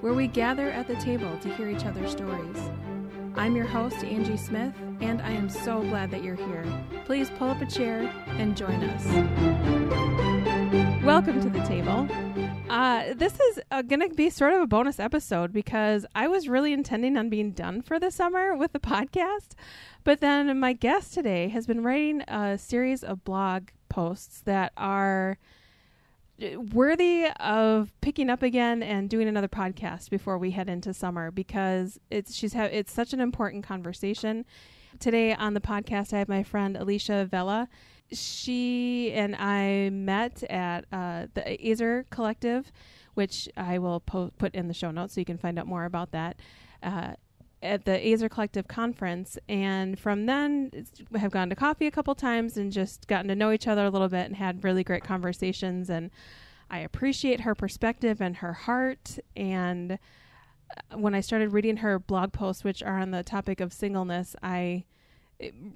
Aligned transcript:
Where 0.00 0.14
we 0.14 0.28
gather 0.28 0.70
at 0.70 0.86
the 0.86 0.96
table 0.96 1.36
to 1.42 1.54
hear 1.56 1.68
each 1.68 1.84
other's 1.84 2.12
stories. 2.12 2.56
I'm 3.34 3.54
your 3.54 3.66
host, 3.66 4.02
Angie 4.02 4.38
Smith, 4.38 4.72
and 5.02 5.20
I 5.20 5.30
am 5.30 5.50
so 5.50 5.82
glad 5.82 6.10
that 6.12 6.24
you're 6.24 6.36
here. 6.36 6.64
Please 7.04 7.28
pull 7.28 7.50
up 7.50 7.60
a 7.60 7.66
chair 7.66 8.10
and 8.38 8.56
join 8.56 8.82
us. 8.82 9.04
Welcome 11.04 11.42
to 11.42 11.50
the 11.50 11.62
table. 11.66 12.08
Uh, 12.70 13.12
this 13.12 13.38
is 13.38 13.60
uh, 13.70 13.82
going 13.82 14.00
to 14.00 14.08
be 14.08 14.30
sort 14.30 14.54
of 14.54 14.62
a 14.62 14.66
bonus 14.66 14.98
episode 14.98 15.52
because 15.52 16.06
I 16.14 16.28
was 16.28 16.48
really 16.48 16.72
intending 16.72 17.18
on 17.18 17.28
being 17.28 17.50
done 17.50 17.82
for 17.82 17.98
the 17.98 18.10
summer 18.10 18.56
with 18.56 18.72
the 18.72 18.80
podcast. 18.80 19.50
But 20.02 20.20
then 20.20 20.58
my 20.58 20.72
guest 20.72 21.12
today 21.12 21.48
has 21.48 21.66
been 21.66 21.82
writing 21.82 22.22
a 22.22 22.56
series 22.56 23.04
of 23.04 23.22
blog 23.22 23.68
posts 23.90 24.40
that 24.46 24.72
are 24.78 25.36
worthy 26.72 27.26
of 27.38 27.92
picking 28.00 28.30
up 28.30 28.42
again 28.42 28.82
and 28.82 29.08
doing 29.08 29.28
another 29.28 29.48
podcast 29.48 30.10
before 30.10 30.38
we 30.38 30.52
head 30.52 30.68
into 30.68 30.94
summer 30.94 31.30
because 31.30 31.98
it's 32.10 32.34
she's 32.34 32.54
ha- 32.54 32.64
it's 32.64 32.92
such 32.92 33.12
an 33.12 33.20
important 33.20 33.64
conversation. 33.64 34.44
Today 34.98 35.34
on 35.34 35.54
the 35.54 35.60
podcast, 35.60 36.12
I 36.12 36.18
have 36.18 36.28
my 36.28 36.42
friend 36.42 36.76
Alicia 36.76 37.26
Vela. 37.30 37.68
She 38.12 39.12
and 39.12 39.36
I 39.36 39.90
met 39.90 40.42
at 40.50 40.84
uh, 40.92 41.26
the 41.34 41.70
Ezer 41.70 42.06
Collective, 42.10 42.72
which 43.14 43.48
I 43.56 43.78
will 43.78 44.00
po- 44.00 44.32
put 44.36 44.54
in 44.54 44.66
the 44.66 44.74
show 44.74 44.90
notes 44.90 45.14
so 45.14 45.20
you 45.20 45.24
can 45.24 45.38
find 45.38 45.58
out 45.58 45.66
more 45.66 45.84
about 45.84 46.10
that. 46.10 46.40
Uh, 46.82 47.12
at 47.62 47.84
the 47.84 48.06
Ezer 48.06 48.28
Collective 48.28 48.68
conference, 48.68 49.38
and 49.48 49.98
from 49.98 50.26
then 50.26 50.70
have 51.16 51.30
gone 51.30 51.50
to 51.50 51.56
coffee 51.56 51.86
a 51.86 51.90
couple 51.90 52.14
times 52.14 52.56
and 52.56 52.72
just 52.72 53.06
gotten 53.06 53.28
to 53.28 53.34
know 53.34 53.52
each 53.52 53.66
other 53.66 53.84
a 53.84 53.90
little 53.90 54.08
bit 54.08 54.26
and 54.26 54.36
had 54.36 54.64
really 54.64 54.82
great 54.82 55.04
conversations. 55.04 55.90
And 55.90 56.10
I 56.70 56.78
appreciate 56.78 57.40
her 57.40 57.54
perspective 57.54 58.20
and 58.20 58.36
her 58.36 58.52
heart. 58.52 59.18
And 59.36 59.92
uh, 59.92 60.98
when 60.98 61.14
I 61.14 61.20
started 61.20 61.52
reading 61.52 61.78
her 61.78 61.98
blog 61.98 62.32
posts, 62.32 62.64
which 62.64 62.82
are 62.82 62.98
on 62.98 63.10
the 63.10 63.22
topic 63.22 63.60
of 63.60 63.72
singleness, 63.72 64.34
I 64.42 64.84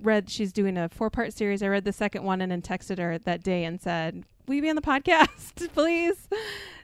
read 0.02 0.30
she's 0.30 0.52
doing 0.52 0.76
a 0.76 0.88
four 0.88 1.10
part 1.10 1.32
series. 1.32 1.62
I 1.62 1.68
read 1.68 1.84
the 1.84 1.92
second 1.92 2.24
one 2.24 2.40
and 2.40 2.52
then 2.52 2.62
texted 2.62 2.98
her 2.98 3.18
that 3.18 3.42
day 3.42 3.64
and 3.64 3.80
said, 3.80 4.24
Will 4.46 4.56
you 4.56 4.62
be 4.62 4.68
on 4.68 4.76
the 4.76 4.82
podcast, 4.82 5.72
please? 5.74 6.28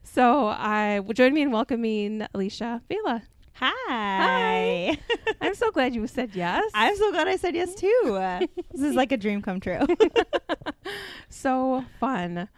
So 0.03 0.49
I 0.49 1.01
join 1.15 1.35
me 1.35 1.43
in 1.43 1.51
welcoming 1.51 2.27
Alicia 2.35 2.83
Vela. 2.89 3.23
Hi. 3.61 3.69
Hi. 3.77 4.99
I'm 5.43 5.55
so 5.55 5.71
glad 5.71 5.95
you 5.95 6.07
said 6.07 6.31
yes. 6.35 6.65
I'm 6.73 6.97
so 6.97 7.11
glad 7.13 7.29
I 7.29 7.37
said 7.37 7.55
yes 7.55 7.75
too. 7.75 7.89
Uh, 8.21 8.41
this 8.73 8.81
is 8.83 8.95
like 8.95 9.13
a 9.13 9.17
dream 9.17 9.43
come 9.43 9.61
true. 9.61 9.81
so 11.29 11.85
fun. 11.99 12.49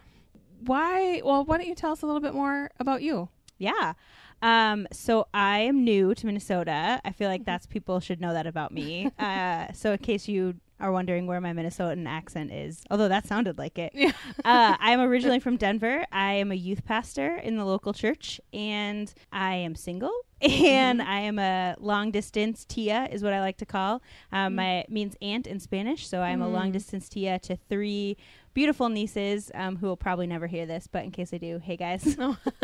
Why? 0.65 1.21
Well, 1.23 1.43
why 1.45 1.57
don't 1.57 1.67
you 1.67 1.75
tell 1.75 1.91
us 1.91 2.01
a 2.01 2.05
little 2.05 2.21
bit 2.21 2.33
more 2.33 2.71
about 2.79 3.01
you? 3.01 3.29
yeah. 3.57 3.93
Um, 4.41 4.87
so 4.91 5.27
I 5.33 5.59
am 5.59 5.85
new 5.85 6.13
to 6.15 6.25
Minnesota. 6.25 6.99
I 7.05 7.11
feel 7.13 7.29
like 7.29 7.45
that's 7.45 7.65
people 7.65 8.01
should 8.01 8.19
know 8.19 8.33
that 8.33 8.45
about 8.45 8.73
me. 8.73 9.09
Uh, 9.17 9.71
so 9.73 9.93
in 9.93 9.99
case 9.99 10.27
you 10.27 10.55
are 10.83 10.91
wondering 10.91 11.25
where 11.27 11.39
my 11.41 11.53
Minnesotan 11.53 12.05
accent 12.07 12.51
is, 12.51 12.83
although 12.91 13.07
that 13.07 13.25
sounded 13.25 13.57
like 13.57 13.79
it. 13.79 13.93
Yeah. 14.03 14.11
uh, 14.43 14.75
I'm 14.79 14.99
originally 14.99 15.39
from 15.39 15.55
Denver. 15.55 16.03
I 16.11 16.33
am 16.33 16.51
a 16.51 16.55
youth 16.55 16.83
pastor 16.83 17.37
in 17.37 17.55
the 17.55 17.63
local 17.63 17.93
church, 17.93 18.41
and 18.51 19.11
I 19.31 19.55
am 19.55 19.75
single. 19.75 20.11
And 20.41 21.01
I 21.01 21.21
am 21.21 21.39
a 21.39 21.75
long 21.79 22.11
distance 22.11 22.65
tia, 22.65 23.07
is 23.09 23.23
what 23.23 23.31
I 23.31 23.39
like 23.39 23.55
to 23.59 23.65
call. 23.65 24.01
Um, 24.33 24.55
My 24.55 24.79
it 24.79 24.89
means 24.91 25.15
aunt 25.21 25.47
in 25.47 25.61
Spanish, 25.61 26.05
so 26.05 26.19
I'm 26.19 26.41
a 26.41 26.49
long 26.49 26.71
distance 26.73 27.07
tia 27.07 27.39
to 27.39 27.55
three 27.69 28.17
beautiful 28.53 28.89
nieces 28.89 29.51
um, 29.53 29.77
who 29.77 29.87
will 29.87 29.97
probably 29.97 30.27
never 30.27 30.47
hear 30.47 30.65
this, 30.65 30.87
but 30.87 31.03
in 31.03 31.11
case 31.11 31.31
they 31.31 31.37
do, 31.37 31.59
hey 31.59 31.75
guys. 31.75 32.17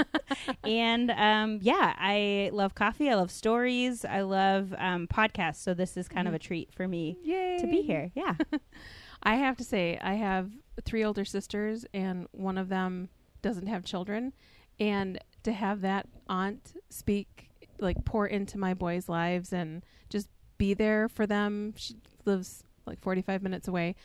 and 0.63 1.11
um, 1.11 1.59
yeah, 1.61 1.95
I 1.97 2.49
love 2.53 2.75
coffee. 2.75 3.09
I 3.09 3.15
love 3.15 3.31
stories. 3.31 4.05
I 4.05 4.21
love 4.21 4.73
um, 4.77 5.07
podcasts. 5.07 5.57
So 5.57 5.73
this 5.73 5.97
is 5.97 6.07
kind 6.07 6.27
of 6.27 6.33
a 6.33 6.39
treat 6.39 6.73
for 6.73 6.87
me 6.87 7.17
Yay. 7.23 7.57
to 7.59 7.67
be 7.67 7.81
here. 7.81 8.11
Yeah. 8.15 8.35
I 9.23 9.35
have 9.35 9.57
to 9.57 9.63
say, 9.63 9.99
I 10.01 10.13
have 10.13 10.51
three 10.85 11.03
older 11.03 11.25
sisters, 11.25 11.85
and 11.93 12.27
one 12.31 12.57
of 12.57 12.69
them 12.69 13.09
doesn't 13.41 13.67
have 13.67 13.83
children. 13.83 14.33
And 14.79 15.19
to 15.43 15.51
have 15.51 15.81
that 15.81 16.07
aunt 16.29 16.73
speak, 16.89 17.49
like, 17.79 18.05
pour 18.05 18.27
into 18.27 18.57
my 18.57 18.73
boys' 18.73 19.09
lives 19.09 19.51
and 19.51 19.83
just 20.09 20.29
be 20.57 20.73
there 20.73 21.09
for 21.09 21.27
them. 21.27 21.73
She 21.75 21.95
lives 22.25 22.63
like 22.85 23.01
45 23.01 23.43
minutes 23.43 23.67
away. 23.67 23.95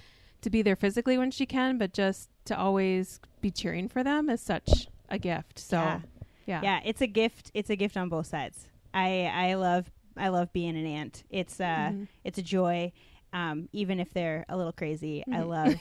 To 0.44 0.50
be 0.50 0.60
there 0.60 0.76
physically 0.76 1.16
when 1.16 1.30
she 1.30 1.46
can, 1.46 1.78
but 1.78 1.94
just 1.94 2.28
to 2.44 2.54
always 2.58 3.18
be 3.40 3.50
cheering 3.50 3.88
for 3.88 4.04
them 4.04 4.28
is 4.28 4.42
such 4.42 4.88
a 5.08 5.18
gift. 5.18 5.58
So, 5.58 5.78
Yeah. 5.78 6.00
yeah. 6.44 6.60
yeah, 6.62 6.80
it's 6.84 7.00
a 7.00 7.06
gift. 7.06 7.50
It's 7.54 7.70
a 7.70 7.76
gift 7.76 7.96
on 7.96 8.10
both 8.10 8.26
sides. 8.26 8.68
I 8.92 9.30
I 9.32 9.54
love 9.54 9.90
I 10.18 10.28
love 10.28 10.52
being 10.52 10.76
an 10.76 10.84
aunt. 10.86 11.24
It's 11.30 11.58
uh 11.60 11.92
Mhm. 11.92 12.08
it's 12.24 12.36
a 12.38 12.42
joy. 12.42 12.92
Um, 13.32 13.70
even 13.72 13.98
if 14.00 14.12
they're 14.12 14.44
a 14.50 14.56
little 14.58 14.72
crazy, 14.72 15.24
I 15.32 15.38
Mhm. 15.38 15.48
love 15.48 15.74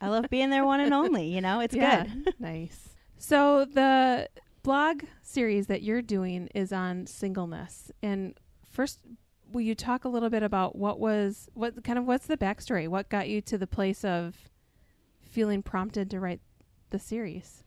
I 0.00 0.08
love 0.08 0.26
being 0.28 0.50
their 0.50 0.64
one 0.64 0.80
and 0.80 0.92
only. 1.02 1.28
You 1.32 1.40
know, 1.40 1.60
it's 1.60 1.74
Yeah. 1.76 2.02
good. 2.02 2.34
nice. 2.40 2.88
So 3.16 3.64
the 3.64 4.28
blog 4.64 5.04
series 5.22 5.68
that 5.68 5.82
you're 5.82 6.02
doing 6.02 6.48
is 6.52 6.72
on 6.72 7.06
singleness. 7.06 7.92
And 8.02 8.34
first, 8.68 8.98
will 9.54 9.62
you 9.62 9.74
talk 9.74 10.04
a 10.04 10.08
little 10.08 10.28
bit 10.28 10.42
about 10.42 10.76
what 10.76 10.98
was 10.98 11.48
what 11.54 11.82
kind 11.84 11.98
of 11.98 12.04
what's 12.04 12.26
the 12.26 12.36
backstory? 12.36 12.88
What 12.88 13.08
got 13.08 13.28
you 13.28 13.40
to 13.42 13.56
the 13.56 13.66
place 13.66 14.04
of 14.04 14.50
feeling 15.22 15.62
prompted 15.62 16.10
to 16.10 16.20
write 16.20 16.40
the 16.90 16.98
series? 16.98 17.62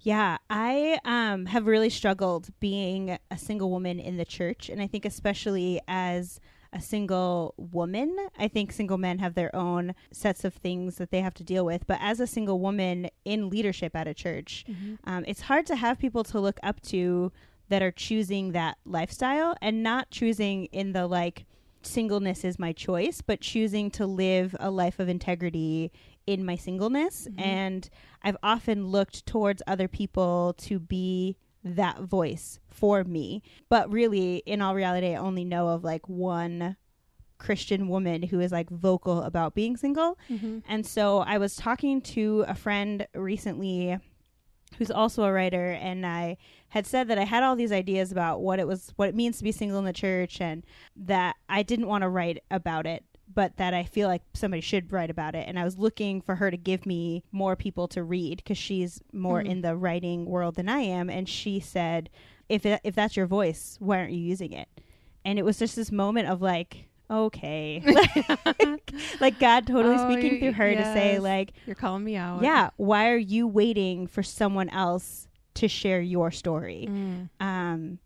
Yeah, 0.00 0.38
I 0.50 0.98
um, 1.04 1.46
have 1.46 1.66
really 1.66 1.90
struggled 1.90 2.48
being 2.60 3.18
a 3.30 3.38
single 3.38 3.70
woman 3.70 3.98
in 3.98 4.16
the 4.16 4.24
church, 4.24 4.68
and 4.68 4.82
I 4.82 4.86
think 4.86 5.04
especially 5.04 5.80
as 5.88 6.40
a 6.72 6.80
single 6.80 7.54
woman, 7.56 8.16
I 8.38 8.48
think 8.48 8.72
single 8.72 8.98
men 8.98 9.18
have 9.20 9.34
their 9.34 9.54
own 9.54 9.94
sets 10.10 10.44
of 10.44 10.54
things 10.54 10.96
that 10.96 11.10
they 11.10 11.20
have 11.20 11.34
to 11.34 11.44
deal 11.44 11.64
with. 11.64 11.86
But 11.86 11.98
as 12.00 12.18
a 12.18 12.26
single 12.26 12.58
woman 12.58 13.10
in 13.24 13.48
leadership 13.48 13.94
at 13.94 14.08
a 14.08 14.14
church, 14.14 14.64
um, 15.04 15.24
it's 15.26 15.42
hard 15.42 15.66
to 15.66 15.76
have 15.76 15.98
people 15.98 16.24
to 16.24 16.40
look 16.40 16.58
up 16.62 16.80
to 16.82 17.30
that 17.72 17.82
are 17.82 17.90
choosing 17.90 18.52
that 18.52 18.76
lifestyle 18.84 19.56
and 19.62 19.82
not 19.82 20.10
choosing 20.10 20.66
in 20.66 20.92
the 20.92 21.06
like 21.06 21.46
singleness 21.80 22.44
is 22.44 22.58
my 22.58 22.70
choice, 22.70 23.22
but 23.22 23.40
choosing 23.40 23.90
to 23.90 24.04
live 24.04 24.54
a 24.60 24.70
life 24.70 24.98
of 24.98 25.08
integrity 25.08 25.90
in 26.26 26.44
my 26.44 26.54
singleness. 26.54 27.26
And 27.38 27.88
I've 28.22 28.36
often 28.42 28.88
looked 28.88 29.24
towards 29.24 29.62
other 29.66 29.88
people 29.88 30.54
to 30.58 30.78
be 30.78 31.38
that 31.64 32.02
voice 32.02 32.60
for 32.68 33.04
me. 33.04 33.42
But 33.70 33.90
really, 33.90 34.42
in 34.44 34.60
all 34.60 34.74
reality, 34.74 35.14
I 35.14 35.16
only 35.16 35.46
know 35.46 35.68
of 35.68 35.82
like 35.82 36.06
one 36.10 36.76
Christian 37.38 37.88
woman 37.88 38.22
who 38.22 38.38
is 38.40 38.52
like 38.52 38.68
vocal 38.68 39.22
about 39.22 39.54
being 39.54 39.78
single. 39.78 40.18
Mm-hmm. 40.28 40.58
And 40.68 40.84
so 40.84 41.20
I 41.20 41.38
was 41.38 41.56
talking 41.56 42.02
to 42.02 42.44
a 42.46 42.54
friend 42.54 43.06
recently 43.14 43.98
who's 44.78 44.90
also 44.90 45.24
a 45.24 45.32
writer 45.32 45.72
and 45.72 46.06
I 46.06 46.36
had 46.70 46.86
said 46.86 47.08
that 47.08 47.18
I 47.18 47.24
had 47.24 47.42
all 47.42 47.56
these 47.56 47.72
ideas 47.72 48.10
about 48.12 48.40
what 48.40 48.58
it 48.58 48.66
was 48.66 48.92
what 48.96 49.08
it 49.08 49.14
means 49.14 49.38
to 49.38 49.44
be 49.44 49.52
single 49.52 49.78
in 49.78 49.84
the 49.84 49.92
church 49.92 50.40
and 50.40 50.64
that 50.96 51.36
I 51.48 51.62
didn't 51.62 51.86
want 51.88 52.02
to 52.02 52.08
write 52.08 52.42
about 52.50 52.86
it 52.86 53.04
but 53.34 53.56
that 53.56 53.72
I 53.72 53.84
feel 53.84 54.08
like 54.08 54.22
somebody 54.34 54.60
should 54.60 54.92
write 54.92 55.08
about 55.10 55.34
it 55.34 55.46
and 55.48 55.58
I 55.58 55.64
was 55.64 55.78
looking 55.78 56.20
for 56.20 56.34
her 56.36 56.50
to 56.50 56.56
give 56.56 56.84
me 56.86 57.24
more 57.32 57.56
people 57.56 57.88
to 57.88 58.02
read 58.02 58.44
cuz 58.44 58.58
she's 58.58 59.00
more 59.12 59.42
Mhm. 59.42 59.46
in 59.48 59.60
the 59.62 59.76
writing 59.76 60.24
world 60.26 60.56
than 60.56 60.68
I 60.68 60.80
am 60.80 61.08
and 61.10 61.28
she 61.28 61.60
said 61.60 62.10
if 62.48 62.66
it, 62.66 62.80
if 62.84 62.94
that's 62.94 63.16
your 63.16 63.26
voice 63.26 63.76
why 63.80 63.98
aren't 63.98 64.12
you 64.12 64.20
using 64.20 64.52
it 64.52 64.68
and 65.24 65.38
it 65.38 65.44
was 65.44 65.58
just 65.58 65.76
this 65.76 65.92
moment 65.92 66.28
of 66.28 66.42
like 66.42 66.88
okay 67.12 67.82
like, 67.84 68.92
like 69.20 69.38
God 69.38 69.66
totally 69.66 69.96
Oh, 69.98 70.10
speaking 70.10 70.40
through 70.40 70.52
her 70.52 70.74
to 70.74 70.84
say 70.94 71.18
like 71.18 71.52
You're 71.66 71.76
calling 71.76 72.02
me 72.04 72.16
out. 72.16 72.42
yeah 72.42 72.70
why 72.76 73.10
are 73.10 73.16
you 73.16 73.46
waiting 73.46 74.06
for 74.06 74.22
someone 74.22 74.68
else 74.70 75.28
to 75.54 75.68
share 75.68 76.00
your 76.00 76.30
story 76.30 76.86
Mm. 76.88 77.28
um 77.40 77.98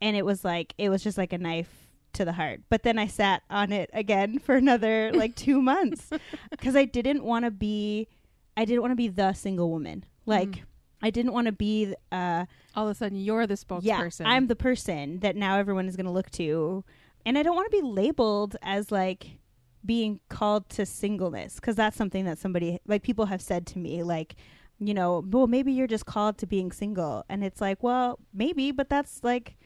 and 0.00 0.16
it 0.16 0.24
was 0.26 0.44
like 0.44 0.74
it 0.78 0.88
was 0.88 1.02
just 1.04 1.16
like 1.16 1.32
a 1.32 1.38
knife 1.38 1.70
to 2.14 2.24
the 2.24 2.32
heart 2.32 2.60
but 2.68 2.82
then 2.82 2.98
i 2.98 3.06
sat 3.06 3.42
on 3.48 3.72
it 3.72 3.88
again 3.94 4.38
for 4.38 4.56
another 4.56 5.12
like 5.14 5.34
two 5.36 5.62
months 5.72 6.10
because 6.50 6.74
i 6.76 6.84
didn't 6.84 7.22
want 7.24 7.44
to 7.44 7.50
be 7.50 8.08
i 8.56 8.64
didn't 8.64 8.80
want 8.82 8.90
to 8.90 8.96
be 8.96 9.08
the 9.08 9.32
single 9.32 9.70
woman 9.70 10.04
like 10.26 10.48
Mm. 10.48 10.62
i 11.02 11.10
didn't 11.10 11.32
want 11.32 11.46
to 11.46 11.52
be 11.52 11.94
uh 12.10 12.44
All 12.74 12.86
of 12.88 12.90
a 12.90 12.94
sudden, 12.96 13.18
you're 13.18 13.46
the 13.46 13.54
spokesperson. 13.54 14.20
yeah 14.20 14.28
i'm 14.32 14.48
the 14.48 14.56
person 14.56 15.20
that 15.20 15.36
now 15.36 15.56
everyone 15.58 15.86
is 15.88 15.94
going 15.96 16.06
to 16.06 16.12
look 16.12 16.30
to 16.32 16.84
and 17.26 17.38
i 17.38 17.42
don't 17.42 17.56
want 17.56 17.70
to 17.70 17.76
be 17.80 17.86
labeled 17.86 18.56
as 18.62 18.90
like 18.92 19.38
being 19.84 20.20
called 20.28 20.68
to 20.68 20.86
singleness 20.86 21.56
because 21.56 21.74
that's 21.76 21.96
something 21.96 22.24
that 22.24 22.38
somebody 22.38 22.78
like 22.86 23.02
people 23.02 23.26
have 23.26 23.42
said 23.42 23.66
to 23.66 23.78
me 23.78 24.02
like 24.02 24.36
you 24.78 24.94
know 24.94 25.24
well 25.28 25.46
maybe 25.46 25.72
you're 25.72 25.86
just 25.88 26.06
called 26.06 26.38
to 26.38 26.46
being 26.46 26.70
single 26.72 27.24
and 27.28 27.42
it's 27.44 27.60
like 27.60 27.82
well 27.82 28.18
maybe 28.32 28.70
but 28.70 28.88
that's 28.88 29.22
like 29.24 29.56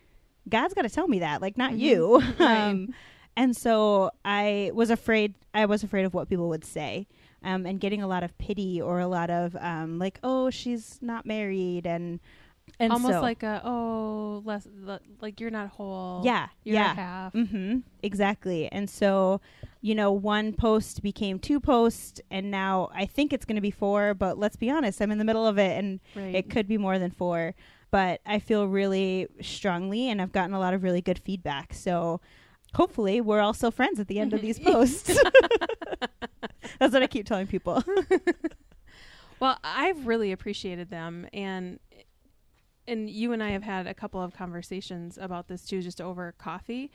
god's 0.48 0.74
got 0.74 0.82
to 0.82 0.88
tell 0.88 1.08
me 1.08 1.18
that 1.18 1.40
like 1.42 1.56
not 1.58 1.72
Mhm. 1.72 1.78
you 1.78 2.18
Right. 2.38 2.68
um 2.70 2.94
and 3.36 3.54
so 3.56 4.10
i 4.24 4.70
was 4.74 4.88
afraid 4.90 5.34
i 5.52 5.66
was 5.66 5.82
afraid 5.82 6.04
of 6.06 6.14
what 6.14 6.28
people 6.28 6.48
would 6.48 6.64
say 6.64 7.06
um 7.42 7.66
and 7.66 7.78
getting 7.80 8.02
a 8.02 8.06
lot 8.06 8.22
of 8.22 8.36
pity 8.38 8.80
or 8.80 8.98
a 9.00 9.06
lot 9.06 9.28
of 9.30 9.54
um 9.60 9.98
like 9.98 10.18
oh 10.22 10.48
she's 10.50 10.98
not 11.02 11.26
married 11.26 11.86
and 11.86 12.20
And 12.78 12.93
Almost 12.93 13.14
so- 13.14 13.20
like 13.23 13.43
a 13.43 13.62
oh, 13.64 14.43
less 14.44 14.69
like 15.23 15.40
you're 15.40 15.50
not 15.50 15.69
whole. 15.69 16.20
yeah, 16.25 16.49
you're 16.62 16.75
yeah. 16.76 16.94
half. 16.94 17.32
Mm-hmm. 17.32 17.78
Exactly. 18.02 18.70
And 18.70 18.90
so, 18.90 19.40
you 19.81 19.94
know, 19.94 20.12
one 20.12 20.52
post 20.52 21.02
became 21.02 21.38
two 21.38 21.58
posts, 21.58 22.20
and 22.31 22.50
now 22.50 22.90
I 22.94 23.06
think 23.06 23.32
it's 23.32 23.46
going 23.46 23.56
to 23.56 23.62
be 23.62 23.70
four. 23.70 24.12
But 24.12 24.38
let's 24.38 24.56
be 24.56 24.69
honest, 24.70 25.00
I'm 25.00 25.11
in 25.11 25.17
the 25.17 25.25
middle 25.25 25.46
of 25.46 25.58
it, 25.58 25.78
and 25.78 26.00
Right. 26.14 26.34
it 26.34 26.50
could 26.50 26.69
be 26.69 26.76
more 26.76 26.99
than 26.99 27.11
four. 27.11 27.55
But 27.90 28.20
I 28.26 28.40
feel 28.40 28.69
really 28.69 29.28
strongly, 29.40 30.11
and 30.11 30.20
I've 30.20 30.32
gotten 30.32 30.52
a 30.55 30.58
lot 30.58 30.75
of 30.75 30.82
really 30.82 31.00
good 31.00 31.19
feedback. 31.19 31.73
So 31.73 32.20
hopefully, 32.75 33.23
we're 33.23 33.40
all 33.40 33.55
still 33.55 33.70
friends 33.70 33.99
at 34.00 34.08
the 34.08 34.19
end 34.20 34.34
of 34.34 34.43
these 34.43 34.58
posts. 34.61 35.19
That's 36.78 36.93
what 36.93 37.02
I 37.02 37.06
keep 37.06 37.25
telling 37.26 37.46
people. 37.46 37.82
Well, 39.38 39.58
I've 39.62 40.06
really 40.06 40.32
appreciated 40.32 40.88
them, 40.88 41.26
and 41.31 41.78
and 42.88 43.10
you 43.10 43.32
and 43.32 43.42
I 43.42 43.50
have 43.50 43.62
had 43.62 43.86
a 43.86 43.94
couple 43.94 44.20
of 44.22 44.34
conversations 44.34 45.18
about 45.20 45.48
this 45.48 45.64
too, 45.64 45.82
just 45.82 46.00
over 46.00 46.32
coffee. 46.38 46.90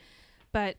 But 0.52 0.76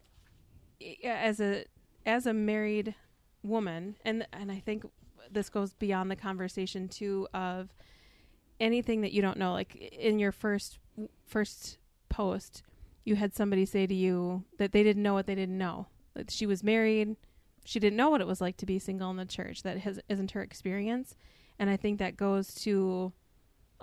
as 1.03 1.39
a 1.39 1.65
as 2.05 2.25
a 2.25 2.33
married 2.33 2.95
woman, 3.43 3.95
and 4.03 4.27
and 4.33 4.51
I 4.51 4.59
think 4.59 4.85
this 5.31 5.49
goes 5.49 5.73
beyond 5.73 6.11
the 6.11 6.15
conversation 6.15 6.87
too 6.87 7.27
of 7.33 7.73
anything 8.59 9.01
that 9.01 9.11
you 9.11 9.21
don't 9.21 9.37
know. 9.37 9.53
Like 9.53 9.75
in 9.75 10.19
your 10.19 10.31
first 10.31 10.79
first 11.25 11.77
post, 12.09 12.63
you 13.03 13.15
had 13.15 13.33
somebody 13.33 13.65
say 13.65 13.87
to 13.87 13.95
you 13.95 14.43
that 14.57 14.71
they 14.71 14.83
didn't 14.83 15.03
know 15.03 15.13
what 15.13 15.27
they 15.27 15.35
didn't 15.35 15.57
know. 15.57 15.87
That 16.13 16.29
she 16.29 16.45
was 16.45 16.63
married, 16.63 17.15
she 17.65 17.79
didn't 17.79 17.97
know 17.97 18.09
what 18.09 18.21
it 18.21 18.27
was 18.27 18.41
like 18.41 18.57
to 18.57 18.65
be 18.65 18.79
single 18.79 19.09
in 19.09 19.17
the 19.17 19.25
church. 19.25 19.63
That 19.63 19.79
has, 19.79 19.99
isn't 20.09 20.31
her 20.31 20.41
experience. 20.41 21.15
And 21.59 21.69
I 21.69 21.77
think 21.77 21.99
that 21.99 22.17
goes 22.17 22.53
to 22.55 23.13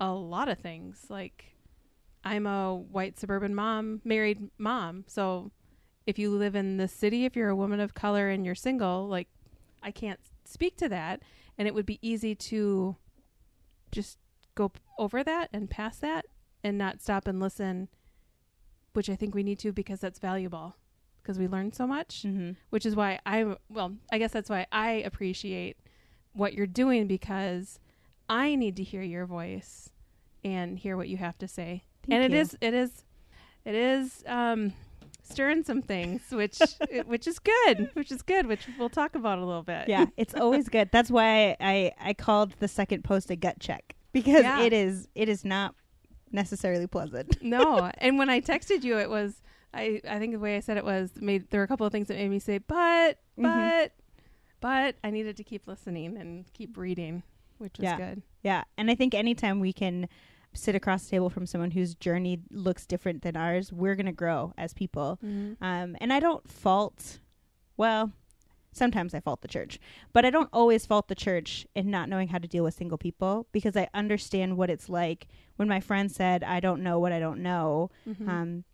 a 0.00 0.12
lot 0.12 0.48
of 0.48 0.58
things. 0.58 1.06
Like, 1.08 1.56
I'm 2.24 2.46
a 2.46 2.74
white 2.74 3.18
suburban 3.18 3.54
mom, 3.54 4.00
married 4.04 4.50
mom. 4.58 5.04
So 5.06 5.52
if 6.06 6.18
you 6.18 6.30
live 6.30 6.56
in 6.56 6.78
the 6.78 6.88
city, 6.88 7.24
if 7.24 7.36
you're 7.36 7.48
a 7.48 7.56
woman 7.56 7.78
of 7.78 7.94
color 7.94 8.28
and 8.28 8.44
you're 8.44 8.56
single, 8.56 9.06
like, 9.06 9.28
I 9.82 9.92
can't 9.92 10.20
speak 10.44 10.76
to 10.78 10.88
that. 10.88 11.22
And 11.56 11.68
it 11.68 11.74
would 11.74 11.86
be 11.86 11.98
easy 12.02 12.34
to 12.34 12.96
just 13.92 14.18
go 14.54 14.72
over 14.98 15.22
that 15.22 15.50
and 15.52 15.70
past 15.70 16.00
that 16.00 16.26
and 16.64 16.76
not 16.76 17.00
stop 17.00 17.28
and 17.28 17.38
listen, 17.38 17.88
which 18.94 19.08
I 19.08 19.16
think 19.16 19.34
we 19.34 19.42
need 19.42 19.58
to 19.60 19.72
because 19.72 20.00
that's 20.00 20.18
valuable 20.18 20.76
because 21.22 21.38
we 21.38 21.46
learn 21.46 21.72
so 21.72 21.86
much 21.86 22.22
mm-hmm. 22.22 22.52
which 22.70 22.86
is 22.86 22.96
why 22.96 23.18
I 23.26 23.56
well, 23.68 23.94
I 24.10 24.18
guess 24.18 24.32
that's 24.32 24.50
why 24.50 24.66
I 24.72 24.92
appreciate 24.92 25.76
what 26.32 26.54
you're 26.54 26.66
doing 26.66 27.06
because 27.06 27.78
I 28.28 28.54
need 28.54 28.76
to 28.76 28.82
hear 28.82 29.02
your 29.02 29.26
voice 29.26 29.89
and 30.44 30.78
hear 30.78 30.96
what 30.96 31.08
you 31.08 31.16
have 31.16 31.36
to 31.38 31.48
say. 31.48 31.84
and 32.08 32.22
it 32.22 32.32
is 32.32 32.56
it 32.60 32.74
is 32.74 33.04
it 33.64 33.74
is 33.74 34.24
um 34.26 34.72
stirring 35.22 35.62
some 35.62 35.80
things 35.82 36.22
which 36.30 36.58
which 37.06 37.26
is 37.26 37.38
good, 37.38 37.90
which 37.94 38.10
is 38.10 38.22
good, 38.22 38.46
which 38.46 38.66
we'll 38.78 38.88
talk 38.88 39.14
about 39.14 39.38
a 39.38 39.44
little 39.44 39.62
bit. 39.62 39.88
yeah, 39.88 40.06
it's 40.16 40.34
always 40.34 40.68
good. 40.68 40.88
That's 40.92 41.10
why 41.10 41.56
I 41.60 41.92
I 42.00 42.14
called 42.14 42.52
the 42.58 42.68
second 42.68 43.04
post 43.04 43.30
a 43.30 43.36
gut 43.36 43.60
check 43.60 43.94
because 44.12 44.42
Yeah. 44.42 44.62
it 44.62 44.72
is 44.72 45.08
it 45.14 45.28
is 45.28 45.44
not 45.44 45.74
necessarily 46.32 46.86
pleasant. 46.86 47.36
no, 47.42 47.90
and 47.98 48.18
when 48.18 48.30
I 48.30 48.40
texted 48.40 48.82
you 48.82 48.98
it 48.98 49.10
was 49.10 49.40
I 49.74 50.00
I 50.08 50.18
think 50.18 50.32
the 50.32 50.38
way 50.40 50.56
I 50.56 50.60
said 50.60 50.76
it 50.78 50.84
was 50.84 51.10
made 51.20 51.50
there 51.50 51.60
were 51.60 51.64
a 51.64 51.68
couple 51.68 51.86
of 51.86 51.92
things 51.92 52.08
that 52.08 52.16
made 52.16 52.28
me 52.30 52.38
say 52.38 52.58
but 52.58 53.18
Mhm. 53.38 53.42
but 53.42 53.92
but 54.60 54.96
I 55.04 55.10
needed 55.10 55.36
to 55.38 55.44
keep 55.44 55.66
listening 55.66 56.16
and 56.18 56.44
keep 56.52 56.76
reading, 56.76 57.22
which 57.60 57.78
was 57.78 57.84
Yeah. 57.84 57.96
good. 57.96 58.22
Yeah, 58.42 58.64
and 58.78 58.90
I 58.90 58.94
think 58.94 59.14
anytime 59.14 59.60
we 59.60 59.72
can 59.72 60.08
sit 60.52 60.74
across 60.74 61.04
the 61.04 61.10
table 61.10 61.30
from 61.30 61.46
someone 61.46 61.70
whose 61.70 61.94
journey 61.94 62.40
looks 62.50 62.86
different 62.86 63.22
than 63.22 63.36
ours, 63.36 63.72
we're 63.72 63.94
going 63.94 64.06
to 64.06 64.12
grow 64.12 64.52
as 64.58 64.74
people. 64.74 65.18
Mm-hmm. 65.24 65.62
Um, 65.62 65.96
and 66.00 66.12
I 66.12 66.18
don't 66.20 66.48
fault, 66.50 67.20
well, 67.76 68.12
sometimes 68.72 69.14
I 69.14 69.20
fault 69.20 69.42
the 69.42 69.48
church, 69.48 69.78
but 70.12 70.24
I 70.24 70.30
don't 70.30 70.48
always 70.52 70.86
fault 70.86 71.06
the 71.08 71.14
church 71.14 71.66
in 71.76 71.90
not 71.90 72.08
knowing 72.08 72.28
how 72.28 72.38
to 72.38 72.48
deal 72.48 72.64
with 72.64 72.74
single 72.74 72.98
people 72.98 73.46
because 73.52 73.76
I 73.76 73.88
understand 73.94 74.56
what 74.56 74.70
it's 74.70 74.88
like. 74.88 75.28
When 75.56 75.68
my 75.68 75.78
friend 75.80 76.10
said, 76.10 76.42
I 76.42 76.58
don't 76.60 76.82
know 76.82 76.98
what 76.98 77.12
I 77.12 77.20
don't 77.20 77.42
know, 77.42 77.90
Mm-hmm. 78.08 78.28
um, 78.28 78.64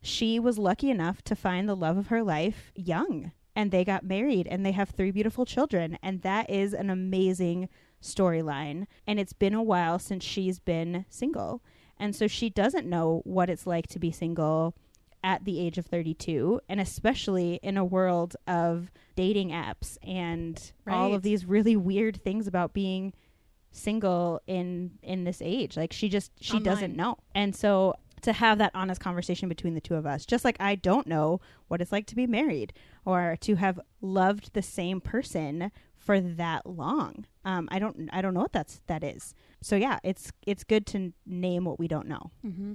she 0.00 0.38
was 0.38 0.58
lucky 0.58 0.90
enough 0.90 1.22
to 1.22 1.34
find 1.34 1.68
the 1.68 1.74
love 1.74 1.96
of 1.98 2.06
her 2.06 2.22
life 2.22 2.70
young. 2.76 3.32
And 3.56 3.72
they 3.72 3.84
got 3.84 4.04
married 4.04 4.46
and 4.46 4.64
they 4.64 4.70
have 4.70 4.90
three 4.90 5.10
beautiful 5.10 5.44
children. 5.44 5.98
And 6.04 6.22
that 6.22 6.48
is 6.48 6.72
an 6.72 6.88
amazing 6.88 7.68
storyline. 8.02 8.86
And 9.06 9.18
it's 9.18 9.32
been 9.32 9.54
a 9.54 9.62
while 9.62 9.98
since 9.98 10.24
she's 10.24 10.58
been 10.58 11.04
single. 11.08 11.62
And 11.98 12.14
so 12.14 12.26
she 12.26 12.48
doesn't 12.48 12.86
know 12.86 13.22
what 13.24 13.50
it's 13.50 13.66
like 13.66 13.86
to 13.88 13.98
be 13.98 14.10
single 14.10 14.74
at 15.24 15.44
the 15.44 15.60
age 15.60 15.78
of 15.78 15.86
32 15.86 16.60
and 16.68 16.80
especially 16.80 17.58
in 17.62 17.76
a 17.76 17.84
world 17.84 18.36
of 18.46 18.90
dating 19.16 19.50
apps 19.50 19.98
and 20.02 20.72
all 20.86 21.12
of 21.12 21.22
these 21.22 21.44
really 21.44 21.76
weird 21.76 22.22
things 22.22 22.46
about 22.46 22.72
being 22.72 23.12
single 23.70 24.40
in 24.46 24.92
in 25.02 25.24
this 25.24 25.42
age 25.44 25.76
like 25.76 25.92
she 25.92 26.08
just 26.08 26.32
she 26.40 26.58
doesn't 26.60 26.96
know 26.96 27.16
and 27.34 27.54
so 27.54 27.94
to 28.22 28.32
have 28.32 28.58
that 28.58 28.70
honest 28.74 29.00
conversation 29.00 29.48
between 29.48 29.74
the 29.74 29.80
two 29.80 29.94
of 29.94 30.06
us 30.06 30.24
just 30.24 30.44
like 30.44 30.56
i 30.60 30.74
don't 30.74 31.06
know 31.06 31.40
what 31.66 31.80
it's 31.80 31.92
like 31.92 32.06
to 32.06 32.16
be 32.16 32.26
married 32.26 32.72
or 33.04 33.36
to 33.40 33.56
have 33.56 33.78
loved 34.00 34.54
the 34.54 34.62
same 34.62 35.00
person 35.00 35.70
for 36.08 36.20
that 36.20 36.64
long 36.64 37.26
um 37.44 37.68
i 37.70 37.78
don't 37.78 38.08
i 38.14 38.22
don't 38.22 38.32
know 38.32 38.40
what 38.40 38.52
that's 38.52 38.80
that 38.86 39.04
is 39.04 39.34
so 39.60 39.76
yeah 39.76 39.98
it's 40.02 40.32
it's 40.46 40.64
good 40.64 40.86
to 40.86 40.96
n- 40.96 41.12
name 41.26 41.64
what 41.66 41.78
we 41.78 41.86
don't 41.88 42.08
know 42.08 42.30
Mm-hmm. 42.46 42.72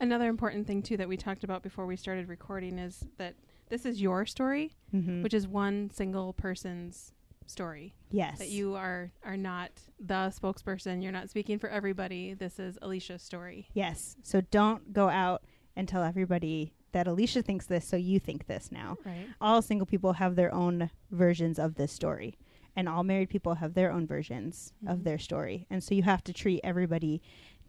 Another 0.00 0.28
important 0.28 0.66
thing 0.66 0.82
too 0.82 0.96
that 0.98 1.08
we 1.08 1.16
talked 1.16 1.42
about 1.44 1.62
before 1.62 1.86
we 1.86 1.96
started 1.96 2.28
recording 2.28 2.78
is 2.78 3.04
that 3.18 3.34
this 3.68 3.86
is 3.86 4.00
your 4.00 4.26
story, 4.26 4.76
mm-hmm. 4.94 5.22
which 5.22 5.32
is 5.34 5.48
one 5.48 5.90
single 5.90 6.32
person's 6.34 7.12
story. 7.46 7.94
yes 8.10 8.38
That 8.38 8.48
you 8.50 8.74
are 8.74 9.10
are 9.24 9.36
not 9.38 9.70
the 9.98 10.32
spokesperson. 10.38 11.02
You're 11.02 11.12
not 11.12 11.30
speaking 11.30 11.58
for 11.58 11.68
everybody. 11.70 12.34
This 12.34 12.58
is 12.58 12.78
Alicia's 12.82 13.22
story. 13.22 13.68
yes 13.72 14.16
so 14.22 14.40
don't 14.50 14.92
go 14.92 15.08
out 15.08 15.42
and 15.76 15.88
tell 15.88 16.02
everybody 16.02 16.72
that 16.92 17.06
alicia 17.06 17.42
thinks 17.42 17.66
this 17.66 17.86
so 17.86 17.96
you 17.96 18.18
think 18.18 18.46
this 18.46 18.70
now 18.72 18.96
Right. 19.04 19.26
all 19.40 19.60
single 19.62 19.86
people 19.86 20.14
have 20.14 20.34
their 20.36 20.52
own 20.54 20.90
versions 21.10 21.58
of 21.58 21.74
this 21.74 21.92
story 21.92 22.38
and 22.76 22.88
all 22.88 23.02
married 23.02 23.28
people 23.30 23.54
have 23.54 23.74
their 23.74 23.90
own 23.90 24.06
versions 24.06 24.72
of 24.86 24.98
Mhm. 24.98 25.04
their 25.04 25.18
story 25.18 25.66
and 25.70 25.82
so 25.82 25.94
you 25.94 26.02
have 26.02 26.22
to 26.24 26.32
treat 26.32 26.60
everybody 26.62 27.20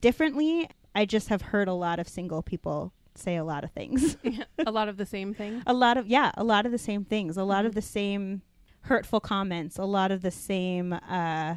differently 0.02 0.70
i 0.94 1.06
just 1.06 1.30
have 1.30 1.42
heard 1.42 1.68
a 1.68 1.74
lot 1.74 1.98
of 2.00 2.08
single 2.08 2.42
people 2.44 2.94
say 3.16 3.36
a 3.36 3.44
lot 3.44 3.64
of 3.64 3.72
things 3.72 4.18
a 4.66 4.72
lot 4.72 4.88
of 4.90 4.98
the 4.98 5.06
same 5.06 5.34
thing. 5.34 5.64
a 5.66 5.74
lot 5.74 5.98
of 5.98 6.08
yeah 6.08 6.32
a 6.36 6.44
lot 6.44 6.66
of 6.66 6.72
the 6.72 6.78
same 6.78 7.04
things 7.04 7.38
a 7.38 7.44
lot 7.44 7.66
of 7.66 7.72
Mhm. 7.72 7.76
the 7.76 7.82
same 7.82 8.42
hurtful 8.82 9.20
comments 9.20 9.78
a 9.78 9.86
lot 9.86 10.12
of 10.12 10.22
the 10.22 10.32
same 10.32 10.94
uh 10.94 11.56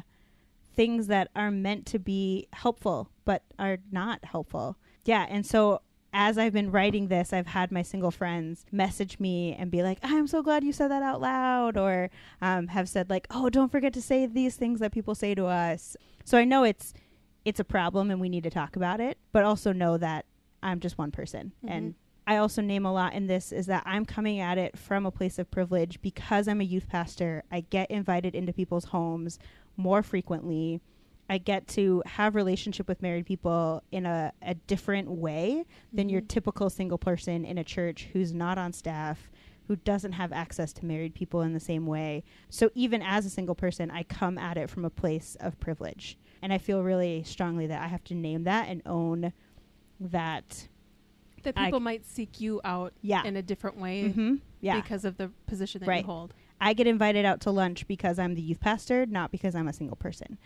things 0.75 1.07
that 1.07 1.29
are 1.35 1.51
meant 1.51 1.85
to 1.85 1.99
be 1.99 2.47
helpful 2.53 3.09
but 3.25 3.43
are 3.59 3.77
not 3.91 4.23
helpful 4.25 4.77
yeah 5.05 5.25
and 5.29 5.45
so 5.45 5.81
as 6.13 6.37
I've 6.37 6.53
been 6.53 6.71
writing 6.71 7.07
this, 7.07 7.31
I've 7.33 7.47
had 7.47 7.71
my 7.71 7.81
single 7.81 8.11
friends 8.11 8.65
message 8.71 9.19
me 9.19 9.55
and 9.57 9.71
be 9.71 9.81
like, 9.83 9.99
"I'm 10.03 10.27
so 10.27 10.43
glad 10.43 10.63
you 10.63 10.73
said 10.73 10.89
that 10.91 11.03
out 11.03 11.21
loud," 11.21 11.77
or 11.77 12.09
um, 12.41 12.67
have 12.67 12.89
said 12.89 13.09
like, 13.09 13.27
"Oh, 13.31 13.49
don't 13.49 13.71
forget 13.71 13.93
to 13.93 14.01
say 14.01 14.25
these 14.25 14.55
things 14.55 14.79
that 14.81 14.91
people 14.91 15.15
say 15.15 15.33
to 15.35 15.45
us." 15.45 15.95
So 16.25 16.37
I 16.37 16.43
know 16.43 16.63
it's 16.63 16.93
it's 17.45 17.59
a 17.59 17.63
problem 17.63 18.11
and 18.11 18.21
we 18.21 18.29
need 18.29 18.43
to 18.43 18.49
talk 18.51 18.75
about 18.75 18.99
it, 18.99 19.17
but 19.31 19.43
also 19.43 19.71
know 19.73 19.97
that 19.97 20.25
I'm 20.61 20.79
just 20.79 20.97
one 20.97 21.11
person 21.11 21.53
and 21.67 21.93
Mhm. 21.93 21.95
I 22.27 22.37
also 22.37 22.61
name 22.61 22.85
a 22.85 22.93
lot 22.93 23.13
in 23.13 23.25
this 23.25 23.51
is 23.51 23.65
that 23.65 23.81
I'm 23.85 24.05
coming 24.05 24.39
at 24.39 24.59
it 24.59 24.77
from 24.77 25.07
a 25.07 25.11
place 25.11 25.39
of 25.39 25.49
privilege 25.49 25.99
because 26.01 26.47
I'm 26.47 26.61
a 26.61 26.65
youth 26.65 26.87
pastor. 26.87 27.43
I 27.51 27.61
get 27.61 27.89
invited 27.89 28.35
into 28.35 28.53
people's 28.53 28.85
homes 28.85 29.39
more 29.75 30.03
frequently. 30.03 30.81
I 31.31 31.37
get 31.37 31.65
to 31.69 32.03
have 32.05 32.35
relationship 32.35 32.89
with 32.89 33.01
married 33.01 33.25
people 33.25 33.81
in 33.89 34.05
a, 34.05 34.33
a 34.41 34.53
different 34.55 35.09
way 35.09 35.63
than 35.93 36.09
your 36.09 36.21
Mhm. 36.21 36.27
typical 36.27 36.69
single 36.69 36.97
person 36.97 37.45
in 37.45 37.57
a 37.57 37.63
church 37.63 38.09
who's 38.11 38.33
not 38.33 38.57
on 38.57 38.73
staff, 38.73 39.31
who 39.69 39.77
doesn't 39.77 40.11
have 40.11 40.33
access 40.33 40.73
to 40.73 40.85
married 40.85 41.13
people 41.13 41.41
in 41.41 41.53
the 41.53 41.59
same 41.61 41.85
way. 41.87 42.25
So 42.49 42.69
even 42.75 43.01
as 43.01 43.25
a 43.25 43.29
single 43.29 43.55
person, 43.55 43.89
I 43.89 44.03
come 44.03 44.37
at 44.37 44.57
it 44.57 44.69
from 44.69 44.83
a 44.83 44.89
place 44.89 45.37
of 45.39 45.57
privilege. 45.61 46.17
And 46.41 46.51
I 46.51 46.57
feel 46.57 46.83
really 46.83 47.23
strongly 47.23 47.65
that 47.67 47.81
I 47.81 47.87
have 47.87 48.03
to 48.05 48.13
name 48.13 48.43
that 48.43 48.67
and 48.67 48.81
own 48.85 49.31
that 50.01 50.67
that 51.43 51.55
people 51.55 51.79
might 51.79 52.05
seek 52.05 52.41
you 52.41 52.59
out 52.65 52.93
yeah. 53.01 53.23
in 53.23 53.35
a 53.37 53.41
different 53.41 53.77
way 53.77 54.09
hmm 54.11 54.35
Yeah. 54.59 54.79
because 54.81 55.05
of 55.05 55.15
the 55.15 55.31
position 55.47 55.79
that 55.79 55.87
Right. 55.87 56.01
you 56.03 56.05
hold. 56.11 56.33
I 56.63 56.73
get 56.73 56.85
invited 56.85 57.25
out 57.25 57.41
to 57.41 57.51
lunch 57.51 57.87
because 57.87 58.19
I'm 58.19 58.35
the 58.35 58.41
youth 58.43 58.59
pastor, 58.59 59.07
not 59.07 59.31
because 59.31 59.55
I'm 59.55 59.67
a 59.67 59.73
single 59.73 59.95
person. 59.97 60.37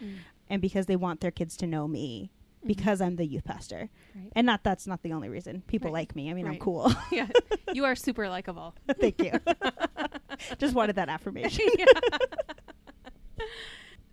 And 0.50 0.62
because 0.62 0.86
they 0.86 0.96
want 0.96 1.22
their 1.22 1.32
kids 1.32 1.58
to 1.58 1.68
know 1.68 1.88
me 1.88 2.32
Mhm. 2.64 2.68
because 2.68 3.02
I'm 3.02 3.16
the 3.16 3.26
youth 3.26 3.44
pastor. 3.46 3.90
Right. 4.16 4.32
And 4.36 4.46
not 4.46 4.64
that's 4.64 4.86
not 4.88 5.02
the 5.04 5.12
only 5.14 5.30
reason. 5.30 5.62
People 5.68 5.92
Right. 5.92 6.02
like 6.02 6.16
me. 6.16 6.30
I 6.30 6.34
mean, 6.34 6.48
I'm 6.48 6.58
cool. 6.60 6.92
yeah, 7.12 7.28
you 7.74 7.86
are 7.86 7.96
super 7.96 8.28
likable. 8.30 8.76
Thank 9.00 9.22
you. 9.24 9.32
Just 10.58 10.74
wanted 10.76 10.96
that 10.98 11.10
affirmation. 11.10 11.66
Yeah. 11.78 11.86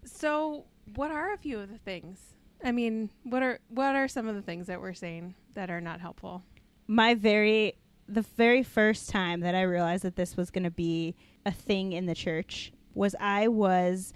so, 0.04 0.64
what 0.94 1.10
are 1.10 1.32
a 1.32 1.38
few 1.38 1.58
of 1.58 1.70
the 1.70 1.78
things 1.78 2.18
I 2.64 2.70
mean, 2.70 3.10
what 3.24 3.42
are 3.42 3.58
what 3.70 3.96
are 3.96 4.06
some 4.06 4.28
of 4.28 4.36
the 4.36 4.42
things 4.42 4.68
that 4.68 4.80
we're 4.80 4.94
saying 4.94 5.34
that 5.54 5.68
are 5.70 5.80
not 5.80 6.00
helpful? 6.00 6.44
My 6.86 7.14
very 7.14 7.74
the 8.08 8.22
very 8.22 8.62
first 8.62 9.10
time 9.10 9.40
that 9.40 9.54
I 9.56 9.62
realized 9.62 10.04
that 10.04 10.14
this 10.16 10.36
was 10.36 10.50
going 10.50 10.64
to 10.64 10.70
be 10.70 11.14
a 11.44 11.50
thing 11.50 11.92
in 11.92 12.06
the 12.06 12.14
church 12.14 12.72
was 12.94 13.16
I 13.18 13.48
was 13.48 14.12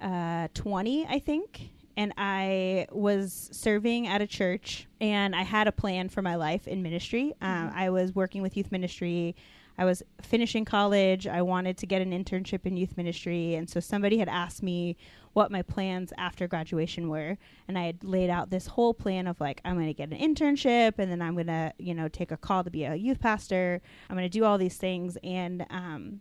uh, 0.00 0.48
20, 0.54 1.06
I 1.06 1.18
think, 1.18 1.70
and 1.96 2.12
I 2.16 2.86
was 2.90 3.48
serving 3.52 4.06
at 4.06 4.22
a 4.22 4.26
church, 4.26 4.86
and 5.00 5.34
I 5.36 5.42
had 5.42 5.68
a 5.68 5.72
plan 5.72 6.08
for 6.08 6.22
my 6.22 6.36
life 6.36 6.66
in 6.66 6.82
ministry. 6.82 7.34
Um, 7.40 7.70
Mhm. 7.70 7.74
I 7.74 7.90
was 7.90 8.14
working 8.14 8.42
with 8.42 8.56
youth 8.56 8.72
ministry. 8.72 9.34
I 9.78 9.84
was 9.84 10.02
finishing 10.22 10.64
college. 10.66 11.26
I 11.26 11.40
wanted 11.42 11.78
to 11.78 11.86
get 11.86 12.02
an 12.02 12.10
internship 12.12 12.66
in 12.66 12.76
youth 12.76 12.96
ministry, 12.96 13.54
and 13.54 13.68
so 13.68 13.80
somebody 13.80 14.18
had 14.18 14.28
asked 14.28 14.62
me 14.62 14.96
what 15.32 15.50
my 15.50 15.62
plans 15.62 16.12
after 16.18 16.46
graduation 16.48 17.08
were, 17.08 17.38
and 17.68 17.78
I 17.78 17.84
had 17.84 18.02
laid 18.04 18.30
out 18.30 18.50
this 18.50 18.66
whole 18.66 18.92
plan 18.92 19.26
of 19.26 19.40
like 19.40 19.60
I'm 19.64 19.76
going 19.76 19.86
to 19.86 19.94
get 19.94 20.10
an 20.10 20.18
internship, 20.18 20.98
and 20.98 21.10
then 21.10 21.22
I'm 21.22 21.34
going 21.34 21.46
to 21.46 21.72
you 21.78 21.94
know 21.94 22.08
take 22.08 22.30
a 22.30 22.36
call 22.36 22.62
to 22.64 22.70
be 22.70 22.84
a 22.84 22.94
youth 22.94 23.20
pastor. 23.20 23.80
I'm 24.08 24.16
going 24.16 24.28
to 24.28 24.38
do 24.38 24.44
all 24.44 24.58
these 24.58 24.76
things, 24.76 25.16
and 25.22 25.64
um, 25.70 26.20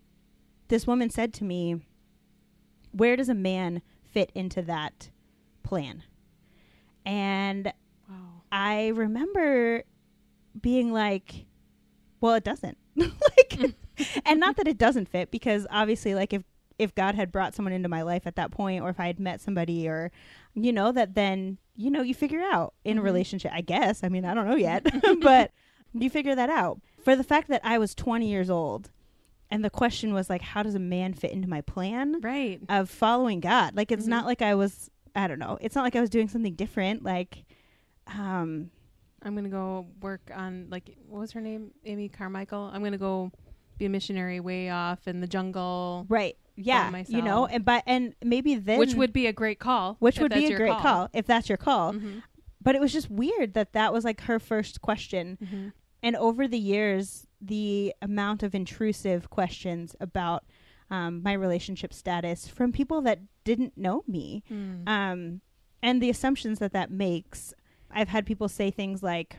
this 0.70 0.86
woman 0.88 1.10
said 1.10 1.34
to 1.36 1.44
me, 1.44 1.82
"Where 2.91 3.15
does 3.15 3.29
a 3.29 3.36
man 3.36 3.81
fit 4.03 4.31
into 4.36 4.62
that 4.63 5.10
plan?" 5.63 6.03
And 7.05 7.74
Wow. 8.10 8.15
I 8.51 8.88
remember 8.89 9.84
being 10.60 10.91
like, 10.91 11.46
well, 12.22 12.34
it 12.34 12.43
doesn't. 12.43 12.77
like 12.96 13.75
and 14.25 14.39
not 14.39 14.55
that 14.58 14.67
it 14.67 14.77
doesn't 14.77 15.08
fit 15.10 15.31
because 15.31 15.65
obviously 15.69 16.15
like 16.15 16.34
if 16.34 16.43
if 16.77 16.96
God 16.96 17.15
had 17.15 17.31
brought 17.31 17.53
someone 17.53 17.74
into 17.74 17.89
my 17.89 18.01
life 18.01 18.25
at 18.25 18.36
that 18.38 18.51
point 18.51 18.81
or 18.84 18.89
if 18.89 19.00
I 19.00 19.08
had 19.08 19.19
met 19.19 19.41
somebody 19.41 19.88
or 19.88 20.12
you 20.53 20.72
know 20.72 20.91
that 20.93 21.13
then 21.13 21.58
you 21.75 21.91
know 21.91 22.01
you 22.01 22.13
figure 22.13 22.41
out 22.41 22.74
in 22.86 22.98
a 22.98 23.01
Mhm. 23.01 23.05
relationship, 23.05 23.51
I 23.53 23.62
guess. 23.62 24.03
I 24.03 24.10
mean, 24.10 24.25
I 24.25 24.34
don't 24.34 24.48
know 24.50 24.55
yet, 24.69 24.86
but 25.22 25.51
you 25.93 26.10
figure 26.10 26.36
that 26.36 26.50
out. 26.50 26.81
For 27.03 27.15
the 27.15 27.24
fact 27.24 27.48
that 27.50 27.62
I 27.63 27.77
was 27.77 27.93
20 27.96 28.27
years 28.29 28.50
old 28.50 28.89
and 29.51 29.63
the 29.65 29.70
question 29.70 30.13
was 30.13 30.29
like 30.29 30.41
how 30.41 30.63
does 30.63 30.75
a 30.75 30.79
man 30.79 31.13
fit 31.13 31.32
into 31.32 31.48
my 31.50 31.62
plan? 31.62 32.20
Right. 32.22 32.60
of 32.70 32.89
following 32.89 33.39
God. 33.39 33.75
Like 33.75 33.91
it's 33.91 34.06
Mhm. 34.06 34.10
not 34.10 34.25
like 34.25 34.41
I 34.41 34.56
was 34.56 34.89
I 35.15 35.27
don't 35.27 35.39
know. 35.39 35.58
It's 35.62 35.75
not 35.75 35.84
like 35.84 35.96
I 35.96 36.01
was 36.01 36.10
doing 36.10 36.27
something 36.29 36.53
different 36.53 37.03
like 37.03 37.44
um 38.08 38.70
I'm 39.22 39.36
gonna 39.36 39.50
go 39.50 39.88
work 40.01 40.32
on 40.34 40.68
like 40.70 40.96
what 41.08 41.20
was 41.20 41.32
her 41.34 41.41
name? 41.41 41.72
Amy 41.86 42.10
Carmichael. 42.10 42.70
I'm 42.74 42.84
gonna 42.84 42.98
go 42.98 43.32
be 43.77 43.86
a 43.86 43.89
missionary 43.89 44.39
way 44.39 44.70
off 44.70 45.08
in 45.08 45.20
the 45.22 45.27
jungle, 45.27 46.06
right. 46.10 46.38
Yeah, 46.62 47.03
you 47.08 47.22
know, 47.22 47.46
and 47.46 47.63
by 47.63 47.82
and 47.86 48.13
maybe 48.22 48.56
then 48.56 48.79
which 48.79 48.94
would 48.94 49.13
be 49.13 49.27
a 49.27 49.34
great 49.34 49.60
call. 49.60 49.96
which 50.00 50.20
would 50.20 50.34
be 50.34 50.46
a 50.51 50.58
great 50.58 50.77
call. 50.77 51.10
if 51.13 51.25
that's 51.25 51.48
your 51.48 51.58
call. 51.58 51.94
Mhm. 51.94 52.22
But 52.62 52.75
it 52.75 52.82
was 52.82 52.91
just 52.91 53.10
weird 53.10 53.53
that 53.53 53.72
that 53.74 53.94
was 53.94 54.03
like 54.03 54.22
her 54.22 54.39
first 54.39 54.82
question. 54.82 55.38
Mhm. 55.41 55.72
And 56.03 56.15
over 56.18 56.48
the 56.50 56.60
years, 56.60 57.25
the 57.41 57.93
amount 58.01 58.43
of 58.43 58.53
intrusive 58.53 59.29
questions 59.29 59.96
about 60.00 60.43
um, 60.91 61.22
my 61.24 61.34
relationship 61.34 61.93
status 61.93 62.48
from 62.48 62.72
people 62.72 63.01
that 63.01 63.19
didn't 63.43 63.77
know 63.77 64.03
me 64.08 64.43
Mm. 64.51 64.88
um, 64.88 65.41
and 65.81 66.01
the 66.01 66.10
assumptions 66.10 66.60
that 66.60 66.74
that 66.74 66.91
makes. 66.91 67.53
I've 67.91 68.10
had 68.10 68.25
people 68.25 68.50
say 68.50 68.69
things 68.72 69.01
like, 69.01 69.38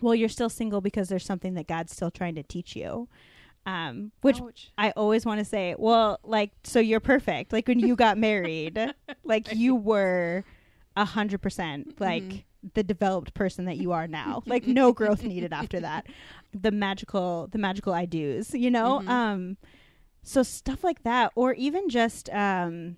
"Well, 0.00 0.14
you're 0.14 0.28
still 0.28 0.48
single 0.50 0.80
because 0.80 1.08
there's 1.08 1.24
something 1.24 1.54
that 1.54 1.66
God's 1.66 1.92
still 1.92 2.10
trying 2.10 2.34
to 2.36 2.42
teach 2.42 2.76
you," 2.76 3.08
um, 3.66 4.12
which 4.20 4.40
Ouch. 4.40 4.70
I 4.78 4.90
always 4.92 5.24
want 5.26 5.38
to 5.40 5.44
say, 5.44 5.74
"Well, 5.78 6.20
like, 6.22 6.52
so 6.64 6.78
you're 6.80 7.00
perfect. 7.00 7.52
Like 7.52 7.66
when 7.66 7.78
you 7.80 7.96
got 7.96 8.18
married, 8.18 8.78
like 9.24 9.52
you 9.54 9.74
were 9.74 10.44
a 10.96 11.04
hundred 11.04 11.40
percent 11.42 12.00
like." 12.00 12.44
The 12.74 12.82
developed 12.84 13.34
person 13.34 13.64
that 13.64 13.76
you 13.78 13.90
are 13.92 14.06
now 14.20 14.42
like 14.46 14.66
no 14.66 14.92
growth 14.92 15.22
needed 15.24 15.52
after 15.52 15.80
that 15.80 16.06
the 16.54 16.70
magical 16.70 17.48
the 17.50 17.58
magical 17.58 17.92
i 17.92 18.04
do's 18.04 18.54
you 18.54 18.70
know 18.70 19.00
Mhm. 19.00 19.08
um 19.08 19.56
so 20.22 20.42
stuff 20.44 20.84
like 20.84 21.02
that 21.02 21.32
or 21.34 21.54
even 21.54 21.88
just 21.88 22.30
um 22.30 22.96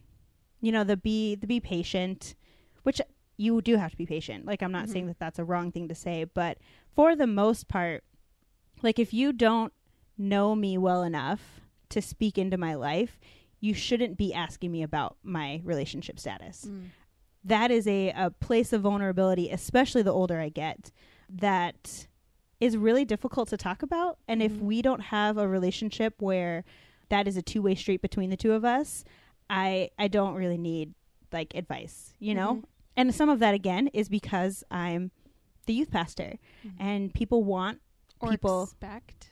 you 0.61 0.71
know 0.71 0.85
the 0.85 0.97
be 0.99 1.35
the 1.35 1.47
be 1.47 1.61
patient 1.61 2.35
which 2.83 3.01
you 3.39 3.63
do 3.63 3.77
have 3.77 3.91
to 3.93 3.97
be 3.97 4.05
patient 4.07 4.45
like 4.45 4.61
i'm 4.63 4.71
not 4.73 4.87
Mhm. 4.87 4.93
saying 4.93 5.07
that 5.07 5.19
that's 5.19 5.39
a 5.39 5.45
wrong 5.45 5.73
thing 5.73 5.89
to 5.89 5.95
say 5.95 6.25
but 6.25 6.59
for 6.95 7.17
the 7.17 7.27
most 7.27 7.67
part 7.69 8.05
like 8.83 8.99
if 8.99 9.15
you 9.15 9.33
don't 9.33 9.73
know 10.19 10.55
me 10.55 10.77
well 10.77 11.03
enough 11.03 11.61
to 11.89 12.03
speak 12.03 12.37
into 12.37 12.59
my 12.59 12.75
life 12.75 13.19
you 13.61 13.73
shouldn't 13.73 14.19
be 14.19 14.35
asking 14.35 14.71
me 14.71 14.83
about 14.83 15.17
my 15.23 15.63
relationship 15.65 16.19
status 16.21 16.67
Mm. 16.67 16.89
That 17.45 17.71
is 17.71 17.87
a, 17.87 18.11
a 18.11 18.31
place 18.31 18.73
of 18.73 18.83
vulnerability, 18.83 19.51
especially 19.51 20.03
the 20.03 20.13
older 20.13 20.41
I 20.41 20.49
get, 20.49 20.91
that 21.29 22.07
is 22.61 22.77
really 22.77 23.05
difficult 23.05 23.49
to 23.51 23.57
talk 23.57 23.83
about. 23.83 24.19
And 24.29 24.43
if 24.43 24.53
Mhm. 24.53 24.61
we 24.61 24.83
don't 24.83 25.01
have 25.03 25.37
a 25.37 25.47
relationship 25.49 26.15
where 26.23 26.65
that 27.11 27.29
is 27.29 27.37
a 27.37 27.43
two 27.43 27.61
way 27.63 27.75
street 27.75 28.01
between 28.01 28.31
the 28.31 28.37
two 28.37 28.53
of 28.53 28.65
us, 28.65 29.05
I 29.51 29.91
I 29.99 30.09
don't 30.09 30.35
really 30.35 30.57
need 30.59 30.95
like 31.33 31.55
advice, 31.55 32.15
you 32.19 32.35
know? 32.35 32.55
Mhm. 32.57 32.65
And 32.97 33.15
some 33.15 33.29
of 33.29 33.41
that 33.41 33.55
again 33.55 33.89
is 33.89 34.09
because 34.09 34.65
I'm 34.71 35.11
the 35.67 35.75
youth 35.75 35.91
pastor 35.91 36.39
Mhm. 36.65 36.73
and 36.79 37.13
people 37.15 37.43
want 37.45 37.81
or 38.21 38.31
people- 38.31 38.63
expect. 38.65 39.31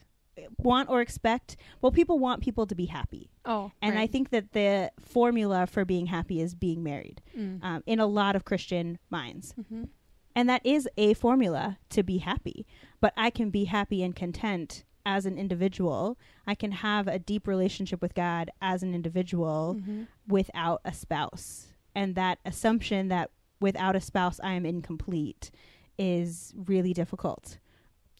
Want 0.58 0.88
or 0.88 1.00
expect 1.00 1.56
well 1.80 1.92
people 1.92 2.18
want 2.18 2.42
people 2.42 2.66
to 2.66 2.74
be 2.74 2.86
happy. 2.86 3.30
Oh, 3.44 3.72
And 3.80 3.98
I 3.98 4.06
think 4.06 4.30
that 4.30 4.52
the 4.52 4.90
formula 5.00 5.66
for 5.66 5.84
being 5.84 6.06
happy 6.06 6.40
is 6.40 6.54
being 6.54 6.82
married 6.82 7.20
Mm. 7.36 7.62
um, 7.62 7.82
in 7.86 7.98
a 8.00 8.06
lot 8.06 8.36
of 8.36 8.44
Christian 8.44 8.98
minds. 9.10 9.54
Mhm. 9.58 9.88
And 10.34 10.48
that 10.48 10.64
is 10.64 10.88
a 10.96 11.14
formula 11.14 11.78
to 11.90 12.02
be 12.02 12.18
happy. 12.18 12.66
But 13.00 13.12
I 13.16 13.28
can 13.30 13.50
be 13.50 13.64
happy 13.64 14.02
and 14.02 14.14
content 14.16 14.84
as 15.04 15.26
an 15.26 15.36
individual. 15.36 16.16
I 16.46 16.54
can 16.54 16.72
have 16.72 17.06
a 17.08 17.18
deep 17.18 17.46
relationship 17.48 18.00
with 18.00 18.14
God 18.14 18.50
as 18.62 18.82
an 18.82 18.94
individual 18.94 19.76
Mhm. 19.78 20.06
without 20.28 20.80
a 20.84 20.92
spouse. 20.92 21.68
And 21.94 22.14
that 22.14 22.38
assumption 22.46 23.08
that 23.08 23.30
without 23.60 23.94
a 23.96 24.00
spouse 24.00 24.40
I 24.40 24.52
am 24.54 24.64
incomplete 24.64 25.50
is 25.98 26.54
really 26.56 26.92
difficult 26.94 27.58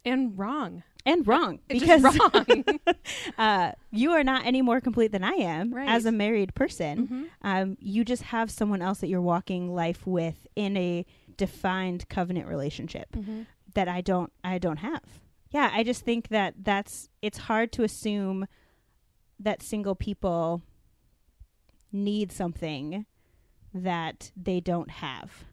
and 0.05 0.37
wrong. 0.39 0.83
And 1.05 1.27
wrong 1.27 1.59
It's 1.69 1.81
because 1.81 2.03
wrong. 2.03 2.65
uh, 3.39 3.73
you 3.91 4.11
are 4.13 4.23
not 4.25 4.47
any 4.47 4.63
more 4.63 4.81
complete 4.81 5.13
than 5.13 5.25
I 5.25 5.33
am 5.35 5.73
Right. 5.75 5.89
as 5.89 6.05
a 6.07 6.13
married 6.13 6.55
person. 6.55 7.09
Mhm. 7.09 7.25
Um, 7.43 7.77
you 7.81 8.05
just 8.05 8.23
have 8.25 8.51
someone 8.51 8.83
else 8.83 9.01
that 9.01 9.09
you're 9.09 9.21
walking 9.21 9.75
life 9.75 10.07
with 10.07 10.47
in 10.57 10.77
a 10.77 11.05
defined 11.37 12.09
covenant 12.09 12.47
relationship 12.47 13.11
Mhm. 13.13 13.47
that 13.75 13.89
I 13.89 14.01
don't 14.01 14.33
I 14.45 14.59
don't 14.59 14.79
have. 14.79 15.03
Yeah, 15.51 15.71
I 15.73 15.83
just 15.83 16.03
think 16.05 16.29
that 16.29 16.55
that's 16.63 17.09
it's 17.21 17.39
hard 17.39 17.73
to 17.73 17.83
assume 17.83 18.47
that 19.41 19.63
single 19.63 19.95
people 19.95 20.63
need 21.93 22.33
something 22.33 23.07
that 23.75 24.31
they 24.37 24.61
don't 24.61 24.91
have. 24.91 25.45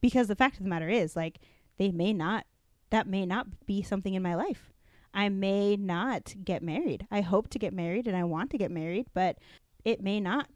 Because 0.00 0.28
the 0.28 0.36
fact 0.36 0.56
of 0.58 0.62
the 0.62 0.68
matter 0.70 0.88
is 0.88 1.16
like 1.16 1.38
they 1.78 1.90
may 1.90 2.12
not 2.12 2.46
that 2.90 3.06
may 3.06 3.26
not 3.26 3.66
be 3.66 3.82
something 3.82 4.14
in 4.14 4.22
my 4.22 4.34
life. 4.34 4.72
I 5.16 5.28
may 5.30 5.76
not 5.76 6.34
get 6.44 6.62
married. 6.62 7.06
I 7.10 7.22
hope 7.22 7.48
to 7.50 7.58
get 7.58 7.72
married 7.72 8.06
and 8.06 8.16
I 8.16 8.22
want 8.24 8.50
to 8.50 8.58
get 8.58 8.70
married, 8.70 9.06
but 9.14 9.38
it 9.84 10.02
may 10.02 10.20
not 10.20 10.48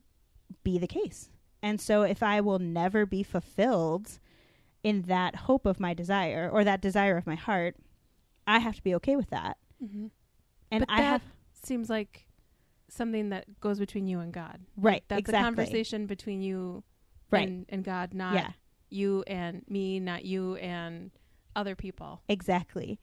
be 0.63 0.79
the 0.79 0.87
case. 0.87 1.31
And 1.63 1.81
so 1.81 2.03
if 2.03 2.23
I 2.23 2.41
will 2.41 2.59
never 2.59 3.07
be 3.07 3.23
fulfilled 3.23 4.19
in 4.83 5.03
that 5.03 5.35
hope 5.37 5.67
of 5.67 5.81
my 5.81 5.95
desire 5.95 6.49
or 6.53 6.63
that 6.65 6.81
desire 6.81 7.17
of 7.17 7.27
my 7.27 7.35
heart, 7.37 7.77
I 8.47 8.59
have 8.59 8.77
to 8.77 8.83
be 8.83 8.95
okay 8.97 9.17
with 9.17 9.31
that. 9.31 9.57
Mhm. 9.83 10.11
And 10.71 10.87
But 10.87 10.91
I 10.93 10.99
that 10.99 11.05
have 11.05 11.23
seems 11.53 11.89
like 11.91 12.27
something 12.89 13.31
that 13.31 13.61
goes 13.61 13.79
between 13.79 14.07
you 14.07 14.21
and 14.21 14.33
God. 14.33 14.61
right, 14.77 15.05
That's 15.09 15.21
exactly. 15.21 15.41
a 15.41 15.45
conversation 15.45 16.07
between 16.07 16.43
you 16.43 16.83
Right. 17.31 17.49
and, 17.49 17.67
and 17.69 17.85
God, 17.85 18.13
not 18.15 18.35
yeah, 18.35 18.53
you 18.91 19.23
and 19.27 19.65
me, 19.69 20.01
not 20.01 20.25
you 20.25 20.57
and 20.57 21.11
other 21.57 21.77
people. 21.77 22.23
exactly. 22.29 22.99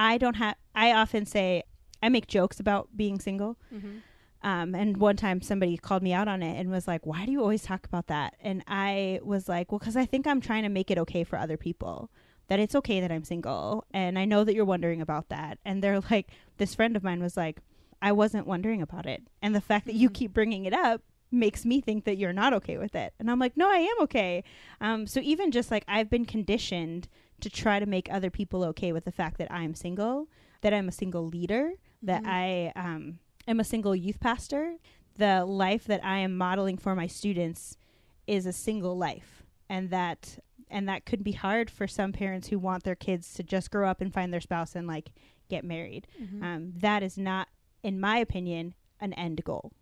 I 0.00 0.18
don't 0.18 0.34
have 0.36 0.56
I 0.74 0.92
often 0.92 1.26
say 1.26 1.62
I 2.02 2.08
make 2.08 2.26
jokes 2.26 2.58
about 2.58 2.88
being 2.96 3.20
single. 3.20 3.58
Mm-hmm. 3.74 3.98
Um, 4.42 4.74
and 4.74 4.96
one 4.96 5.16
time 5.16 5.42
somebody 5.42 5.76
called 5.76 6.02
me 6.02 6.14
out 6.14 6.26
on 6.26 6.42
it 6.42 6.58
and 6.58 6.70
was 6.70 6.88
like, 6.88 7.04
Why 7.04 7.26
do 7.26 7.32
you 7.32 7.40
always 7.42 7.62
talk 7.62 7.84
about 7.84 8.06
that? 8.06 8.34
And 8.40 8.62
I 8.66 9.20
was 9.22 9.48
like, 9.48 9.70
Well, 9.70 9.78
because 9.78 9.96
I 9.96 10.06
think 10.06 10.26
I'm 10.26 10.40
trying 10.40 10.62
to 10.62 10.70
make 10.70 10.90
it 10.90 10.98
okay 10.98 11.24
for 11.24 11.38
other 11.38 11.58
people. 11.58 12.10
That 12.48 12.58
it's 12.58 12.74
okay 12.74 13.00
that 13.00 13.12
I'm 13.12 13.22
single. 13.24 13.84
And 13.92 14.18
I 14.18 14.24
know 14.24 14.42
that 14.44 14.54
you're 14.54 14.64
wondering 14.64 15.00
about 15.02 15.28
that. 15.28 15.58
And 15.64 15.82
they're 15.82 16.00
like, 16.10 16.28
This 16.56 16.74
friend 16.74 16.96
of 16.96 17.04
mine 17.04 17.20
was 17.22 17.36
like, 17.36 17.60
I 18.00 18.12
wasn't 18.12 18.46
wondering 18.46 18.80
about 18.80 19.04
it. 19.04 19.22
And 19.42 19.54
the 19.54 19.60
fact 19.60 19.84
that 19.86 19.94
you 19.94 20.08
Mhm. 20.08 20.14
keep 20.14 20.32
bringing 20.32 20.64
it 20.64 20.72
up 20.72 21.02
makes 21.30 21.64
me 21.66 21.80
think 21.82 22.04
that 22.06 22.16
you're 22.16 22.32
not 22.32 22.54
okay 22.54 22.78
with 22.78 22.94
it. 22.94 23.12
And 23.20 23.30
I'm 23.30 23.38
like, 23.38 23.58
No, 23.58 23.68
I 23.70 23.78
am 23.92 24.00
okay. 24.04 24.42
Um, 24.80 25.06
so 25.06 25.20
even 25.20 25.50
just 25.50 25.70
like 25.70 25.84
I've 25.86 26.08
been 26.08 26.24
conditioned 26.24 27.08
to 27.42 27.50
try 27.50 27.78
to 27.80 27.86
make 27.86 28.08
other 28.12 28.30
people 28.30 28.64
okay 28.64 28.92
with 28.92 29.04
the 29.04 29.12
fact 29.12 29.38
that 29.38 29.50
I'm 29.52 29.74
single, 29.74 30.28
that 30.62 30.72
I'm 30.74 30.88
a 30.88 30.92
single 30.92 31.26
leader, 31.26 31.72
that 32.02 32.22
Mhm. 32.22 32.26
I 32.28 32.72
um, 32.76 33.18
am 33.48 33.60
a 33.60 33.64
single 33.64 33.94
youth 33.96 34.20
pastor. 34.20 34.76
The 35.16 35.44
life 35.44 35.84
that 35.84 36.04
I 36.04 36.18
am 36.18 36.36
modeling 36.36 36.76
for 36.78 36.94
my 36.94 37.06
students 37.06 37.76
is 38.26 38.46
a 38.46 38.52
single 38.52 38.96
life, 38.96 39.42
and 39.68 39.90
that 39.90 40.38
and 40.72 40.88
that 40.88 41.04
could 41.04 41.24
be 41.24 41.32
hard 41.32 41.68
for 41.68 41.88
some 41.88 42.12
parents 42.12 42.46
who 42.48 42.58
want 42.58 42.84
their 42.84 42.94
kids 42.94 43.34
to 43.34 43.42
just 43.42 43.72
grow 43.72 43.88
up 43.90 44.00
and 44.00 44.14
find 44.14 44.32
their 44.32 44.40
spouse 44.40 44.76
and 44.76 44.86
like 44.86 45.10
get 45.48 45.64
married. 45.64 46.06
Mhm. 46.22 46.42
Um, 46.44 46.72
that 46.76 47.02
is 47.02 47.18
not, 47.18 47.48
in 47.82 47.98
my 47.98 48.18
opinion, 48.18 48.74
an 49.00 49.12
end 49.14 49.42
goal. 49.42 49.72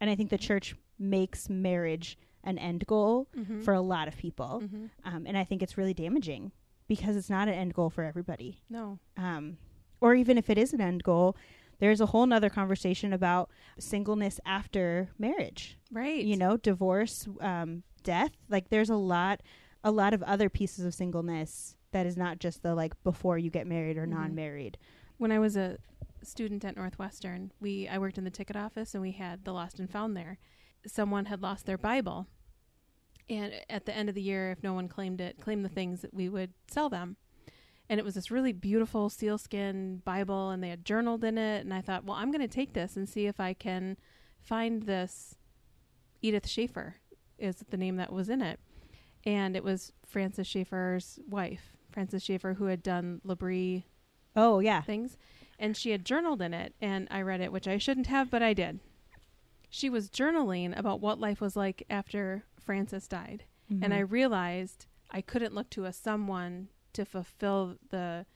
And 0.00 0.08
I 0.08 0.14
think 0.14 0.30
the 0.30 0.38
church 0.38 0.76
makes 1.00 1.50
marriage 1.50 2.16
an 2.44 2.58
end 2.58 2.86
goal 2.86 3.26
Mhm. 3.36 3.60
for 3.64 3.74
a 3.74 3.80
lot 3.80 4.06
of 4.06 4.16
people. 4.16 4.62
Mhm. 4.62 4.90
Um, 5.02 5.26
and 5.26 5.36
I 5.36 5.42
think 5.42 5.64
it's 5.64 5.76
really 5.76 5.94
damaging 5.94 6.52
because 6.90 7.14
it's 7.16 7.30
not 7.30 7.46
an 7.48 7.54
end 7.54 7.72
goal 7.72 7.88
for 7.88 8.02
everybody. 8.02 8.58
no. 8.68 8.98
Um, 9.16 9.56
or 10.00 10.14
even 10.14 10.36
if 10.38 10.50
it 10.50 10.58
is 10.58 10.72
an 10.72 10.80
end 10.80 11.02
goal, 11.04 11.36
there's 11.78 12.00
a 12.00 12.06
whole 12.06 12.26
nother 12.26 12.50
conversation 12.50 13.12
about 13.12 13.48
singleness 13.78 14.40
after 14.44 15.08
marriage. 15.18 15.78
Right. 15.92 16.24
You 16.24 16.36
know, 16.36 16.56
divorce, 16.56 17.28
um, 17.40 17.84
death. 18.02 18.32
Like 18.48 18.70
there's 18.70 18.90
a 18.90 18.96
lot, 18.96 19.40
a 19.84 19.90
lot 19.90 20.12
of 20.14 20.22
other 20.24 20.48
pieces 20.50 20.84
of 20.84 20.94
singleness 20.94 21.76
that 21.92 22.06
is 22.06 22.16
not 22.16 22.38
just 22.40 22.62
the 22.62 22.74
like 22.74 22.94
before 23.04 23.38
you 23.38 23.50
get 23.50 23.66
married 23.66 23.96
or 23.96 24.06
Mhm. 24.06 24.10
non-married. 24.10 24.76
when 25.18 25.30
I 25.32 25.38
was 25.38 25.54
a 25.54 25.76
student 26.22 26.64
at 26.64 26.76
Northwestern, 26.76 27.52
we 27.60 27.86
I 27.86 27.98
worked 27.98 28.16
in 28.18 28.24
the 28.24 28.30
ticket 28.30 28.56
office 28.56 28.94
and 28.94 29.02
we 29.02 29.12
had 29.12 29.44
the 29.44 29.52
lost 29.52 29.78
and 29.78 29.88
found 29.90 30.16
there. 30.16 30.38
Someone 30.86 31.26
had 31.26 31.42
lost 31.42 31.66
their 31.66 31.76
Bible. 31.78 32.26
And 33.30 33.54
at 33.70 33.86
the 33.86 33.96
end 33.96 34.08
of 34.08 34.16
the 34.16 34.20
year, 34.20 34.50
if 34.50 34.62
no 34.62 34.74
one 34.74 34.88
claimed 34.88 35.20
it, 35.20 35.40
claimed 35.40 35.64
the 35.64 35.70
things 35.70 36.02
that 36.02 36.12
we 36.12 36.28
would 36.28 36.52
sell 36.68 36.88
them. 36.90 37.16
And 37.88 37.98
it 37.98 38.04
was 38.04 38.14
this 38.14 38.30
really 38.30 38.52
beautiful 38.52 39.08
sealskin 39.08 40.02
Bible 40.04 40.50
and 40.50 40.62
they 40.62 40.68
had 40.68 40.84
journaled 40.84 41.24
in 41.24 41.38
it 41.38 41.60
and 41.60 41.72
I 41.72 41.80
thought, 41.80 42.04
well, 42.04 42.16
I'm 42.16 42.30
going 42.30 42.40
to 42.40 42.48
take 42.48 42.72
this 42.72 42.96
and 42.96 43.08
see 43.08 43.26
if 43.26 43.40
I 43.40 43.52
can 43.52 43.96
find 44.40 44.82
this 44.82 45.36
Edith 46.22 46.46
Schaeffer 46.46 46.96
is 47.38 47.56
the 47.70 47.76
name 47.76 47.96
that 47.96 48.12
was 48.12 48.28
in 48.28 48.42
it. 48.42 48.60
And 49.24 49.56
it 49.56 49.64
was 49.64 49.92
Francis 50.06 50.46
Schaeffer's 50.46 51.18
wife, 51.28 51.76
Francis 51.90 52.22
Schaeffer 52.22 52.54
who 52.54 52.66
had 52.66 52.82
done 52.82 53.20
L'Abri 53.24 53.86
Oh 54.36 54.60
yeah, 54.60 54.82
things 54.82 55.16
and 55.58 55.76
she 55.76 55.90
had 55.90 56.04
journaled 56.04 56.42
in 56.42 56.54
it 56.54 56.74
and 56.80 57.06
I 57.10 57.22
read 57.22 57.40
it 57.40 57.52
which 57.52 57.68
I 57.68 57.78
shouldn't 57.78 58.06
have 58.08 58.30
but 58.30 58.42
I 58.42 58.54
did. 58.54 58.80
She 59.68 59.88
was 59.88 60.10
journaling 60.10 60.76
about 60.76 61.00
what 61.00 61.20
life 61.20 61.40
was 61.40 61.54
like 61.56 61.84
after 61.88 62.44
Francis 62.70 63.08
died 63.08 63.42
and 63.82 63.92
I 63.92 64.02
Mhm. 64.02 64.10
realized 64.12 64.86
I 65.10 65.20
couldn't 65.22 65.54
look 65.54 65.70
to 65.70 65.86
a 65.86 65.92
someone 65.92 66.68
to 66.92 67.04
fulfill 67.04 67.76
the 67.88 68.26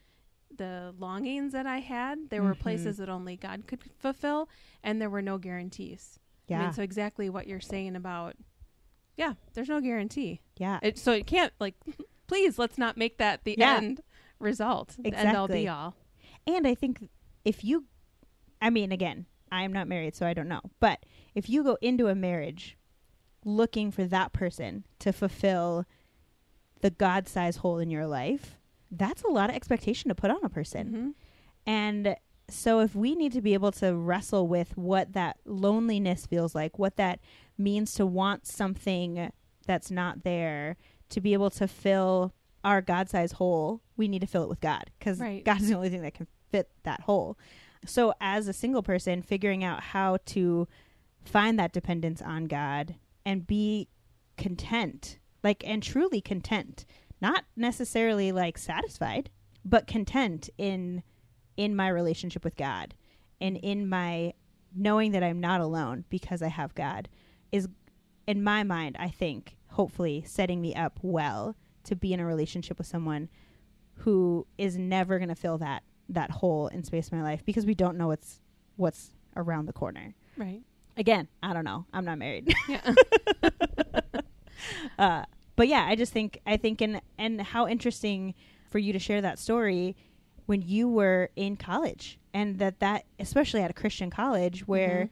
the 0.56 0.92
longings 0.98 1.52
that 1.52 1.66
I 1.66 1.78
had. 1.78 2.30
There 2.30 2.42
were 2.42 2.54
Mhm. 2.56 2.58
places 2.60 2.96
that 2.98 3.08
only 3.08 3.36
God 3.36 3.66
could 3.68 3.82
fulfill 3.96 4.48
and 4.82 5.00
there 5.00 5.08
were 5.10 5.22
no 5.22 5.38
guarantees. 5.38 6.18
I 6.20 6.52
yeah, 6.52 6.58
mean, 6.64 6.72
so 6.72 6.82
exactly 6.82 7.30
what 7.30 7.46
you're 7.46 7.60
saying 7.60 7.94
about 7.94 8.36
yeah, 9.16 9.34
there's 9.52 9.68
no 9.68 9.80
guarantee. 9.80 10.40
yeah, 10.56 10.80
It, 10.82 10.98
so 10.98 11.12
it 11.12 11.26
can't 11.28 11.52
like 11.60 11.76
please 12.26 12.58
let's 12.58 12.76
not 12.78 12.96
make 12.96 13.18
that 13.18 13.44
the 13.44 13.54
Yeah. 13.56 13.76
end 13.76 14.00
result. 14.40 14.96
The 14.98 15.14
end 15.14 15.36
all 15.36 15.44
Exactly. 15.44 15.62
be 15.62 15.68
all. 15.68 15.94
And 16.44 16.66
I 16.66 16.74
think 16.74 17.08
if 17.44 17.62
you, 17.62 17.86
I 18.60 18.70
mean, 18.70 18.90
again, 18.90 19.26
I 19.52 19.62
am 19.62 19.72
not 19.72 19.86
married, 19.86 20.16
so 20.16 20.26
I 20.26 20.34
don't 20.34 20.48
know. 20.48 20.62
But 20.80 21.06
if 21.36 21.48
you 21.48 21.62
go 21.62 21.78
into 21.80 22.08
a 22.08 22.16
marriage 22.16 22.76
looking 23.44 23.90
for 23.90 24.04
that 24.04 24.32
person 24.32 24.84
to 25.00 25.12
fulfill 25.12 25.84
the 26.80 26.90
God 26.90 27.28
size 27.28 27.56
hole 27.56 27.78
in 27.78 27.90
your 27.90 28.06
life, 28.06 28.56
that's 28.90 29.22
a 29.22 29.28
lot 29.28 29.50
of 29.50 29.56
expectation 29.56 30.08
to 30.08 30.14
put 30.14 30.30
on 30.30 30.44
a 30.44 30.48
person. 30.48 30.90
Mhm. 30.90 31.14
And 31.66 32.16
so 32.48 32.80
if 32.80 32.94
we 32.94 33.14
need 33.14 33.32
to 33.32 33.40
be 33.40 33.54
able 33.54 33.72
to 33.72 33.94
wrestle 33.96 34.46
with 34.46 34.76
what 34.76 35.14
that 35.14 35.38
loneliness 35.44 36.26
feels 36.26 36.54
like, 36.54 36.78
what 36.78 36.96
that 36.96 37.20
means 37.56 37.94
to 37.94 38.04
want 38.06 38.46
something 38.46 39.32
that's 39.66 39.90
not 39.90 40.24
there, 40.24 40.76
to 41.08 41.20
be 41.20 41.32
able 41.32 41.50
to 41.50 41.66
fill 41.66 42.34
our 42.62 42.82
God 42.82 43.08
size 43.08 43.32
hole, 43.32 43.80
we 43.96 44.08
need 44.08 44.20
to 44.20 44.26
fill 44.26 44.42
it 44.42 44.48
with 44.48 44.60
God 44.60 44.90
because 44.98 45.20
Right. 45.20 45.44
God 45.44 45.60
is 45.60 45.68
the 45.68 45.74
only 45.74 45.88
thing 45.90 46.02
that 46.02 46.14
can 46.14 46.26
fit 46.50 46.70
that 46.82 47.00
hole. 47.02 47.38
So 47.86 48.14
as 48.20 48.46
a 48.48 48.52
single 48.52 48.82
person, 48.82 49.22
figuring 49.22 49.64
out 49.64 49.82
how 49.82 50.18
to 50.26 50.68
find 51.24 51.58
that 51.58 51.72
dependence 51.72 52.20
on 52.22 52.44
God 52.44 52.96
and 53.24 53.46
be 53.46 53.88
content, 54.36 55.18
like, 55.42 55.62
and 55.66 55.82
truly 55.82 56.20
content, 56.20 56.84
not 57.20 57.44
necessarily 57.56 58.32
like 58.32 58.58
satisfied, 58.58 59.30
but 59.64 59.86
content 59.86 60.50
in 60.58 61.02
in 61.56 61.76
my 61.76 61.88
relationship 61.88 62.42
with 62.42 62.56
God 62.56 62.94
and 63.40 63.56
in 63.56 63.88
my 63.88 64.32
knowing 64.74 65.12
that 65.12 65.22
I'm 65.22 65.40
not 65.40 65.60
alone 65.60 66.04
because 66.10 66.42
I 66.42 66.48
have 66.48 66.74
God 66.74 67.08
is 67.52 67.68
in 68.26 68.42
my 68.42 68.64
mind 68.64 68.96
I 68.98 69.08
think 69.08 69.56
hopefully 69.68 70.24
setting 70.26 70.60
me 70.60 70.74
up 70.74 70.98
well 71.02 71.56
to 71.84 71.94
be 71.94 72.12
in 72.12 72.18
a 72.18 72.26
relationship 72.26 72.76
with 72.78 72.88
someone 72.88 73.28
who 73.98 74.46
is 74.58 74.76
never 74.76 75.18
going 75.18 75.28
to 75.28 75.34
fill 75.34 75.58
that 75.58 75.84
that 76.08 76.30
hole 76.30 76.66
in 76.68 76.82
space 76.82 77.08
in 77.08 77.18
my 77.18 77.24
life 77.24 77.44
because 77.44 77.64
we 77.64 77.74
don't 77.74 77.96
know 77.96 78.08
what's 78.08 78.40
what's 78.76 79.10
around 79.36 79.66
the 79.66 79.72
corner. 79.72 80.14
Right. 80.36 80.62
Again, 80.96 81.28
I 81.42 81.52
don't 81.52 81.64
know. 81.64 81.86
I'm 81.92 82.04
not 82.04 82.18
married. 82.18 82.52
Yeah. 82.68 82.94
uh, 84.98 85.24
but 85.56 85.68
yeah, 85.68 85.84
I 85.88 85.94
just 85.94 86.12
think 86.12 86.40
I 86.46 86.56
think 86.56 86.80
and 86.80 87.00
and 87.18 87.40
how 87.40 87.68
interesting 87.68 88.34
for 88.70 88.78
you 88.78 88.92
to 88.92 88.98
share 88.98 89.20
that 89.20 89.38
story 89.38 89.96
when 90.46 90.62
you 90.62 90.88
were 90.88 91.30
in 91.36 91.56
college 91.56 92.18
and 92.32 92.58
that 92.58 92.80
that 92.80 93.04
especially 93.18 93.62
at 93.62 93.70
a 93.70 93.74
Christian 93.74 94.10
college 94.10 94.66
where 94.66 95.10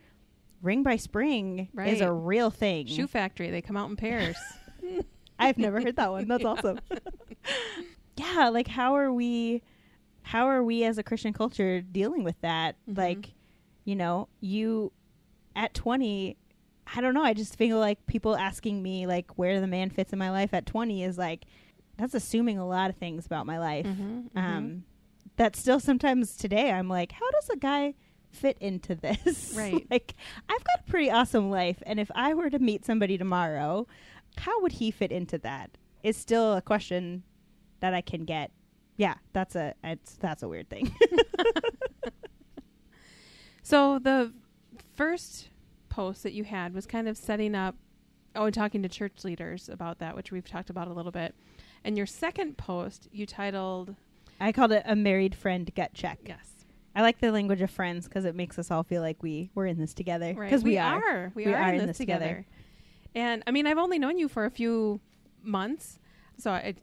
Ring 0.62 0.82
by 0.82 0.96
Spring 0.96 1.68
is 1.86 2.00
a 2.00 2.04
Mm-hmm. 2.06 2.24
Real 2.24 2.50
thing. 2.50 2.86
Shoe 2.86 3.06
factory. 3.06 3.50
They 3.50 3.62
come 3.62 3.76
out 3.76 3.88
in 3.90 3.96
pairs. 3.96 4.36
I've 5.38 5.58
never 5.58 5.80
heard 5.80 5.96
that 5.96 6.10
one. 6.10 6.28
That's 6.28 6.42
Yeah. 6.42 6.48
awesome. 6.50 6.80
yeah, 8.16 8.48
like 8.48 8.68
how 8.68 8.96
are 8.96 9.12
we 9.12 9.62
how 10.22 10.46
are 10.46 10.62
we 10.62 10.84
as 10.84 10.98
a 10.98 11.02
Christian 11.02 11.32
culture 11.32 11.80
dealing 11.80 12.24
with 12.24 12.40
that? 12.42 12.76
Mhm. 12.88 12.98
Like, 12.98 13.34
you 13.84 13.96
know, 13.96 14.28
you 14.40 14.92
at 15.56 15.74
20 15.74 16.36
I 16.94 17.00
don't 17.00 17.14
know, 17.14 17.22
I 17.24 17.32
just 17.32 17.56
feel 17.56 17.78
like 17.78 18.04
people 18.06 18.36
asking 18.36 18.82
me 18.82 19.06
like 19.06 19.38
where 19.38 19.60
the 19.60 19.66
man 19.68 19.88
fits 19.90 20.12
in 20.12 20.18
my 20.18 20.30
life 20.30 20.52
at 20.52 20.66
20 20.66 21.04
is 21.04 21.16
like 21.16 21.44
that's 21.96 22.14
assuming 22.14 22.58
a 22.58 22.66
lot 22.66 22.90
of 22.90 22.96
things 22.96 23.24
about 23.26 23.46
my 23.46 23.58
life. 23.58 23.86
Mhm, 23.86 24.30
mhm. 24.30 24.36
Um 24.36 24.84
that 25.36 25.56
still 25.56 25.80
sometimes 25.80 26.36
today 26.36 26.70
I'm 26.70 26.88
like, 26.88 27.12
how 27.12 27.30
does 27.30 27.48
a 27.50 27.56
guy 27.56 27.94
fit 28.30 28.56
into 28.60 28.94
this? 28.94 29.54
Right. 29.56 29.86
like 29.90 30.14
I've 30.48 30.64
got 30.64 30.80
a 30.86 30.90
pretty 30.90 31.10
awesome 31.10 31.50
life 31.50 31.82
and 31.86 32.00
if 32.00 32.10
I 32.14 32.34
were 32.34 32.50
to 32.50 32.58
meet 32.58 32.84
somebody 32.84 33.16
tomorrow, 33.16 33.86
how 34.38 34.60
would 34.62 34.72
he 34.72 34.90
fit 34.90 35.12
into 35.12 35.38
that? 35.38 35.70
Is 36.02 36.16
still 36.16 36.54
a 36.54 36.62
question 36.62 37.22
that 37.80 37.94
I 37.94 38.00
can 38.00 38.24
get. 38.24 38.50
Yeah, 38.96 39.14
that's 39.32 39.54
a 39.54 39.74
it's 39.84 40.14
that's 40.16 40.42
a 40.42 40.48
weird 40.48 40.68
thing. 40.68 40.92
So 43.62 43.98
the 43.98 44.32
first 44.94 45.48
post 45.88 46.22
that 46.22 46.32
you 46.32 46.44
had 46.44 46.74
was 46.74 46.86
kind 46.86 47.08
of 47.08 47.16
setting 47.16 47.54
up, 47.54 47.76
oh, 48.34 48.44
and 48.44 48.54
talking 48.54 48.82
to 48.82 48.88
church 48.88 49.24
leaders 49.24 49.68
about 49.68 49.98
that, 49.98 50.16
which 50.16 50.32
we've 50.32 50.48
talked 50.48 50.70
about 50.70 50.88
a 50.88 50.92
little 50.92 51.12
bit. 51.12 51.34
And 51.84 51.96
your 51.96 52.06
second 52.06 52.56
post, 52.56 53.08
you 53.12 53.26
titled, 53.26 53.94
I 54.40 54.52
called 54.52 54.72
it 54.72 54.82
a 54.86 54.96
married 54.96 55.34
friend 55.34 55.70
gut 55.74 55.94
check. 55.94 56.18
yes, 56.26 56.64
I 56.94 57.02
like 57.02 57.20
the 57.20 57.30
language 57.32 57.60
of 57.60 57.70
friends 57.70 58.08
because 58.08 58.24
it 58.24 58.34
makes 58.34 58.58
us 58.58 58.70
all 58.70 58.82
feel 58.82 59.02
like 59.02 59.22
we 59.22 59.50
we're 59.54 59.66
in 59.66 59.78
this 59.78 59.94
together. 59.94 60.34
right? 60.36 60.48
Because 60.48 60.64
we, 60.64 60.78
are. 60.78 61.32
we, 61.34 61.46
are, 61.46 61.74
in 61.74 61.86
this, 61.86 61.98
together. 61.98 62.24
together. 62.24 62.46
And 63.14 63.42
I 63.46 63.50
mean, 63.50 63.66
I've 63.66 63.78
only 63.78 63.98
known 63.98 64.18
you 64.18 64.28
for 64.28 64.44
a 64.44 64.50
few 64.50 65.00
months, 65.42 65.98
so 66.38 66.50
I 66.50 66.74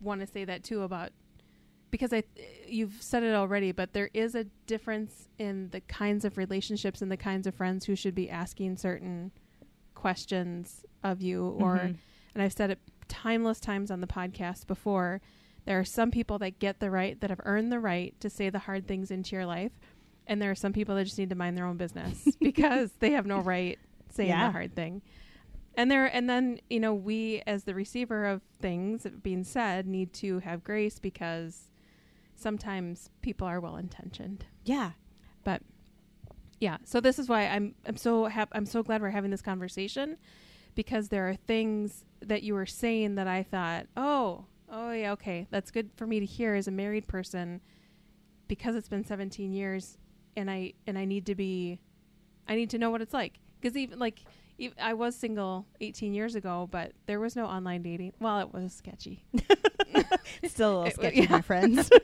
want 0.00 0.20
to 0.20 0.26
say 0.26 0.44
that 0.44 0.62
too 0.62 0.82
about 0.82 1.10
because 1.96 2.12
I 2.12 2.22
you've 2.68 3.00
said 3.00 3.22
it 3.22 3.34
already, 3.34 3.72
but 3.72 3.92
there 3.92 4.10
is 4.12 4.34
a 4.34 4.44
difference 4.66 5.28
in 5.38 5.70
the 5.70 5.80
kinds 5.80 6.24
of 6.24 6.36
relationships 6.36 7.00
and 7.00 7.10
the 7.10 7.16
kinds 7.16 7.46
of 7.46 7.54
friends 7.54 7.86
who 7.86 7.96
should 7.96 8.14
be 8.14 8.28
asking 8.28 8.76
certain 8.76 9.32
questions 9.94 10.84
of 11.02 11.20
you 11.22 11.46
or 11.48 11.76
Mhm. 11.78 11.96
and 12.34 12.42
I've 12.42 12.52
said 12.52 12.70
it 12.70 12.78
timeless 13.08 13.60
times 13.60 13.90
on 13.90 14.00
the 14.00 14.06
podcast 14.06 14.66
before. 14.66 15.20
There 15.64 15.78
are 15.78 15.84
some 15.84 16.10
people 16.10 16.38
that 16.40 16.58
get 16.58 16.80
the 16.80 16.90
right 16.90 17.18
that 17.20 17.30
have 17.30 17.40
earned 17.44 17.72
the 17.72 17.80
right 17.80 18.14
to 18.20 18.28
say 18.30 18.50
the 18.50 18.60
hard 18.60 18.86
things 18.86 19.10
into 19.10 19.34
your 19.34 19.46
life, 19.46 19.72
and 20.26 20.40
there 20.40 20.50
are 20.50 20.54
some 20.56 20.72
people 20.72 20.94
that 20.96 21.04
just 21.04 21.18
need 21.18 21.30
to 21.30 21.34
mind 21.36 21.56
their 21.56 21.66
own 21.66 21.76
business 21.76 22.28
because 22.40 22.92
they 23.00 23.12
have 23.12 23.26
no 23.26 23.40
right 23.40 23.78
saying 24.10 24.28
Yeah. 24.30 24.46
the 24.48 24.52
hard 24.52 24.74
thing. 24.74 25.02
And 25.78 25.90
there 25.90 26.06
and 26.06 26.28
then, 26.28 26.60
you 26.70 26.80
know, 26.80 26.94
we 26.94 27.42
as 27.46 27.64
the 27.64 27.74
receiver 27.74 28.26
of 28.26 28.42
things 28.60 29.06
being 29.22 29.44
said 29.44 29.86
need 29.86 30.12
to 30.14 30.38
have 30.40 30.62
grace 30.64 30.98
because 30.98 31.70
sometimes 32.36 33.10
people 33.22 33.46
are 33.46 33.60
well 33.60 33.76
intentioned. 33.76 34.44
Yeah. 34.64 34.92
But 35.44 35.62
yeah. 36.60 36.78
So 36.84 37.00
this 37.00 37.18
is 37.18 37.28
why 37.28 37.46
I'm 37.46 37.74
I'm 37.86 37.96
so 37.96 38.26
hap- 38.26 38.52
I'm 38.52 38.66
so 38.66 38.82
glad 38.82 39.02
we're 39.02 39.10
having 39.10 39.30
this 39.30 39.42
conversation 39.42 40.16
because 40.74 41.08
there 41.08 41.28
are 41.28 41.34
things 41.34 42.04
that 42.20 42.42
you 42.42 42.54
were 42.54 42.66
saying 42.66 43.16
that 43.16 43.26
I 43.26 43.42
thought, 43.42 43.86
"Oh, 43.96 44.46
oh 44.70 44.92
yeah, 44.92 45.12
okay. 45.12 45.46
That's 45.50 45.70
good 45.70 45.90
for 45.96 46.06
me 46.06 46.20
to 46.20 46.26
hear 46.26 46.54
as 46.54 46.68
a 46.68 46.70
married 46.72 47.08
person 47.08 47.60
because 48.48 48.76
it's 48.76 48.88
been 48.88 49.04
17 49.04 49.52
years 49.52 49.98
and 50.36 50.50
I 50.50 50.74
and 50.86 50.98
I 50.98 51.04
need 51.04 51.26
to 51.26 51.34
be 51.34 51.80
I 52.48 52.54
need 52.54 52.70
to 52.70 52.78
know 52.78 52.90
what 52.90 53.02
it's 53.02 53.14
like." 53.14 53.38
Cuz 53.62 53.76
even 53.76 53.98
like 53.98 54.20
I 54.80 54.94
was 54.94 55.14
single 55.14 55.66
18 55.80 56.14
years 56.14 56.34
ago, 56.34 56.68
but 56.70 56.92
there 57.06 57.20
was 57.20 57.36
no 57.36 57.46
online 57.46 57.82
dating. 57.82 58.12
Well, 58.20 58.40
it 58.40 58.52
was 58.52 58.72
sketchy. 58.72 59.24
Still 60.46 60.70
a 60.70 60.76
little 60.76 60.84
It- 60.86 60.94
sketchy, 60.94 61.20
yeah. 61.22 61.30
my 61.30 61.40
friends. 61.42 61.90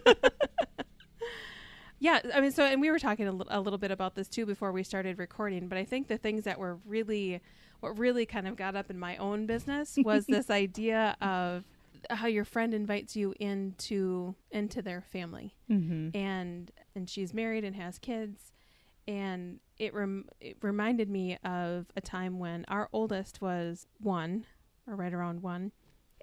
Yeah, 2.03 2.19
I 2.35 2.41
mean, 2.41 2.51
so 2.51 2.65
and 2.65 2.81
we 2.81 2.91
were 2.91 2.99
talking 2.99 3.29
a, 3.29 3.61
little 3.61 3.79
bit 3.79 3.93
about 3.93 4.17
this 4.17 4.29
too 4.29 4.45
before 4.45 4.73
we 4.73 4.83
started 4.83 5.21
recording, 5.21 5.69
but 5.69 5.79
I 5.79 5.85
think 5.85 6.09
the 6.09 6.19
things 6.19 6.43
that 6.45 6.59
were 6.59 6.81
really, 6.85 7.41
what 7.79 7.97
really 7.97 8.27
kind 8.27 8.49
of 8.49 8.57
got 8.57 8.75
up 8.75 8.91
in 8.91 8.99
my 8.99 9.17
own 9.19 9.47
business 9.47 9.97
was 10.05 10.27
this 10.27 10.51
idea 10.51 11.17
of 11.21 11.63
how 12.11 12.27
your 12.27 12.45
friend 12.45 12.75
invites 12.75 13.15
you 13.15 13.35
into 13.39 14.35
into 14.51 14.83
their 14.83 15.01
family, 15.01 15.55
mm-hmm. 15.71 16.09
and 16.17 16.73
and 16.97 17.09
she's 17.09 17.33
married 17.33 17.63
and 17.63 17.77
has 17.77 17.99
kids, 17.99 18.51
and 19.07 19.61
it 19.83 19.93
rem- 19.93 20.29
it 20.41 20.57
reminded 20.63 21.11
me 21.11 21.37
of 21.45 21.87
a 21.97 22.01
time 22.01 22.39
when 22.39 22.65
our 22.69 22.89
oldest 22.93 23.41
was 23.41 23.89
one, 23.99 24.47
or 24.87 24.95
right 24.95 25.13
around 25.13 25.43
one, 25.43 25.73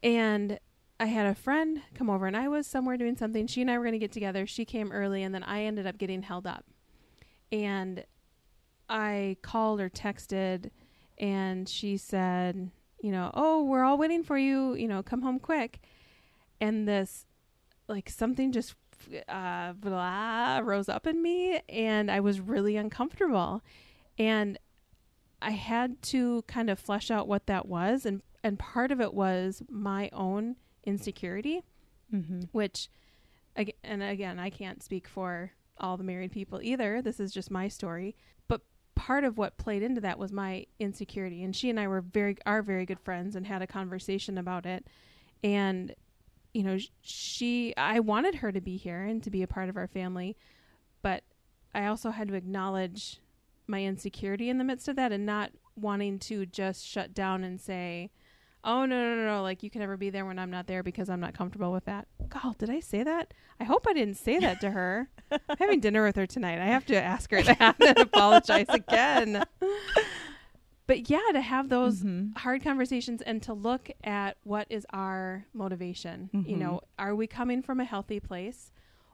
and 0.02 0.60
I 0.98 1.08
had 1.08 1.28
a 1.28 1.36
friend 1.36 1.82
come 1.94 2.10
over 2.10 2.26
and 2.26 2.38
I 2.38 2.48
was 2.48 2.68
somewhere 2.68 2.96
doing 2.96 3.18
something. 3.18 3.48
She 3.48 3.62
and 3.62 3.70
I 3.70 3.78
were 3.78 3.84
going 3.84 3.94
to 3.94 4.00
get 4.00 4.14
together. 4.14 4.46
She 4.46 4.66
came 4.66 4.92
early 4.92 5.24
and 5.24 5.34
then 5.34 5.44
I 5.44 5.64
ended 5.64 5.88
up 5.88 5.98
getting 5.98 6.24
held 6.24 6.46
up. 6.46 6.66
And 7.54 8.04
I 8.90 9.38
called 9.42 9.80
or 9.80 9.90
texted 9.90 10.72
and 11.18 11.70
she 11.70 11.96
said, 11.96 12.70
you 13.02 13.12
know, 13.14 13.32
oh, 13.34 13.64
we're 13.64 13.84
all 13.84 13.98
waiting 13.98 14.24
for 14.24 14.38
you, 14.38 14.74
you 14.76 14.90
know, 14.90 15.02
come 15.02 15.22
home 15.22 15.40
quick. 15.40 15.80
And 16.60 16.86
this, 16.86 17.26
like, 17.88 18.10
something 18.10 18.52
just 18.52 18.76
uh, 19.28 19.74
blah, 19.74 20.60
rose 20.64 20.90
up 20.90 21.08
in 21.08 21.22
me 21.22 21.62
and 21.70 22.10
I 22.10 22.20
was 22.20 22.40
really 22.40 22.76
uncomfortable. 22.76 23.62
And 24.18 24.58
I 25.42 25.52
had 25.52 26.02
to 26.04 26.44
kind 26.48 26.70
of 26.70 26.80
flesh 26.80 27.10
out 27.10 27.28
what 27.28 27.48
that 27.48 27.68
was. 27.68 28.06
And, 28.06 28.22
and 28.44 28.60
part 28.60 28.92
of 28.92 29.00
it 29.00 29.14
was 29.14 29.62
my 29.70 30.10
own 30.14 30.56
insecurity, 30.84 31.64
Mm-hmm. 32.14 32.42
which, 32.54 32.90
and 33.84 34.02
again, 34.02 34.40
I 34.40 34.50
can't 34.50 34.82
speak 34.82 35.08
for 35.08 35.52
all 35.78 35.96
the 35.96 36.04
married 36.04 36.32
people 36.32 36.60
either. 36.62 37.02
This 37.02 37.20
is 37.20 37.32
just 37.32 37.52
my 37.52 37.68
story. 37.68 38.16
But 38.48 38.62
part 38.96 39.24
of 39.24 39.38
what 39.38 39.58
played 39.58 39.84
into 39.84 40.02
that 40.02 40.18
was 40.18 40.32
my 40.32 40.66
insecurity. 40.80 41.44
And 41.44 41.56
she 41.56 41.70
and 41.70 41.80
I 41.80 41.88
were 41.88 42.02
very, 42.02 42.36
are 42.46 42.62
very 42.64 42.86
good 42.86 43.00
friends 43.00 43.36
and 43.36 43.46
had 43.46 43.62
a 43.62 43.68
conversation 43.68 44.38
about 44.40 44.66
it. 44.66 44.88
And, 45.44 45.94
you 46.60 46.66
know, 46.66 46.78
she, 47.00 47.74
I 47.78 48.02
wanted 48.02 48.36
her 48.36 48.52
to 48.52 48.60
be 48.60 48.76
here 48.76 49.06
and 49.06 49.24
to 49.24 49.30
be 49.30 49.44
a 49.44 49.48
part 49.48 49.70
of 49.70 49.78
our 49.78 49.88
family. 49.88 50.36
But 51.02 51.24
I 51.74 51.86
also 51.86 52.10
had 52.10 52.28
to 52.28 52.34
acknowledge 52.34 53.22
my 53.66 53.82
insecurity 53.82 54.50
in 54.50 54.58
the 54.58 54.66
midst 54.66 54.90
of 54.90 54.98
that 54.98 55.14
and 55.14 55.26
not 55.26 55.52
wanting 55.78 56.20
to 56.20 56.46
just 56.46 56.86
shut 56.86 57.14
down 57.14 57.46
and 57.46 57.62
say, 57.62 58.12
oh 58.66 58.84
no 58.84 59.02
no 59.02 59.16
no 59.16 59.26
no 59.38 59.42
like 59.42 59.64
you 59.64 59.70
can 59.70 59.80
never 59.80 59.96
be 59.96 60.10
there 60.10 60.26
when 60.26 60.38
i'm 60.38 60.52
not 60.52 60.68
there 60.68 60.84
because 60.84 61.10
i'm 61.10 61.22
not 61.22 61.34
comfortable 61.34 61.72
with 61.72 61.86
that. 61.86 62.10
God 62.28 62.58
did 62.58 62.70
i 62.70 62.82
say 62.82 63.04
that? 63.04 63.34
I 63.58 63.64
hope 63.64 63.88
i 63.88 63.94
didn't 63.94 64.18
say 64.18 64.38
that 64.40 64.60
to 64.60 64.72
her. 64.72 65.08
I'm 65.32 65.56
having 65.58 65.80
dinner 65.80 66.04
with 66.04 66.18
her 66.18 66.28
tonight. 66.28 66.60
I 66.60 66.66
have 66.66 66.86
to 66.88 67.02
ask 67.02 67.32
her 67.32 67.42
that 67.42 67.78
and 67.88 67.98
apologize 68.00 68.66
again 68.68 69.46
but 70.90 71.08
yeah 71.10 71.20
to 71.34 71.40
have 71.42 71.70
those 71.70 72.02
Mhm. 72.04 72.36
hard 72.38 72.64
conversations 72.64 73.22
and 73.22 73.44
to 73.44 73.54
look 73.54 73.92
at 74.04 74.38
what 74.44 74.66
is 74.72 74.88
our 74.92 75.46
motivation 75.54 76.30
you 76.34 76.56
Mhm. 76.56 76.60
know 76.60 76.82
are 76.98 77.14
we 77.16 77.28
coming 77.28 77.62
from 77.62 77.80
a 77.80 77.86
healthy 77.86 78.20
place 78.20 78.72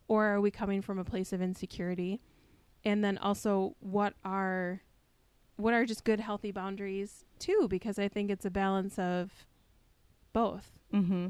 or 0.07 0.25
are 0.27 0.39
we 0.39 0.49
coming 0.51 0.81
from 0.81 0.97
a 0.97 1.03
place 1.03 1.33
of 1.33 1.41
insecurity 1.41 2.21
and 2.85 3.03
then 3.03 3.17
also 3.17 3.75
what 3.81 4.13
are 4.23 4.81
what 5.57 5.73
are 5.73 5.85
just 5.85 6.03
good 6.05 6.19
healthy 6.21 6.51
boundaries 6.51 7.25
too 7.39 7.67
because 7.69 7.99
i 7.99 8.07
think 8.07 8.31
it's 8.31 8.45
a 8.45 8.51
balance 8.51 8.97
of 8.97 9.45
both 10.33 10.71
Mm-hmm. 10.93 11.27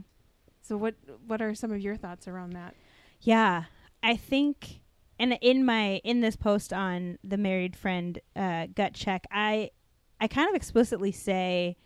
so 0.61 0.77
what 0.77 0.93
what 1.25 1.41
are 1.41 1.55
some 1.55 1.71
of 1.71 1.79
your 1.81 1.95
thoughts 1.97 2.27
around 2.27 2.53
that 2.53 2.75
Yeah, 3.21 3.63
I 4.03 4.15
think, 4.15 4.81
and 5.17 5.37
in 5.41 5.65
my 5.65 6.01
in 6.03 6.19
this 6.21 6.35
post 6.35 6.71
on 6.71 7.17
the 7.23 7.37
married 7.37 7.75
friend 7.75 8.19
uh, 8.35 8.67
gut 8.75 8.93
check, 8.93 9.25
I 9.31 9.71
I 10.19 10.27
kind 10.27 10.49
of 10.49 10.55
explicitly 10.55 11.11
say 11.11 11.77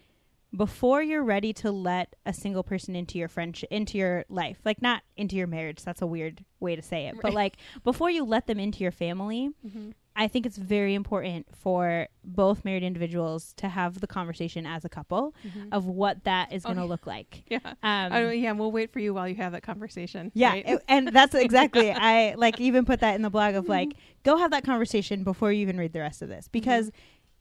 before 0.56 1.04
you're 1.04 1.24
ready 1.24 1.54
to 1.54 1.72
let 1.72 2.16
a 2.26 2.34
single 2.34 2.64
person 2.64 2.96
into 2.96 3.18
your 3.20 3.28
friendship 3.28 3.70
into 3.72 3.98
your 4.00 4.26
life, 4.30 4.58
like 4.66 4.82
not 4.82 5.04
into 5.16 5.36
your 5.36 5.46
marriage. 5.48 5.84
That's 5.84 6.02
a 6.02 6.08
weird 6.08 6.44
way 6.60 6.76
to 6.76 6.82
say 6.82 7.06
it, 7.08 7.16
but 7.22 7.34
like 7.34 7.58
before 7.84 8.10
you 8.10 8.24
let 8.24 8.48
them 8.48 8.60
into 8.60 8.80
your 8.80 8.92
family, 8.92 9.52
mm-hmm. 9.66 9.92
I 10.16 10.28
think 10.28 10.46
it's 10.48 10.58
very 10.58 10.96
important 10.96 11.46
for 11.56 12.08
both 12.26 12.66
married 12.66 12.84
individuals 12.84 13.54
to 13.58 13.70
have 13.70 14.02
the 14.02 14.08
conversation 14.08 14.66
as 14.66 14.84
a 14.84 14.90
couple 14.90 15.34
of 15.72 15.86
what 15.86 16.24
that 16.26 16.52
is 16.52 16.66
Oh, 16.66 16.70
going 16.70 16.78
to 16.78 16.84
yeah. 16.84 16.90
look 16.90 17.06
like. 17.08 17.44
yeah 17.48 17.60
Um, 17.64 17.76
I, 17.84 18.32
yeah 18.32 18.52
we'll 18.54 18.72
wait 18.72 18.92
for 18.92 19.00
you 19.00 19.14
while 19.14 19.30
you 19.30 19.36
have 19.36 19.52
that 19.54 19.62
conversation 19.64 20.32
yeah, 20.34 20.50
right? 20.50 20.66
it- 20.68 20.84
and 20.90 21.10
that's 21.10 21.36
exactly 21.36 21.92
I 21.92 22.34
like 22.36 22.60
even 22.60 22.86
put 22.86 23.02
that 23.02 23.16
in 23.16 23.22
the 23.22 23.30
blog 23.30 23.54
of 23.54 23.70
like 23.70 23.94
go 24.24 24.36
have 24.38 24.50
that 24.52 24.64
conversation 24.66 25.24
before 25.24 25.54
you 25.54 25.62
even 25.62 25.78
read 25.78 25.94
the 25.94 26.00
rest 26.02 26.22
of 26.24 26.28
this 26.28 26.48
because 26.50 26.92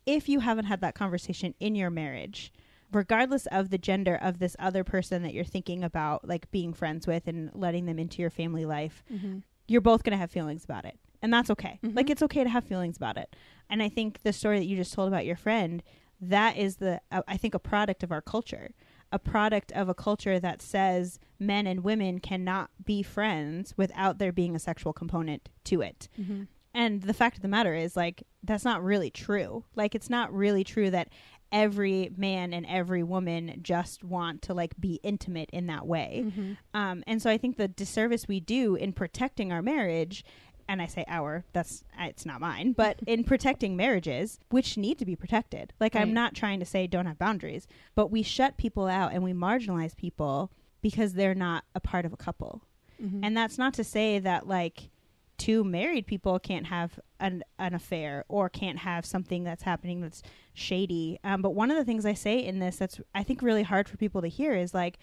if 0.08 0.26
you 0.26 0.40
haven't 0.40 0.64
had 0.64 0.80
that 0.80 0.94
conversation 0.94 1.54
in 1.60 1.74
your 1.74 1.90
marriage, 1.90 2.50
regardless 2.90 3.44
of 3.46 3.68
the 3.68 3.76
gender 3.76 4.18
of 4.20 4.38
this 4.38 4.56
other 4.58 4.82
person 4.82 5.22
that 5.22 5.34
you're 5.34 5.44
thinking 5.44 5.84
about 5.84 6.26
like 6.26 6.50
being 6.50 6.72
friends 6.72 7.06
with 7.06 7.26
and 7.26 7.50
letting 7.52 7.84
them 7.84 7.98
into 7.98 8.22
your 8.22 8.30
family 8.30 8.64
life, 8.64 9.04
mm-hmm. 9.12 9.40
you're 9.66 9.82
both 9.82 10.02
going 10.02 10.12
to 10.12 10.18
have 10.18 10.30
feelings 10.30 10.64
about 10.64 10.86
it. 10.86 10.98
And 11.20 11.30
that's 11.30 11.50
okay. 11.50 11.78
Mhm. 11.84 11.94
Like 11.94 12.08
it's 12.08 12.22
okay 12.22 12.42
to 12.42 12.48
have 12.48 12.64
feelings 12.64 12.96
about 12.96 13.18
it. 13.18 13.36
And 13.68 13.82
I 13.82 13.90
think 13.90 14.22
the 14.22 14.32
story 14.32 14.58
that 14.58 14.64
you 14.64 14.76
just 14.76 14.94
told 14.94 15.08
about 15.08 15.26
your 15.26 15.36
friend, 15.36 15.82
that 16.22 16.56
is 16.56 16.76
the 16.76 17.02
uh, 17.12 17.22
I 17.28 17.36
think 17.36 17.52
a 17.54 17.58
product 17.58 18.02
of 18.02 18.10
our 18.10 18.22
culture. 18.22 18.70
A 19.12 19.18
product 19.18 19.72
of 19.72 19.88
a 19.88 19.94
culture 19.94 20.38
that 20.40 20.62
says 20.62 21.18
men 21.38 21.66
and 21.66 21.84
women 21.84 22.18
cannot 22.18 22.70
be 22.82 23.02
friends 23.02 23.74
without 23.76 24.18
there 24.18 24.32
being 24.32 24.54
a 24.56 24.58
sexual 24.58 24.92
component 24.92 25.48
to 25.64 25.82
it. 25.82 26.08
Mm-hmm. 26.18 26.44
And 26.74 27.02
the 27.02 27.14
fact 27.14 27.36
of 27.36 27.42
the 27.42 27.48
matter 27.48 27.74
is 27.74 27.96
like 27.96 28.22
that's 28.42 28.64
not 28.64 28.82
really 28.82 29.10
true. 29.10 29.64
Like 29.74 29.94
it's 29.94 30.10
not 30.10 30.32
really 30.32 30.64
true 30.64 30.90
that 30.90 31.08
every 31.50 32.10
man 32.16 32.52
and 32.52 32.66
every 32.66 33.02
woman 33.02 33.58
just 33.62 34.04
want 34.04 34.42
to 34.42 34.54
like 34.54 34.78
be 34.78 35.00
intimate 35.02 35.50
in 35.52 35.66
that 35.66 35.86
way. 35.86 36.24
Mm-hmm. 36.26 36.52
Um, 36.74 37.02
and 37.06 37.22
so 37.22 37.30
I 37.30 37.38
think 37.38 37.56
the 37.56 37.68
disservice 37.68 38.28
we 38.28 38.40
do 38.40 38.74
in 38.74 38.92
protecting 38.92 39.52
our 39.52 39.62
marriage, 39.62 40.24
and 40.68 40.82
I 40.82 40.86
say 40.86 41.04
our, 41.08 41.44
that's 41.52 41.84
it's 41.98 42.26
not 42.26 42.40
mine, 42.40 42.72
but 42.72 43.00
in 43.06 43.24
protecting 43.24 43.76
marriages, 43.76 44.38
which 44.50 44.76
need 44.76 44.98
to 44.98 45.06
be 45.06 45.16
protected. 45.16 45.72
Like 45.80 45.96
I'm 45.96 46.12
not 46.12 46.34
trying 46.34 46.60
to 46.60 46.66
say 46.66 46.86
don't 46.86 47.06
have 47.06 47.18
boundaries, 47.18 47.66
but 47.94 48.10
we 48.10 48.22
shut 48.22 48.56
people 48.56 48.86
out 48.86 49.12
and 49.12 49.22
we 49.22 49.32
marginalize 49.32 49.96
people 49.96 50.52
because 50.82 51.14
they're 51.14 51.34
not 51.34 51.64
a 51.74 51.80
part 51.80 52.04
of 52.04 52.12
a 52.12 52.16
couple. 52.16 52.62
Mm-hmm. 53.02 53.24
And 53.24 53.36
that's 53.36 53.58
not 53.58 53.74
to 53.74 53.84
say 53.84 54.18
that 54.18 54.46
like 54.46 54.90
two 55.38 55.64
married 55.64 56.06
people 56.06 56.38
can't 56.38 56.66
have 56.66 56.98
an 57.20 57.42
an 57.58 57.74
affair 57.74 58.24
or 58.28 58.48
can't 58.48 58.80
have 58.80 59.06
something 59.06 59.44
that's 59.44 59.62
happening 59.62 60.00
that's 60.00 60.22
shady. 60.52 61.18
Um, 61.24 61.40
but 61.42 61.50
one 61.54 61.70
of 61.70 61.76
the 61.76 61.84
things 61.84 62.04
I 62.04 62.14
say 62.14 62.38
in 62.44 62.58
this 62.58 62.76
that's 62.76 63.00
I 63.14 63.22
think 63.22 63.40
really 63.40 63.62
hard 63.62 63.88
for 63.88 63.96
people 63.96 64.20
to 64.22 64.28
hear 64.28 64.54
is 64.54 64.74
like 64.74 64.98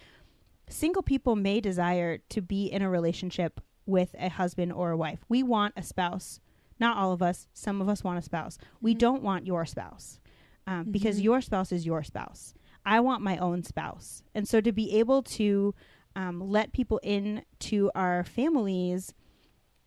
single 0.69 1.01
people 1.03 1.35
may 1.35 1.59
desire 1.61 2.19
to 2.29 2.41
be 2.41 2.65
in 2.67 2.81
a 2.81 2.89
relationship 2.89 3.61
with 3.85 4.15
a 4.19 4.29
husband 4.29 4.73
or 4.73 4.91
a 4.91 4.97
wife. 4.97 5.19
We 5.29 5.43
want 5.43 5.73
a 5.77 5.83
spouse. 5.83 6.39
Not 6.79 6.97
all 6.97 7.13
of 7.13 7.21
us. 7.21 7.47
Some 7.53 7.81
of 7.81 7.87
us 7.87 8.03
want 8.03 8.19
a 8.19 8.21
spouse. 8.21 8.57
We 8.81 8.93
Mhm. 8.93 8.99
don't 8.99 9.23
want 9.23 9.45
your 9.45 9.65
spouse 9.65 10.19
um, 10.67 10.91
because 10.91 11.19
Mhm. 11.19 11.23
your 11.23 11.41
spouse 11.41 11.71
is 11.71 11.85
your 11.85 12.03
spouse. 12.03 12.53
I 12.85 12.99
want 12.99 13.21
my 13.23 13.37
own 13.37 13.63
spouse. 13.63 14.23
And 14.33 14.47
so 14.47 14.59
to 14.61 14.71
be 14.71 14.97
able 14.99 15.21
to 15.23 15.73
um, 16.17 16.39
let 16.49 16.71
people 16.71 16.97
in 17.03 17.43
to 17.59 17.91
our 17.93 18.23
families, 18.23 19.13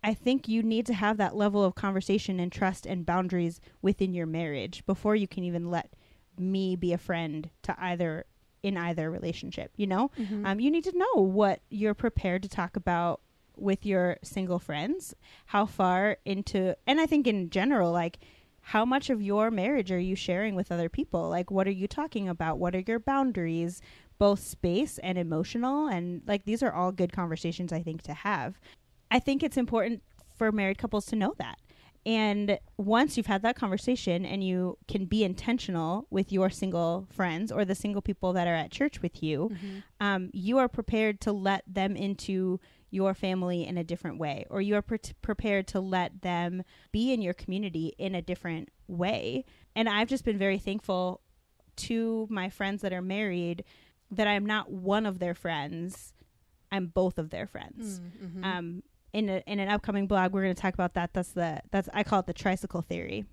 I 0.09 0.15
think 0.15 0.49
you 0.49 0.63
need 0.63 0.87
to 0.87 0.95
have 0.95 1.19
that 1.19 1.37
level 1.37 1.63
of 1.63 1.75
conversation 1.75 2.41
and 2.41 2.51
trust 2.51 2.87
and 2.87 3.05
boundaries 3.05 3.61
within 3.83 4.15
your 4.15 4.25
marriage 4.27 4.83
before 4.87 5.15
you 5.15 5.29
can 5.29 5.45
even 5.45 5.71
let 5.71 5.93
me 6.39 6.77
be 6.77 6.95
a 6.95 6.99
friend 6.99 7.51
to 7.65 7.75
either 7.79 8.25
in 8.63 8.77
either 8.79 9.11
relationship. 9.11 9.71
You 9.77 9.87
know, 9.87 10.11
Mm-hmm. 10.19 10.47
um, 10.47 10.61
you 10.61 10.71
need 10.71 10.85
to 10.85 10.97
know 10.97 11.23
what 11.23 11.61
you're 11.69 11.95
prepared 11.95 12.43
to 12.45 12.49
talk 12.49 12.75
about 12.77 13.21
with 13.57 13.85
your 13.85 14.17
single 14.23 14.59
friends, 14.59 15.15
how 15.47 15.67
far 15.67 16.17
into, 16.25 16.75
and 16.87 17.01
I 17.01 17.07
think 17.07 17.27
in 17.27 17.51
general, 17.51 17.93
like 17.93 18.19
how 18.63 18.85
much 18.85 19.11
of 19.11 19.21
your 19.21 19.51
marriage 19.51 19.91
are 19.93 19.99
you 19.99 20.15
sharing 20.17 20.55
with 20.55 20.73
other 20.73 20.89
people? 20.89 21.29
Like, 21.29 21.51
what 21.51 21.67
are 21.67 21.71
you 21.83 21.87
talking 21.87 22.29
about? 22.29 22.59
What 22.59 22.75
are 22.75 22.85
your 22.87 22.99
boundaries, 22.99 23.81
both 24.19 24.41
space 24.41 24.99
and 24.99 25.17
emotional? 25.19 25.87
And 25.87 26.23
like, 26.27 26.45
these 26.45 26.63
are 26.63 26.73
all 26.73 26.93
good 26.93 27.13
conversations, 27.13 27.73
I 27.73 27.83
think, 27.83 28.03
to 28.03 28.15
have. 28.15 28.59
I 29.11 29.19
think 29.19 29.43
it's 29.43 29.57
important 29.57 30.03
for 30.37 30.53
married 30.53 30.79
couples 30.79 31.07
to 31.07 31.17
know 31.17 31.35
that. 31.39 31.59
And 32.07 32.59
once 32.79 33.17
you've 33.17 33.27
had 33.27 33.43
that 33.43 33.57
conversation 33.57 34.25
and 34.25 34.43
you 34.43 34.79
can 34.87 35.05
be 35.05 35.25
intentional 35.25 36.07
with 36.11 36.33
your 36.33 36.49
single 36.49 37.07
friends 37.11 37.51
or 37.53 37.65
the 37.65 37.75
single 37.75 38.01
people 38.01 38.33
that 38.35 38.47
are 38.47 38.55
at 38.55 38.71
church 38.71 39.03
with 39.03 39.23
you, 39.23 39.51
Mm-hmm. 39.53 39.79
um, 40.01 40.31
you 40.33 40.59
are 40.59 40.69
prepared 40.69 41.21
to 41.23 41.33
let 41.33 41.65
them 41.67 41.97
into 41.97 42.61
your 42.91 43.13
family 43.13 43.67
in 43.67 43.77
a 43.77 43.85
different 43.85 44.19
way, 44.19 44.47
or 44.49 44.63
you 44.63 44.75
are 44.75 44.81
pre- 44.83 44.99
prepared 45.21 45.67
to 45.69 45.81
let 45.81 46.23
them 46.23 46.63
be 46.93 47.13
in 47.13 47.21
your 47.21 47.35
community 47.35 47.95
in 47.99 48.15
a 48.15 48.23
different 48.23 48.71
way. 48.87 49.45
And 49.77 49.89
I've 49.89 50.09
just 50.09 50.25
been 50.25 50.39
very 50.39 50.59
thankful 50.59 51.21
to 51.77 52.27
my 52.31 52.49
friends 52.49 52.81
that 52.83 52.93
are 52.95 53.03
married 53.03 53.65
that 54.11 54.27
I'm 54.27 54.47
not 54.47 54.71
one 54.71 55.05
of 55.05 55.19
their 55.19 55.35
friends. 55.35 56.15
I'm 56.73 56.87
both 56.87 57.19
of 57.19 57.29
their 57.29 57.47
friends. 57.47 58.01
Mm-hmm. 58.01 58.45
Um, 58.45 58.83
in 59.19 59.29
a, 59.29 59.43
in 59.47 59.59
an 59.61 59.69
upcoming 59.69 60.07
blog, 60.07 60.33
we're 60.33 60.43
going 60.43 60.55
to 60.55 60.61
talk 60.61 60.75
about 60.75 60.95
that. 60.95 61.13
That's 61.13 61.33
the 61.33 61.61
that's 61.71 61.89
I 61.93 62.03
call 62.05 62.21
it 62.21 62.27
the 62.27 62.33
tricycle 62.33 62.83
theory. 62.83 63.25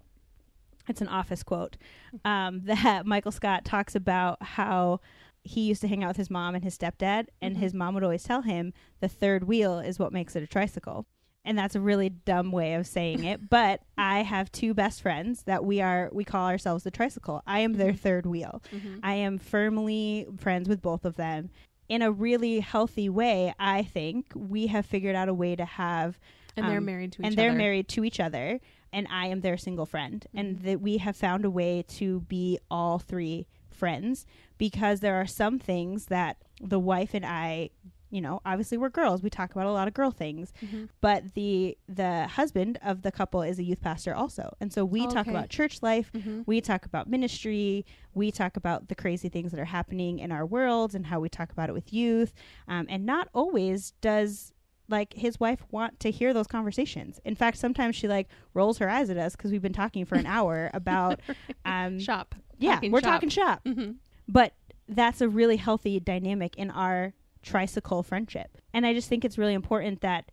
It's 0.87 1.01
an 1.01 1.07
office 1.07 1.43
quote 1.43 1.77
um, 2.23 2.61
that 2.65 3.05
Michael 3.05 3.31
Scott 3.31 3.65
talks 3.65 3.95
about 3.95 4.41
how 4.41 4.99
he 5.43 5.61
used 5.61 5.81
to 5.81 5.87
hang 5.87 6.03
out 6.03 6.09
with 6.09 6.17
his 6.17 6.29
mom 6.31 6.55
and 6.55 6.63
his 6.63 6.77
stepdad, 6.77 7.27
and 7.41 7.55
Mhm. 7.55 7.59
his 7.59 7.73
mom 7.73 7.93
would 7.93 8.03
always 8.03 8.23
tell 8.23 8.41
him 8.41 8.73
the 8.99 9.07
third 9.07 9.43
wheel 9.45 9.79
is 9.79 9.99
what 9.99 10.11
makes 10.13 10.35
it 10.35 10.43
a 10.43 10.47
tricycle. 10.47 11.05
And 11.47 11.55
that's 11.55 11.75
a 11.75 11.79
really 11.79 12.09
dumb 12.09 12.51
way 12.51 12.73
of 12.73 12.87
saying 12.87 13.23
it, 13.23 13.49
but 13.51 13.81
I 13.97 14.23
have 14.23 14.51
two 14.51 14.73
best 14.73 15.01
friends 15.03 15.43
that 15.43 15.63
we 15.63 15.81
are 15.81 16.09
we 16.11 16.23
call 16.23 16.47
ourselves 16.47 16.83
the 16.83 16.89
tricycle. 16.91 17.43
I 17.45 17.59
am 17.59 17.73
their 17.73 17.93
Mhm. 17.93 17.99
third 17.99 18.25
wheel. 18.25 18.63
Mhm. 18.71 18.99
I 19.03 19.13
am 19.15 19.37
firmly 19.37 20.25
friends 20.37 20.67
with 20.67 20.81
both 20.81 21.05
of 21.05 21.15
them. 21.15 21.49
In 21.87 22.01
a 22.01 22.11
really 22.11 22.59
healthy 22.61 23.09
way, 23.09 23.53
I 23.59 23.83
think 23.83 24.31
we 24.35 24.67
have 24.67 24.85
figured 24.85 25.15
out 25.15 25.29
a 25.29 25.33
way 25.33 25.55
to 25.55 25.65
have 25.65 26.19
and 26.57 26.67
they're 26.67 26.77
um, 26.79 26.85
married 26.85 27.11
to 27.13 27.21
each 27.21 27.25
and 27.27 27.33
other. 27.33 27.49
they're 27.49 27.57
married 27.57 27.87
to 27.89 28.03
each 28.03 28.19
other 28.19 28.59
and 28.93 29.07
I 29.11 29.27
am 29.27 29.41
their 29.41 29.57
single 29.57 29.85
friend 29.85 30.25
and 30.33 30.57
Mhm. 30.59 30.63
that 30.63 30.81
we 30.81 30.97
have 30.97 31.15
found 31.17 31.43
a 31.45 31.49
way 31.49 31.83
to 31.89 32.21
be 32.21 32.57
all 32.71 32.97
three 32.97 33.45
friends 33.69 34.25
because 34.57 35.01
there 35.01 35.15
are 35.15 35.27
some 35.27 35.59
things 35.59 36.05
that 36.05 36.37
the 36.61 36.79
wife 36.79 37.13
and 37.13 37.25
I 37.25 37.71
you 38.15 38.21
know 38.21 38.41
obviously 38.45 38.77
we're 38.77 38.89
girls 38.89 39.21
we 39.21 39.29
talk 39.29 39.51
about 39.51 39.65
a 39.67 39.71
lot 39.71 39.87
of 39.89 39.93
girl 39.93 40.09
things 40.11 40.53
Mhm. 40.63 40.87
but 41.01 41.33
the 41.33 41.77
the 41.89 42.27
husband 42.27 42.79
of 42.81 43.01
the 43.01 43.11
couple 43.11 43.41
is 43.41 43.59
a 43.59 43.63
youth 43.63 43.81
pastor 43.81 44.15
also 44.15 44.45
and 44.61 44.71
so 44.71 44.85
we 44.85 45.01
Oh, 45.01 45.07
talk 45.09 45.27
okay. 45.27 45.31
about 45.31 45.49
church 45.49 45.81
life 45.83 46.11
Mhm. 46.13 46.43
we 46.45 46.61
talk 46.61 46.85
about 46.85 47.09
ministry 47.09 47.85
we 48.13 48.31
talk 48.31 48.55
about 48.55 48.87
the 48.87 48.95
crazy 48.95 49.27
things 49.29 49.51
that 49.51 49.59
are 49.59 49.65
happening 49.79 50.19
in 50.19 50.31
our 50.31 50.45
world 50.45 50.95
and 50.95 51.07
how 51.07 51.19
we 51.19 51.27
talk 51.29 51.51
about 51.51 51.67
it 51.69 51.73
with 51.73 51.91
youth 51.93 52.31
um, 52.67 52.85
and 52.89 53.05
not 53.05 53.27
always 53.33 53.91
does 54.01 54.53
like 54.87 55.13
his 55.13 55.39
wife 55.39 55.61
want 55.71 55.99
to 55.99 56.11
hear 56.11 56.31
those 56.33 56.47
conversations 56.47 57.19
in 57.25 57.35
fact 57.35 57.57
sometimes 57.57 57.95
she 57.95 58.07
like 58.07 58.27
rolls 58.53 58.77
her 58.77 58.89
eyes 58.89 59.09
at 59.09 59.17
us 59.17 59.35
because 59.35 59.51
we've 59.51 59.61
been 59.69 59.73
talking 59.73 60.05
for 60.05 60.15
an 60.15 60.25
hour 60.27 60.69
about 60.73 61.19
um 61.65 61.99
shop. 61.99 62.33
yeah 62.59 62.75
Talking 62.75 62.91
we're 62.91 63.01
shop. 63.01 63.11
talking 63.13 63.29
shop 63.29 63.61
hmm 63.65 63.91
but 64.27 64.53
that's 64.87 65.19
a 65.21 65.27
really 65.27 65.57
healthy 65.57 65.99
dynamic 65.99 66.55
in 66.55 66.69
our 66.71 67.13
tricycle 67.45 68.03
friendship. 68.03 68.57
And 68.73 68.85
I 68.85 68.93
just 68.93 69.07
think 69.07 69.23
it's 69.23 69.37
really 69.37 69.53
important 69.53 70.01
that 70.01 70.31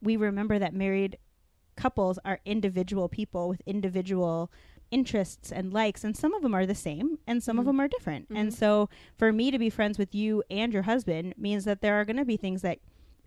we 0.00 0.16
remember 0.16 0.58
that 0.58 0.72
married 0.72 1.18
couples 1.76 2.18
are 2.24 2.38
individual 2.44 3.08
people 3.08 3.48
with 3.48 3.60
individual 3.66 4.50
interests 4.90 5.50
and 5.50 5.72
likes 5.72 6.04
and 6.04 6.16
some 6.16 6.32
of 6.34 6.42
them 6.42 6.54
are 6.54 6.66
the 6.66 6.74
same 6.74 7.18
and 7.26 7.42
some 7.42 7.58
of 7.58 7.64
Mhm. 7.64 7.66
them 7.68 7.80
are 7.80 7.88
different. 7.88 8.26
And 8.30 8.50
Mhm. 8.50 8.52
so 8.52 8.88
for 9.16 9.32
me 9.32 9.50
to 9.50 9.58
be 9.58 9.68
friends 9.70 9.98
with 9.98 10.14
you 10.14 10.44
and 10.50 10.72
your 10.72 10.82
husband 10.82 11.34
means 11.36 11.64
that 11.64 11.80
there 11.80 11.94
are 12.00 12.04
going 12.04 12.16
to 12.18 12.24
be 12.24 12.36
things 12.36 12.62
that 12.62 12.78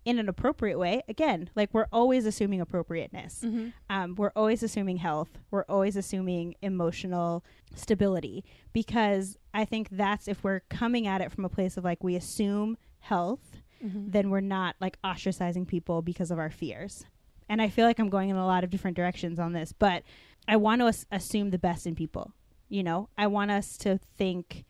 in 0.05 0.17
an 0.19 0.29
appropriate 0.29 0.77
way 0.79 1.01
again 1.09 1.49
like 1.53 1.73
we're 1.73 1.87
always 1.91 2.25
assuming 2.25 2.61
appropriateness 2.61 3.41
hmm 3.41 3.67
um, 3.89 4.15
we're 4.15 4.31
always 4.37 4.63
assuming 4.63 4.97
health. 4.97 5.37
We're 5.51 5.65
always 5.67 5.97
assuming 5.97 6.55
emotional 6.61 7.43
stability 7.75 8.45
because 8.71 9.37
I 9.53 9.65
think 9.65 9.89
that's 9.91 10.29
if 10.29 10.45
we're 10.45 10.61
coming 10.69 11.05
at 11.07 11.19
it 11.19 11.33
from 11.33 11.43
a 11.43 11.49
place 11.49 11.75
of 11.75 11.83
like 11.83 12.01
we 12.05 12.15
assume 12.15 12.77
health, 13.07 13.45
hmm 13.81 14.09
then 14.09 14.29
we're 14.31 14.39
not 14.57 14.75
like 14.81 14.97
ostracizing 15.03 15.67
people 15.67 16.01
because 16.01 16.31
of 16.31 16.39
our 16.39 16.49
fears. 16.49 17.05
And 17.49 17.61
I 17.61 17.69
feel 17.69 17.85
like 17.85 17.99
I'm 17.99 18.09
going 18.09 18.29
in 18.29 18.35
a 18.35 18.45
lot 18.45 18.63
of 18.63 18.69
different 18.71 18.97
directions 18.97 19.37
on 19.39 19.53
this, 19.53 19.71
but 19.71 20.01
I 20.47 20.55
want 20.57 20.81
to 20.81 20.87
as- 20.87 21.05
assume 21.11 21.51
the 21.51 21.59
best 21.59 21.85
in 21.85 21.93
people. 21.95 22.31
You 22.69 22.83
know, 22.83 23.09
I 23.17 23.27
want 23.27 23.51
us 23.51 23.77
to 23.79 23.99
think 24.17 24.65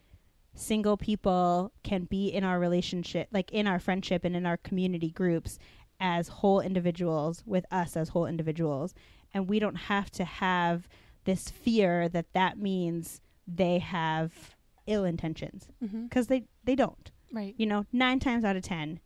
single 0.53 0.97
people 0.97 1.71
can 1.83 2.03
be 2.05 2.27
in 2.27 2.43
our 2.43 2.59
relationship, 2.59 3.27
like 3.31 3.51
in 3.51 3.65
our 3.67 3.79
friendship 3.79 4.25
and 4.25 4.35
in 4.35 4.45
our 4.45 4.57
community 4.57 5.09
groups 5.09 5.57
as 5.99 6.27
whole 6.27 6.59
individuals 6.61 7.43
with 7.45 7.65
us 7.71 7.95
as 7.95 8.09
whole 8.09 8.25
individuals. 8.27 8.93
And 9.33 9.47
we 9.49 9.59
don't 9.59 9.75
have 9.75 10.09
to 10.11 10.25
have 10.25 10.87
this 11.23 11.49
fear 11.49 12.09
that 12.09 12.33
that 12.33 12.57
means 12.57 13.21
they 13.47 13.79
have 13.79 14.55
ill 14.85 15.05
intentions 15.05 15.67
because 16.03 16.27
they, 16.27 16.43
they 16.63 16.75
don't 16.75 17.11
Right. 17.31 17.53
you 17.57 17.65
know, 17.65 17.85
nine 17.91 18.19
times 18.19 18.43
out 18.45 18.55
of 18.55 18.63
ten, 18.63 18.99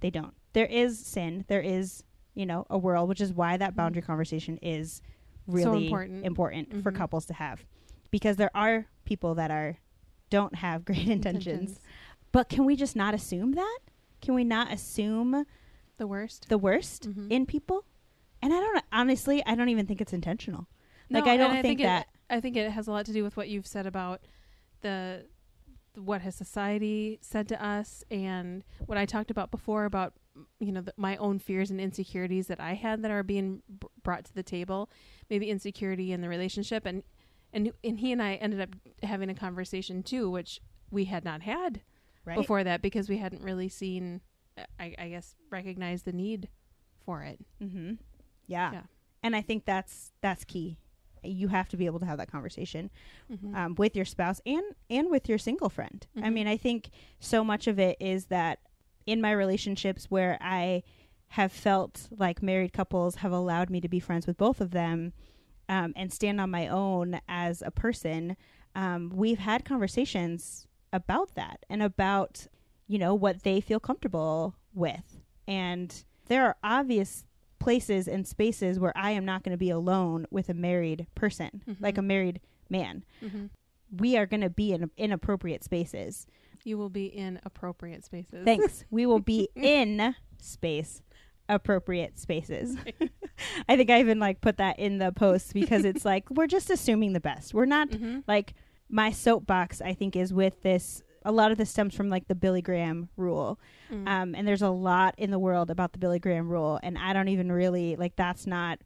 they 0.00 0.10
don't. 0.10 0.34
There 0.52 0.66
is 0.66 0.98
sin. 0.98 1.44
There 1.48 1.60
is, 1.60 2.02
you 2.34 2.46
know, 2.46 2.66
a 2.70 2.78
world, 2.78 3.08
which 3.08 3.20
is 3.20 3.32
why 3.32 3.56
that 3.56 3.76
boundary 3.76 4.02
conversation 4.02 4.58
is 4.62 5.02
really 5.46 5.84
important. 5.86 6.24
important 6.24 6.82
for 6.82 6.90
Mhm. 6.90 6.96
couples 6.96 7.26
to 7.26 7.34
have, 7.34 7.64
because 8.10 8.36
there 8.36 8.50
are 8.56 8.86
people 9.04 9.34
that 9.36 9.50
are 9.50 9.78
don't 10.30 10.56
have 10.56 10.84
great 10.84 11.08
intentions. 11.08 11.46
Intentions. 11.46 11.80
But 12.32 12.48
can 12.48 12.64
we 12.64 12.74
just 12.76 12.96
not 12.96 13.14
assume 13.14 13.52
that? 13.52 13.78
Can 14.20 14.34
we 14.34 14.42
not 14.44 14.72
assume 14.72 15.44
The 15.98 16.06
worst. 16.06 16.48
the 16.48 16.58
worst 16.58 17.08
Mhm. 17.10 17.30
in 17.30 17.46
people? 17.46 17.84
And 18.42 18.52
I 18.52 18.60
don't 18.60 18.84
honestly, 18.92 19.44
I 19.46 19.54
don't 19.54 19.68
even 19.68 19.86
think 19.86 20.00
it's 20.00 20.12
intentional. 20.12 20.66
Like, 21.10 21.24
No, 21.26 21.30
I 21.32 21.36
don't 21.36 21.62
think 21.62 21.80
it- 21.80 21.84
that- 21.84 22.08
I 22.28 22.40
think 22.40 22.56
it 22.56 22.70
has 22.72 22.88
a 22.88 22.90
lot 22.90 23.06
to 23.06 23.12
do 23.12 23.22
with 23.22 23.36
what 23.36 23.48
you've 23.48 23.66
said 23.66 23.86
about 23.86 24.22
the 24.80 25.26
what 25.96 26.20
has 26.22 26.34
society 26.34 27.18
said 27.22 27.48
to 27.48 27.64
us 27.64 28.04
and 28.10 28.64
what 28.86 28.98
I 28.98 29.06
talked 29.06 29.30
about 29.30 29.50
before 29.50 29.84
about 29.84 30.14
you 30.60 30.70
know 30.70 30.82
the, 30.82 30.92
my 30.96 31.16
own 31.16 31.38
fears 31.38 31.70
and 31.70 31.80
insecurities 31.80 32.46
that 32.48 32.60
I 32.60 32.74
had 32.74 33.02
that 33.02 33.10
are 33.10 33.22
being 33.22 33.62
b- 33.80 33.88
brought 34.02 34.24
to 34.26 34.34
the 34.34 34.42
table, 34.42 34.90
maybe 35.30 35.48
insecurity 35.50 36.12
in 36.12 36.20
the 36.20 36.28
relationship 36.28 36.84
and 36.86 37.02
and 37.52 37.72
and 37.82 37.98
he 38.00 38.12
and 38.12 38.22
I 38.22 38.34
ended 38.34 38.60
up 38.60 38.70
having 39.02 39.30
a 39.30 39.34
conversation 39.34 40.02
too, 40.02 40.30
which 40.30 40.60
we 40.90 41.04
had 41.06 41.24
not 41.24 41.42
had 41.42 41.82
Right. 42.24 42.36
before 42.36 42.64
that 42.64 42.82
because 42.82 43.08
we 43.08 43.18
hadn't 43.18 43.42
really 43.44 43.68
seen, 43.68 44.20
I, 44.80 44.94
I 44.98 45.08
guess, 45.10 45.36
recognized 45.48 46.04
the 46.06 46.12
need 46.12 46.48
for 47.04 47.22
it. 47.22 47.38
Mm-hmm. 47.62 47.92
Yeah. 48.48 48.72
Yeah. 48.72 48.82
And 49.22 49.36
I 49.36 49.42
think 49.42 49.64
that's 49.64 50.10
that's 50.20 50.44
key. 50.44 50.76
You 51.28 51.48
have 51.48 51.68
to 51.70 51.76
be 51.76 51.86
able 51.86 52.00
to 52.00 52.06
have 52.06 52.18
that 52.18 52.30
conversation. 52.30 52.90
Mhm. 53.30 53.54
um, 53.54 53.74
with 53.76 53.96
your 53.96 54.04
spouse 54.04 54.40
and 54.46 54.62
and 54.88 55.10
with 55.10 55.28
your 55.28 55.38
single 55.38 55.68
friend. 55.68 56.06
I 56.16 56.20
Mhm. 56.28 56.32
mean, 56.32 56.46
I 56.46 56.56
think 56.56 56.90
so 57.20 57.42
much 57.44 57.66
of 57.66 57.78
it 57.78 57.96
is 58.00 58.26
that 58.26 58.60
in 59.06 59.20
my 59.20 59.32
relationships 59.32 60.10
where 60.10 60.38
I 60.40 60.82
have 61.30 61.50
felt 61.52 62.08
like 62.16 62.42
married 62.42 62.72
couples 62.72 63.16
have 63.16 63.32
allowed 63.32 63.68
me 63.70 63.80
to 63.80 63.88
be 63.88 63.98
friends 64.00 64.26
with 64.26 64.36
both 64.36 64.60
of 64.60 64.70
them 64.70 65.12
um, 65.68 65.92
and 65.96 66.12
stand 66.12 66.40
on 66.40 66.50
my 66.50 66.68
own 66.68 67.20
as 67.28 67.60
a 67.62 67.70
person. 67.72 68.36
Um, 68.76 69.10
we've 69.14 69.38
had 69.40 69.64
conversations 69.64 70.68
about 70.92 71.34
that 71.34 71.64
and 71.68 71.82
about 71.82 72.46
you 72.86 72.98
know 72.98 73.14
what 73.14 73.42
they 73.42 73.60
feel 73.60 73.80
comfortable 73.80 74.54
with, 74.72 75.20
and 75.48 76.04
there 76.26 76.44
are 76.46 76.56
obvious 76.62 77.24
places 77.58 78.06
and 78.08 78.26
spaces 78.26 78.78
where 78.78 78.92
I 78.96 79.10
am 79.12 79.24
not 79.24 79.42
going 79.42 79.52
to 79.52 79.58
be 79.58 79.70
alone 79.70 80.26
with 80.30 80.48
a 80.48 80.54
married 80.54 81.06
person, 81.14 81.62
Mhm. 81.68 81.76
like 81.80 81.98
a 81.98 82.02
married 82.02 82.40
man 82.70 83.04
Mhm. 83.22 83.50
we 83.96 84.16
are 84.16 84.26
going 84.26 84.40
to 84.40 84.50
be 84.50 84.72
in 84.72 84.90
inappropriate 84.96 85.62
spaces. 85.64 86.26
You 86.64 86.76
will 86.78 86.90
be 86.90 87.06
in 87.06 87.38
appropriate 87.44 88.04
spaces. 88.04 88.44
Thanks. 88.44 88.84
we 88.90 89.06
will 89.06 89.20
be 89.20 89.48
in 89.56 90.14
space 90.38 91.02
appropriate 91.48 92.18
spaces. 92.18 92.76
I 93.68 93.76
think 93.76 93.90
I 93.90 94.00
even 94.00 94.18
like 94.18 94.40
put 94.40 94.56
that 94.56 94.78
in 94.78 94.98
the 94.98 95.12
post 95.12 95.54
because 95.54 95.84
it's 95.84 96.04
like 96.04 96.28
we're 96.30 96.46
just 96.48 96.70
assuming 96.70 97.12
the 97.12 97.20
best. 97.20 97.54
We're 97.54 97.66
not 97.66 97.90
Mhm. 97.90 98.24
like 98.26 98.54
my 98.88 99.10
soapbox 99.10 99.80
I 99.80 99.94
think 99.94 100.16
is 100.16 100.32
with 100.32 100.62
this 100.62 101.02
a 101.26 101.32
lot 101.32 101.50
of 101.52 101.58
this 101.58 101.68
stems 101.70 101.94
from 101.94 102.08
like 102.08 102.28
the 102.28 102.34
Billy 102.34 102.62
Graham 102.62 103.08
rule. 103.16 103.58
Mm. 103.92 104.08
Um, 104.08 104.34
and 104.34 104.46
there's 104.48 104.62
a 104.62 104.70
lot 104.70 105.14
in 105.18 105.30
the 105.30 105.38
world 105.38 105.70
about 105.70 105.92
the 105.92 105.98
Billy 105.98 106.18
Graham 106.18 106.48
rule 106.48 106.80
and 106.82 106.96
I 106.96 107.12
don't 107.12 107.28
even 107.28 107.52
really 107.52 107.96
like 107.96 108.16
that's 108.16 108.46
not 108.46 108.78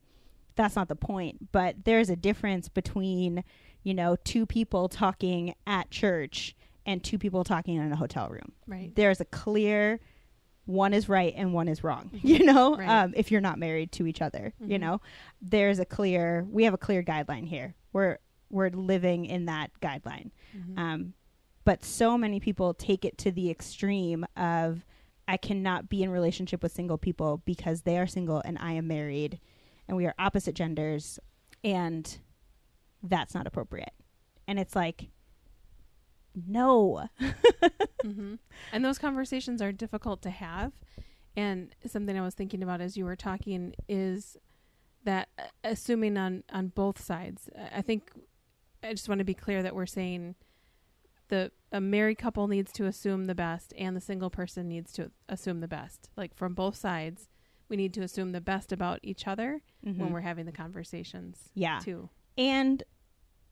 that's 0.56 0.74
not 0.76 0.88
the 0.88 0.96
point, 0.96 1.52
but 1.52 1.84
there's 1.84 2.10
a 2.10 2.16
difference 2.16 2.68
between, 2.68 3.44
you 3.82 3.94
know, 3.94 4.16
two 4.24 4.44
people 4.46 4.88
talking 4.88 5.54
at 5.66 5.90
church 5.90 6.54
and 6.84 7.02
two 7.04 7.18
people 7.18 7.44
talking 7.44 7.76
in 7.76 7.92
a 7.92 7.96
hotel 7.96 8.28
room. 8.28 8.52
right. 8.66 8.92
There's 8.94 9.20
a 9.20 9.24
clear 9.26 10.00
one 10.66 10.92
is 10.92 11.08
right 11.08 11.32
and 11.36 11.52
one 11.54 11.68
is 11.68 11.82
wrong, 11.84 12.10
you 12.22 12.44
know, 12.44 12.76
Right. 12.76 12.88
um, 12.88 13.14
if 13.16 13.30
you're 13.30 13.40
not 13.40 13.58
married 13.58 13.92
to 13.92 14.06
each 14.06 14.20
other, 14.22 14.52
you 14.60 14.76
Mhm. 14.76 14.80
know, 14.80 15.00
there's 15.42 15.78
a 15.78 15.84
clear, 15.84 16.46
we 16.50 16.64
have 16.64 16.74
a 16.74 16.78
clear 16.78 17.02
guideline 17.02 17.46
here. 17.46 17.74
We're, 17.92 18.18
we're 18.50 18.70
living 18.70 19.24
in 19.26 19.46
that 19.46 19.70
guideline. 19.80 20.30
Mhm. 20.56 20.78
Um, 20.78 21.14
but 21.70 21.84
so 21.84 22.18
many 22.18 22.40
people 22.40 22.74
take 22.74 23.04
it 23.04 23.16
to 23.16 23.30
the 23.30 23.48
extreme 23.48 24.26
of 24.36 24.84
I 25.28 25.36
cannot 25.36 25.88
be 25.88 26.02
in 26.02 26.10
relationship 26.10 26.64
with 26.64 26.72
single 26.72 26.98
people 26.98 27.42
because 27.44 27.82
they 27.82 27.96
are 27.96 28.08
single 28.08 28.42
and 28.44 28.58
I 28.58 28.72
am 28.72 28.88
married 28.88 29.38
and 29.86 29.96
we 29.96 30.04
are 30.06 30.14
opposite 30.18 30.56
genders 30.56 31.20
and 31.62 32.18
that's 33.04 33.36
not 33.36 33.46
appropriate. 33.46 33.92
And 34.48 34.58
it's 34.58 34.74
like 34.74 35.10
no. 36.34 37.08
hmm 38.02 38.34
And 38.72 38.84
those 38.84 38.98
conversations 38.98 39.62
are 39.62 39.70
difficult 39.70 40.22
to 40.22 40.30
have. 40.30 40.72
And 41.36 41.72
something 41.86 42.18
I 42.18 42.22
was 42.22 42.34
thinking 42.34 42.64
about 42.64 42.80
as 42.80 42.96
you 42.96 43.04
were 43.04 43.14
talking 43.14 43.76
is 43.88 44.36
that 45.04 45.28
uh, 45.38 45.44
assuming 45.62 46.16
on 46.16 46.42
on 46.52 46.72
both 46.74 47.00
sides, 47.00 47.48
I 47.72 47.80
think 47.80 48.10
I 48.82 48.90
just 48.90 49.08
want 49.08 49.20
to 49.20 49.24
be 49.24 49.34
clear 49.34 49.62
that 49.62 49.76
we're 49.76 49.86
saying 49.86 50.34
the 51.30 51.50
a 51.72 51.80
married 51.80 52.18
couple 52.18 52.46
needs 52.48 52.70
to 52.72 52.84
assume 52.86 53.24
the 53.24 53.34
best 53.34 53.72
and 53.78 53.96
the 53.96 54.00
single 54.00 54.28
person 54.30 54.68
needs 54.68 54.92
to 54.92 55.10
assume 55.28 55.60
the 55.60 55.68
best. 55.68 56.10
Like 56.16 56.34
from 56.34 56.52
both 56.54 56.76
sides, 56.76 57.28
we 57.68 57.76
need 57.76 57.94
to 57.94 58.02
assume 58.02 58.32
the 58.32 58.40
best 58.40 58.72
about 58.72 59.00
each 59.02 59.26
other 59.26 59.62
Mhm. 59.86 59.96
when 59.96 60.12
we're 60.12 60.20
having 60.20 60.46
the 60.46 60.52
conversations 60.52 61.50
yeah, 61.54 61.78
too. 61.78 62.10
and 62.36 62.82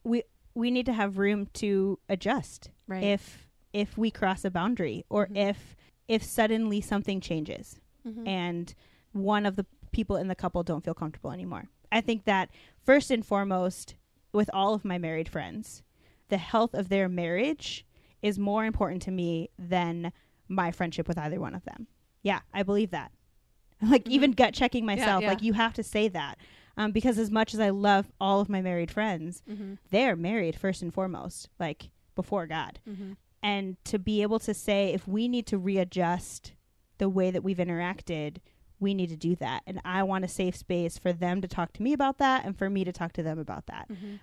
we 0.05 0.23
we 0.55 0.71
need 0.73 0.87
to 0.87 0.93
have 0.93 1.19
room 1.19 1.47
to 1.55 1.99
adjust 2.09 2.71
Right. 2.89 3.03
if 3.05 3.47
if 3.73 3.97
we 3.97 4.11
cross 4.11 4.45
a 4.45 4.51
boundary 4.51 5.05
or 5.09 5.27
Mhm. 5.29 5.37
if 5.37 5.77
if 6.09 6.23
suddenly 6.23 6.81
something 6.81 7.21
changes 7.21 7.79
Mhm. 8.05 8.27
and 8.27 8.75
one 9.13 9.47
of 9.47 9.57
the 9.57 9.67
people 9.93 10.17
in 10.17 10.27
the 10.29 10.35
couple 10.35 10.63
don't 10.65 10.85
feel 10.85 10.95
comfortable 10.95 11.31
anymore. 11.33 11.69
I 11.93 12.01
think 12.01 12.25
that 12.25 12.51
first 12.83 13.11
and 13.11 13.25
foremost, 13.25 13.95
with 14.33 14.51
all 14.53 14.75
of 14.75 14.85
my 14.85 14.99
married 14.99 15.29
friends, 15.29 15.83
the 16.29 16.39
health 16.39 16.75
of 16.75 16.89
their 16.89 17.09
marriage 17.09 17.85
is 18.23 18.39
more 18.39 18.65
important 18.65 19.03
to 19.03 19.11
me 19.11 19.49
than 19.59 20.13
my 20.49 20.71
friendship 20.71 21.07
with 21.09 21.19
either 21.19 21.41
one 21.41 21.55
of 21.55 21.65
them. 21.65 21.87
Yeah, 22.23 22.41
I 22.53 22.63
believe 22.63 22.91
that. 22.91 23.13
Like 23.81 24.07
Mhm. 24.07 24.11
even 24.11 24.33
gut 24.33 24.55
checking 24.55 24.85
myself, 24.85 25.23
yeah. 25.23 25.29
like 25.29 25.43
you 25.43 25.53
have 25.53 25.73
to 25.75 25.85
say 25.85 26.09
that. 26.09 26.39
Um, 26.77 26.91
because 26.93 27.17
as 27.19 27.31
much 27.31 27.55
as 27.55 27.61
I 27.61 27.71
love 27.71 28.11
all 28.21 28.41
of 28.41 28.49
my 28.49 28.61
married 28.61 28.91
friends, 28.91 29.43
Mhm. 29.49 29.79
they're 29.91 30.17
married 30.17 30.57
first 30.57 30.83
and 30.83 30.93
foremost, 30.93 31.49
like 31.61 31.91
before 32.17 32.47
God 32.49 32.81
Mhm. 32.89 33.17
and 33.41 33.77
to 33.85 33.99
be 34.01 34.21
able 34.23 34.41
to 34.41 34.53
say 34.53 34.93
if 34.93 35.07
we 35.07 35.29
need 35.29 35.47
to 35.47 35.59
readjust 35.59 36.55
the 36.99 37.09
way 37.09 37.31
that 37.31 37.45
we've 37.45 37.59
interacted 37.59 38.39
we 38.81 38.95
need 38.95 39.09
to 39.09 39.17
do 39.17 39.35
that 39.37 39.61
and 39.67 39.81
i 39.85 40.03
want 40.05 40.25
a 40.25 40.29
safe 40.29 40.55
space 40.57 40.99
for 40.99 41.13
them 41.13 41.41
to 41.41 41.49
talk 41.49 41.73
to 41.73 41.83
me 41.83 41.93
about 41.93 42.19
that 42.19 42.45
and 42.45 42.57
for 42.57 42.71
me 42.71 42.85
to 42.85 42.93
talk 42.93 43.13
to 43.13 43.25
them 43.25 43.37
about 43.39 43.67
that 43.67 43.89
Mhm. 43.89 44.21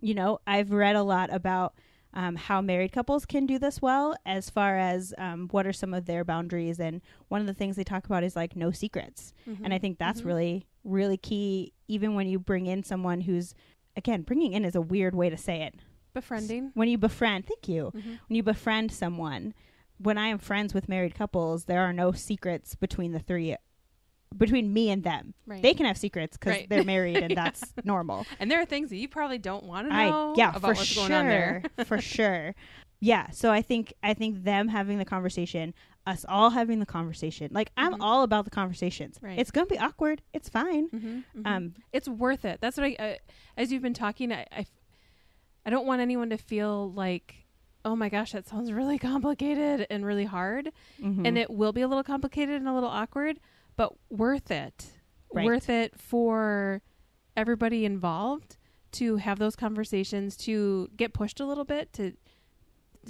You 0.00 0.14
know 0.14 0.38
i've 0.46 0.70
read 0.70 0.96
a 0.96 1.02
lot 1.02 1.32
about 1.32 1.74
um, 2.14 2.36
how 2.36 2.60
married 2.62 2.90
couples 2.92 3.26
can 3.26 3.44
do 3.44 3.58
this 3.58 3.82
well 3.82 4.16
as 4.24 4.48
far 4.48 4.78
as 4.78 5.12
um, 5.18 5.46
what 5.50 5.66
are 5.66 5.72
some 5.74 5.92
of 5.92 6.06
their 6.06 6.24
boundaries 6.24 6.80
and 6.80 7.02
one 7.28 7.40
of 7.40 7.46
the 7.46 7.52
things 7.54 7.76
they 7.76 7.84
talk 7.84 8.06
about 8.06 8.24
is 8.24 8.34
like 8.34 8.56
no 8.56 8.70
secrets 8.70 9.32
and 9.64 9.74
i 9.74 9.78
think 9.78 9.98
that's 9.98 10.22
Mhm. 10.22 10.26
really 10.26 10.66
really 10.84 11.16
key 11.18 11.72
even 11.86 12.14
when 12.14 12.26
you 12.26 12.38
bring 12.38 12.66
in 12.66 12.82
someone 12.82 13.22
who's 13.22 13.54
again 13.96 14.22
bringing 14.22 14.52
in 14.52 14.64
is 14.64 14.74
a 14.74 14.80
weird 14.80 15.14
way 15.14 15.28
to 15.28 15.36
say 15.36 15.62
it 15.62 15.74
befriending. 16.14 16.70
when 16.74 16.88
you 16.88 16.96
befriend 16.98 17.46
thank 17.46 17.68
you 17.68 17.92
Mhm. 17.94 18.18
when 18.28 18.36
you 18.36 18.42
befriend 18.42 18.90
someone 18.90 19.52
when 19.98 20.16
i 20.16 20.28
am 20.28 20.38
friends 20.38 20.72
with 20.72 20.88
married 20.88 21.14
couples 21.14 21.64
there 21.66 21.80
are 21.82 21.92
no 21.92 22.12
secrets 22.12 22.74
between 22.74 23.12
the 23.12 23.18
three 23.20 23.54
between 24.36 24.72
me 24.72 24.90
and 24.90 25.02
them 25.04 25.34
Right. 25.46 25.62
they 25.62 25.74
can 25.74 25.86
have 25.86 25.96
secrets 25.96 26.36
because 26.36 26.52
Right. 26.52 26.68
they're 26.68 26.84
married 26.96 27.16
and 27.18 27.30
Yeah. 27.30 27.44
that's 27.44 27.72
normal 27.84 28.26
and 28.40 28.50
there 28.50 28.60
are 28.60 28.66
things 28.66 28.90
that 28.90 28.96
you 28.96 29.08
probably 29.08 29.38
don't 29.38 29.64
want 29.64 29.88
to 29.88 29.94
i 29.94 30.10
know 30.10 30.34
yeah 30.36 30.50
about 30.50 30.60
for 30.60 30.66
what's 30.68 30.84
sure 30.84 31.08
going 31.08 31.20
on 31.20 31.26
there. 31.28 31.62
for 31.86 31.98
sure 32.16 32.54
yeah 33.00 33.30
so 33.30 33.50
i 33.50 33.62
think 33.62 33.92
i 34.02 34.12
think 34.12 34.44
them 34.44 34.68
having 34.68 34.98
the 34.98 35.04
conversation 35.04 35.72
us 36.06 36.24
all 36.28 36.50
having 36.50 36.78
the 36.80 36.86
conversation 36.86 37.48
like 37.52 37.70
i'm 37.76 37.94
Mhm. 37.94 37.98
all 38.00 38.22
about 38.22 38.44
the 38.44 38.50
conversations 38.50 39.18
Right. 39.22 39.38
it's 39.38 39.50
gonna 39.50 39.66
be 39.66 39.78
awkward 39.78 40.20
it's 40.32 40.48
fine 40.48 40.88
Mhm. 40.90 41.24
Mhm. 41.36 41.46
um 41.46 41.74
it's 41.92 42.08
worth 42.08 42.44
it. 42.44 42.60
That's 42.60 42.76
what 42.76 42.84
I, 42.86 42.94
uh, 42.98 43.14
as 43.56 43.72
you've 43.72 43.82
been 43.82 43.94
talking, 43.94 44.32
I, 44.32 44.46
I, 44.52 44.66
I 45.66 45.70
don't 45.70 45.86
want 45.86 46.00
anyone 46.00 46.30
to 46.30 46.36
feel 46.38 46.90
like, 46.92 47.46
oh 47.84 47.94
my 47.96 48.08
gosh, 48.08 48.32
that 48.32 48.46
sounds 48.48 48.70
really 48.72 48.98
complicated 48.98 49.86
and 49.90 50.04
really 50.04 50.24
hard. 50.24 50.70
mhm. 51.00 51.26
And 51.26 51.36
it 51.38 51.50
will 51.50 51.72
be 51.72 51.80
a 51.82 51.88
little 51.88 52.04
complicated 52.04 52.56
and 52.56 52.68
a 52.68 52.74
little 52.74 52.88
awkward, 52.88 53.38
but 53.78 53.94
worth 54.10 54.50
it. 54.50 54.92
Right. 55.32 55.46
Worth 55.46 55.70
it 55.70 55.98
for 55.98 56.82
everybody 57.36 57.84
involved 57.86 58.56
to 58.92 59.16
have 59.16 59.38
those 59.38 59.54
conversations, 59.56 60.36
to 60.38 60.88
get 60.96 61.12
pushed 61.14 61.40
a 61.40 61.46
little 61.46 61.64
bit, 61.64 61.92
to 61.94 62.12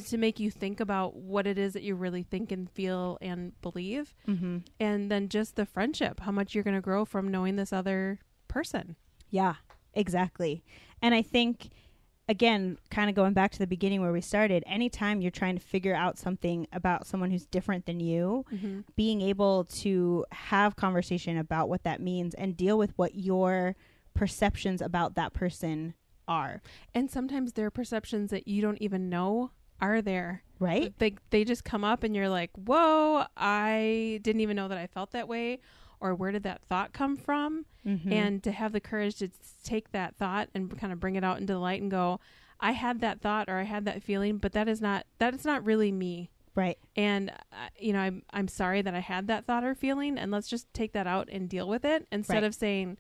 to 0.07 0.17
make 0.19 0.39
you 0.39 0.49
think 0.49 0.79
about 0.79 1.17
what 1.17 1.45
it 1.47 1.59
is 1.59 1.73
that 1.73 1.83
you 1.83 1.97
really 1.97 2.23
think 2.23 2.53
and 2.53 2.71
feel 2.71 3.19
and 3.21 3.61
believe 3.63 4.15
Mhm. 4.29 4.63
and 4.79 5.11
then 5.11 5.29
just 5.29 5.57
the 5.57 5.67
friendship 5.67 6.21
how 6.21 6.31
much 6.31 6.55
you're 6.55 6.63
going 6.63 6.77
to 6.77 6.81
grow 6.83 7.05
from 7.05 7.27
knowing 7.29 7.57
this 7.57 7.73
other 7.73 8.21
person 8.47 8.95
Yeah, 9.31 9.55
exactly. 9.95 10.63
And 11.03 11.15
I 11.15 11.23
think, 11.23 11.71
again, 12.29 12.79
kind 12.91 13.09
of 13.09 13.17
going 13.17 13.33
back 13.33 13.51
to 13.53 13.59
the 13.59 13.67
beginning 13.67 14.03
where 14.03 14.13
we 14.13 14.21
started, 14.21 14.63
anytime 14.67 15.21
you're 15.21 15.31
trying 15.31 15.57
to 15.57 15.65
figure 15.65 15.95
out 15.95 16.19
something 16.19 16.67
about 16.73 17.07
someone 17.07 17.31
who's 17.31 17.47
different 17.47 17.87
than 17.87 18.01
you, 18.01 18.45
mm-hmm. 18.53 18.81
being 18.97 19.23
able 19.23 19.65
to 19.65 20.25
have 20.33 20.77
conversation 20.77 21.39
about 21.39 21.69
what 21.69 21.85
that 21.85 22.01
means 22.01 22.35
and 22.35 22.57
deal 22.57 22.77
with 22.77 22.93
what 22.97 23.15
your 23.15 23.75
perceptions 24.15 24.83
about 24.83 25.15
that 25.15 25.33
person 25.33 25.95
are, 26.27 26.61
and 26.95 27.11
sometimes 27.11 27.55
there 27.55 27.67
are 27.67 27.71
perceptions 27.71 28.31
that 28.31 28.47
you 28.47 28.61
don't 28.61 28.79
even 28.83 29.09
know 29.09 29.51
are 29.81 30.03
there 30.03 30.43
right? 30.59 30.93
they, 30.99 31.15
they 31.31 31.45
just 31.45 31.65
come 31.65 31.85
up 31.85 32.03
and 32.03 32.15
you're 32.17 32.29
like 32.29 32.51
whoa 32.67 33.25
i 33.37 34.19
didn't 34.23 34.41
even 34.41 34.57
know 34.57 34.67
that 34.67 34.77
i 34.77 34.89
felt 34.89 35.13
that 35.13 35.29
way 35.29 35.61
or 36.01 36.15
where 36.15 36.33
did 36.33 36.43
that 36.43 36.61
thought 36.69 36.93
come 36.93 37.17
from 37.17 37.65
Mhm. 37.87 38.13
and 38.13 38.43
to 38.43 38.53
have 38.53 38.73
the 38.73 38.81
courage 38.81 39.17
to 39.17 39.29
take 39.65 39.93
that 39.93 40.17
thought 40.17 40.49
and 40.55 40.77
kind 40.79 40.93
of 40.93 41.01
bring 41.01 41.17
it 41.17 41.25
out 41.25 41.39
into 41.41 41.53
the 41.55 41.59
light 41.59 41.81
and 41.81 41.91
go 41.91 42.21
i 42.61 42.73
had 42.73 43.01
that 43.01 43.21
thought 43.21 43.49
or 43.49 43.57
i 43.59 43.63
had 43.63 43.85
that 43.85 44.03
feeling 44.03 44.39
but 44.39 44.53
that 44.53 44.69
is 44.69 44.81
not 44.81 45.07
that 45.19 45.33
is 45.35 45.45
not 45.45 45.65
really 45.65 45.91
me 45.93 46.29
right. 46.55 46.77
and 46.97 47.31
uh, 47.53 47.69
you 47.79 47.93
know 47.93 48.01
I'm 48.01 48.23
I'm 48.31 48.49
sorry 48.49 48.83
that 48.83 48.95
I 48.95 48.99
had 49.01 49.29
that 49.29 49.45
thought 49.47 49.63
or 49.65 49.75
feeling 49.75 50.19
and 50.19 50.31
let's 50.33 50.49
just 50.49 50.73
take 50.75 50.93
that 50.93 51.07
out 51.07 51.29
and 51.31 51.49
deal 51.49 51.69
with 51.69 51.85
it 51.85 52.07
instead 52.11 52.35
Right. 52.35 52.45
of 52.45 52.55
saying 52.55 52.99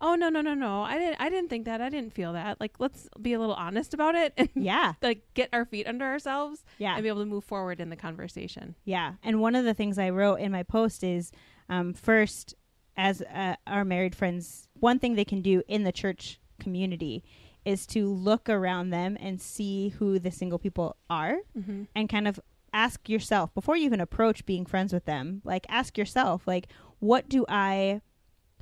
oh 0.00 0.14
no 0.14 0.28
no 0.28 0.40
no 0.40 0.54
no 0.54 0.82
I 0.82 0.98
didn't 0.98 1.20
I 1.20 1.28
didn't 1.28 1.48
think 1.50 1.64
that 1.64 1.80
I 1.80 1.88
didn't 1.88 2.12
feel 2.12 2.32
that 2.34 2.60
like 2.60 2.78
let's 2.78 3.08
be 3.20 3.32
a 3.32 3.40
little 3.40 3.54
honest 3.56 3.92
about 3.92 4.14
it 4.14 4.32
and 4.36 4.48
Yeah, 4.54 4.94
like 5.02 5.22
get 5.34 5.48
our 5.52 5.64
feet 5.64 5.86
under 5.88 6.04
ourselves 6.04 6.64
yeah. 6.78 6.94
and 6.94 7.02
be 7.02 7.08
able 7.08 7.20
to 7.20 7.26
move 7.26 7.44
forward 7.44 7.80
in 7.80 7.90
the 7.90 7.96
conversation 7.96 8.76
Yeah, 8.84 9.14
and 9.24 9.40
one 9.40 9.54
of 9.56 9.64
the 9.64 9.74
things 9.74 9.98
I 9.98 10.10
wrote 10.10 10.36
in 10.36 10.52
my 10.52 10.62
post 10.62 11.02
is 11.04 11.32
um, 11.68 11.94
first, 11.94 12.54
as 12.96 13.22
uh, 13.22 13.56
our 13.66 13.84
married 13.84 14.14
friends, 14.14 14.68
one 14.78 14.98
thing 14.98 15.14
they 15.14 15.24
can 15.24 15.42
do 15.42 15.62
in 15.68 15.84
the 15.84 15.92
church 15.92 16.40
community 16.60 17.22
is 17.64 17.86
to 17.86 18.08
look 18.08 18.48
around 18.48 18.90
them 18.90 19.16
and 19.20 19.40
see 19.40 19.90
who 19.90 20.18
the 20.18 20.30
single 20.30 20.58
people 20.58 20.96
are 21.08 21.38
mm-hmm. 21.56 21.84
and 21.94 22.08
kind 22.08 22.26
of 22.26 22.40
ask 22.74 23.08
yourself 23.08 23.52
before 23.54 23.76
you 23.76 23.84
even 23.84 24.00
approach 24.00 24.46
being 24.46 24.64
friends 24.64 24.92
with 24.94 25.04
them 25.04 25.42
like 25.44 25.66
ask 25.68 25.98
yourself 25.98 26.46
like 26.46 26.68
what 27.00 27.28
do 27.28 27.44
i 27.46 28.00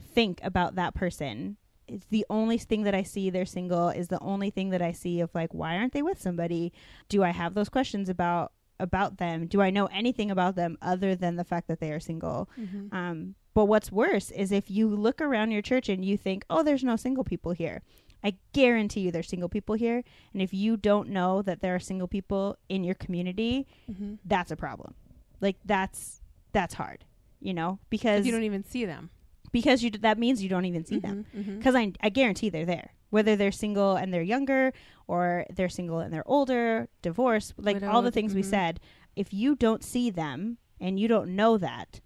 think 0.01 0.41
about 0.43 0.75
that 0.75 0.95
person? 0.95 1.57
It's 1.89 2.07
the 2.07 2.27
only 2.31 2.59
thing 2.59 2.83
that 2.85 2.95
i 2.95 3.03
see 3.03 3.31
they're 3.31 3.47
single? 3.47 3.89
Is 3.89 4.09
the 4.09 4.21
only 4.21 4.51
thing 4.51 4.71
that 4.71 4.83
i 4.83 4.93
see 4.93 5.21
of 5.21 5.31
like 5.35 5.55
why 5.55 5.77
aren't 5.77 5.93
they 5.93 6.03
with 6.03 6.21
somebody? 6.21 6.73
Do 7.09 7.23
i 7.23 7.31
have 7.31 7.55
those 7.55 7.69
questions 7.69 8.09
about 8.09 8.53
about 8.81 9.19
them 9.19 9.47
do 9.47 9.61
i 9.61 9.71
know 9.71 9.87
anything 9.87 10.31
about 10.31 10.57
them 10.57 10.77
other 10.83 11.14
than 11.14 11.37
the 11.37 11.45
fact 11.45 11.69
that 11.69 11.79
they 11.81 11.93
are 11.93 12.01
single 12.01 12.49
Mm-hmm. 12.59 12.95
um, 12.97 13.35
but 13.55 13.64
what's 13.66 13.90
worse 13.90 14.31
is 14.31 14.53
if 14.53 14.71
you 14.71 14.88
look 14.88 15.21
around 15.21 15.51
your 15.51 15.61
church 15.61 15.88
and 15.88 16.05
you 16.05 16.16
think, 16.16 16.45
oh, 16.49 16.62
there's 16.62 16.85
no 16.85 16.95
single 16.95 17.25
people 17.25 17.51
here. 17.51 17.83
I 18.23 18.37
guarantee 18.53 19.01
you 19.01 19.11
there's 19.11 19.27
single 19.29 19.49
people 19.49 19.75
here. 19.75 20.05
And 20.33 20.40
if 20.40 20.55
you 20.55 20.77
don't 20.77 21.09
know 21.09 21.43
that 21.43 21.61
there 21.61 21.75
are 21.75 21.81
single 21.81 22.07
people 22.07 22.57
in 22.69 22.85
your 22.85 22.95
community, 22.95 23.66
Mm-hmm. 23.90 24.14
that's 24.25 24.53
a 24.53 24.57
problem. 24.57 24.95
Like 25.40 25.57
that's 25.64 26.23
that's 26.53 26.75
hard, 26.75 27.05
you 27.40 27.53
know, 27.53 27.81
because 27.90 28.25
you 28.25 28.31
don't 28.33 28.45
even 28.45 28.62
see 28.64 28.85
them 28.85 29.11
because 29.53 29.83
you 29.83 29.91
that 29.91 30.19
means 30.19 30.43
you 30.43 30.49
don't 30.49 30.65
even 30.65 30.85
see 30.85 30.99
them. 30.99 31.27
mm-hmm. 31.37 31.59
Because 31.59 31.75
I 31.75 31.93
I 32.01 32.09
guarantee 32.09 32.51
they're 32.51 32.65
there, 32.65 32.95
whether 33.11 33.37
they're 33.37 33.53
single 33.53 33.97
and 33.97 34.13
they're 34.13 34.23
younger 34.23 34.73
or 35.07 35.47
they're 35.55 35.69
single 35.69 35.99
and 36.01 36.13
they're 36.13 36.29
older, 36.29 36.89
divorced, 37.03 37.55
like 37.57 37.83
all 37.83 38.03
the 38.03 38.11
things 38.13 38.35
we 38.35 38.43
mhm. 38.43 38.51
said. 38.51 38.81
If 39.16 39.33
you 39.35 39.57
don't 39.57 39.83
see 39.85 40.11
them 40.11 40.59
and 40.81 40.99
you 40.99 41.09
don't 41.09 41.35
know 41.35 41.59
that, 41.59 42.01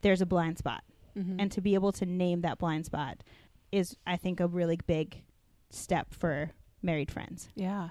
there's 0.00 0.20
a 0.20 0.26
blind 0.26 0.58
spot 0.58 0.82
Mm-hmm. 1.14 1.40
and 1.40 1.52
to 1.52 1.60
be 1.60 1.74
able 1.74 1.92
to 1.92 2.06
name 2.06 2.40
that 2.40 2.56
blind 2.56 2.86
spot 2.86 3.22
is 3.70 3.98
i 4.06 4.16
think 4.16 4.40
a 4.40 4.46
really 4.46 4.78
big 4.86 5.22
step 5.68 6.14
for 6.14 6.52
married 6.80 7.10
friends 7.10 7.50
yeah 7.54 7.90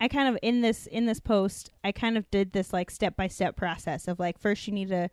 i 0.00 0.06
kind 0.06 0.28
of 0.28 0.38
in 0.40 0.60
this 0.60 0.86
in 0.86 1.06
this 1.06 1.18
post 1.18 1.72
i 1.82 1.90
kind 1.90 2.16
of 2.16 2.30
did 2.30 2.52
this 2.52 2.72
like 2.72 2.92
step 2.92 3.16
by 3.16 3.26
step 3.26 3.56
process 3.56 4.06
of 4.06 4.20
like 4.20 4.38
first 4.38 4.68
you 4.68 4.72
need 4.72 4.88
to 4.88 5.10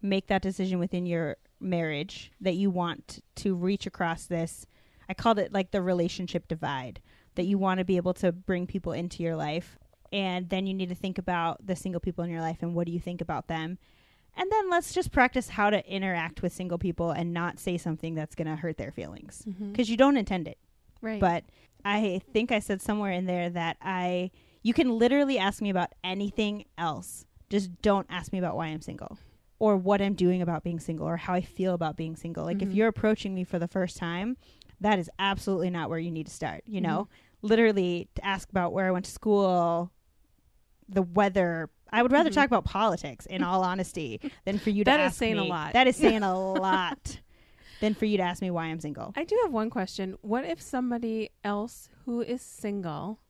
make 0.00 0.28
that 0.28 0.40
decision 0.40 0.78
within 0.78 1.04
your 1.04 1.36
marriage 1.62 2.30
that 2.40 2.54
you 2.54 2.70
want 2.70 3.22
to 3.36 3.54
reach 3.54 3.86
across 3.86 4.26
this 4.26 4.66
i 5.08 5.14
called 5.14 5.38
it 5.38 5.52
like 5.52 5.70
the 5.70 5.82
relationship 5.82 6.48
divide 6.48 7.00
that 7.34 7.44
you 7.44 7.58
want 7.58 7.78
to 7.78 7.84
be 7.84 7.96
able 7.96 8.14
to 8.14 8.30
bring 8.32 8.66
people 8.66 8.92
into 8.92 9.22
your 9.22 9.36
life 9.36 9.78
and 10.12 10.50
then 10.50 10.66
you 10.66 10.74
need 10.74 10.90
to 10.90 10.94
think 10.94 11.18
about 11.18 11.66
the 11.66 11.74
single 11.74 12.00
people 12.00 12.22
in 12.22 12.30
your 12.30 12.42
life 12.42 12.58
and 12.60 12.74
what 12.74 12.86
do 12.86 12.92
you 12.92 13.00
think 13.00 13.20
about 13.20 13.48
them. 13.48 13.78
And 14.36 14.50
then 14.50 14.70
let's 14.70 14.92
just 14.92 15.10
practice 15.10 15.48
how 15.48 15.70
to 15.70 15.86
interact 15.86 16.42
with 16.42 16.52
single 16.52 16.78
people 16.78 17.10
and 17.10 17.32
not 17.32 17.58
say 17.58 17.78
something 17.78 18.14
that's 18.14 18.34
going 18.34 18.48
to 18.48 18.56
hurt 18.56 18.76
their 18.76 18.92
feelings. 18.92 19.42
Mm-hmm. 19.48 19.72
because 19.72 19.90
you 19.90 19.96
don't 19.96 20.16
intend 20.16 20.48
it. 20.48 20.58
Right. 21.00 21.20
But 21.20 21.44
I 21.84 22.20
think 22.32 22.52
I 22.52 22.60
said 22.60 22.80
somewhere 22.80 23.12
in 23.12 23.26
there 23.26 23.50
that 23.50 23.76
I 23.80 24.30
you 24.62 24.72
can 24.72 24.96
literally 24.96 25.38
ask 25.38 25.60
me 25.60 25.70
about 25.70 25.92
anything 26.04 26.66
else. 26.78 27.26
Just 27.50 27.82
don't 27.82 28.06
ask 28.08 28.32
me 28.32 28.38
about 28.38 28.56
why 28.56 28.66
I'm 28.66 28.80
single 28.80 29.18
or 29.62 29.76
what 29.76 30.02
I'm 30.02 30.14
doing 30.14 30.42
about 30.42 30.64
being 30.64 30.80
single 30.80 31.06
or 31.06 31.16
how 31.16 31.34
I 31.34 31.40
feel 31.40 31.72
about 31.72 31.96
being 31.96 32.16
single. 32.16 32.44
Like 32.44 32.62
if 32.62 32.70
Mhm. 32.70 32.74
you're 32.74 32.88
approaching 32.88 33.32
me 33.32 33.44
for 33.44 33.60
the 33.60 33.68
first 33.68 33.96
time, 33.96 34.36
that 34.80 34.98
is 34.98 35.08
absolutely 35.20 35.70
not 35.70 35.88
where 35.88 36.00
you 36.00 36.10
need 36.10 36.26
to 36.26 36.32
start, 36.32 36.64
you 36.66 36.80
know? 36.80 37.04
Mm-hmm. 37.04 37.46
Literally 37.46 38.08
to 38.16 38.24
ask 38.24 38.50
about 38.50 38.72
where 38.72 38.86
I 38.88 38.90
went 38.90 39.04
to 39.04 39.10
school, 39.12 39.92
the 40.88 41.02
weather. 41.02 41.70
I 41.92 42.02
would 42.02 42.10
rather 42.10 42.28
Mhm. 42.28 42.34
talk 42.34 42.46
about 42.48 42.64
politics, 42.64 43.24
in 43.26 43.44
all 43.44 43.62
honesty, 43.62 44.20
than 44.44 44.58
for 44.58 44.70
you 44.70 44.82
to 44.82 44.90
That 44.90 44.98
is 44.98 45.14
saying 45.14 45.38
a 45.38 45.44
lot. 45.44 45.74
That 45.74 45.86
is 45.86 45.94
saying 46.16 46.24
a 46.24 46.34
lot. 46.36 47.20
Than 47.78 47.94
for 47.94 48.06
you 48.06 48.16
to 48.16 48.24
ask 48.24 48.42
me 48.42 48.50
why 48.50 48.64
I'm 48.64 48.80
single. 48.80 49.12
I 49.14 49.22
do 49.22 49.38
have 49.44 49.52
one 49.52 49.70
question. 49.70 50.16
What 50.22 50.44
if 50.44 50.60
somebody 50.60 51.30
else 51.44 51.88
who 52.04 52.20
is 52.20 52.42
single 52.42 53.20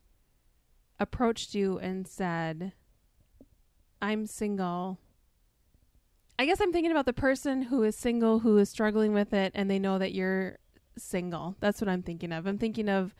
approached 0.98 1.54
you 1.54 1.78
and 1.78 2.08
said, 2.08 2.72
I'm 4.00 4.24
single? 4.24 4.98
I 6.42 6.44
guess 6.44 6.60
I'm 6.60 6.72
thinking 6.72 6.90
about 6.90 7.06
the 7.06 7.12
person 7.12 7.62
who 7.62 7.84
is 7.84 7.94
single 7.94 8.40
who 8.40 8.58
is 8.58 8.68
struggling 8.68 9.14
with 9.14 9.32
it 9.32 9.52
and 9.54 9.70
they 9.70 9.78
know 9.78 9.96
that 10.00 10.12
you're 10.12 10.58
single. 10.98 11.54
That's 11.60 11.80
what 11.80 11.88
I'm 11.88 12.02
thinking 12.02 12.32
of. 12.32 12.48
I'm 12.48 12.58
thinking 12.58 12.88
of 12.88 13.14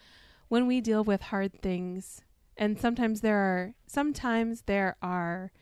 when 0.48 0.66
we 0.66 0.80
deal 0.80 1.04
with 1.04 1.20
hard 1.22 1.62
things 1.62 2.22
and 2.56 2.80
sometimes 2.80 3.20
there 3.20 3.36
are 3.36 3.74
sometimes 3.86 4.62
there 4.62 4.96
are 5.00 5.52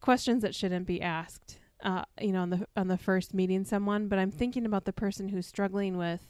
questions 0.00 0.42
that 0.42 0.54
shouldn't 0.54 0.86
be 0.86 1.02
asked 1.02 1.58
uh, 1.82 2.04
you 2.20 2.30
know, 2.30 2.42
on 2.42 2.50
the 2.50 2.66
on 2.76 2.86
the 2.86 2.96
first 2.96 3.34
meeting 3.34 3.64
someone, 3.64 4.06
but 4.06 4.20
I'm 4.20 4.30
thinking 4.30 4.64
about 4.64 4.84
the 4.84 4.92
person 4.92 5.30
who's 5.30 5.48
struggling 5.48 5.96
with 5.96 6.28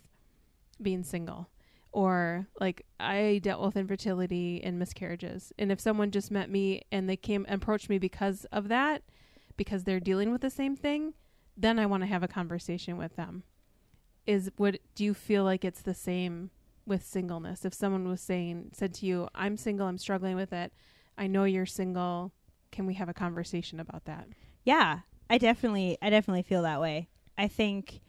being 0.80 1.02
single, 1.02 1.50
or 1.92 2.46
like 2.58 2.86
I 2.98 3.40
dealt 3.42 3.60
with 3.60 3.76
infertility 3.76 4.62
and 4.64 4.78
miscarriages, 4.78 5.52
and 5.58 5.70
if 5.70 5.78
someone 5.78 6.10
just 6.10 6.30
met 6.30 6.48
me 6.48 6.84
and 6.90 7.06
they 7.06 7.18
came 7.18 7.44
approached 7.50 7.90
me 7.90 7.98
because 7.98 8.46
of 8.46 8.68
that, 8.68 9.02
because 9.60 9.84
they're 9.84 10.00
dealing 10.00 10.32
with 10.32 10.40
the 10.40 10.48
same 10.48 10.74
thing, 10.74 11.12
then 11.54 11.78
I 11.78 11.84
want 11.84 12.02
to 12.02 12.06
have 12.06 12.22
a 12.22 12.28
conversation 12.28 12.96
with 12.96 13.16
them. 13.16 13.42
Is 14.26 14.50
what 14.56 14.78
do 14.94 15.04
you 15.04 15.12
feel 15.12 15.44
like 15.44 15.66
it's 15.66 15.82
the 15.82 15.92
same 15.92 16.48
with 16.86 17.04
singleness? 17.04 17.66
If 17.66 17.74
someone 17.74 18.08
was 18.08 18.22
saying 18.22 18.70
said 18.72 18.94
to 18.94 19.06
you, 19.06 19.28
"I'm 19.34 19.58
single, 19.58 19.86
I'm 19.86 19.98
struggling 19.98 20.34
with 20.34 20.50
it," 20.54 20.72
I 21.18 21.26
know 21.26 21.44
you're 21.44 21.66
single. 21.66 22.32
Can 22.72 22.86
we 22.86 22.94
have 22.94 23.10
a 23.10 23.12
conversation 23.12 23.80
about 23.80 24.06
that? 24.06 24.28
Yeah, 24.64 25.00
I 25.28 25.36
definitely 25.36 25.98
I 26.00 26.08
definitely 26.08 26.42
feel 26.42 26.62
that 26.62 26.80
way. 26.80 27.10
I 27.36 27.46
think 27.46 28.00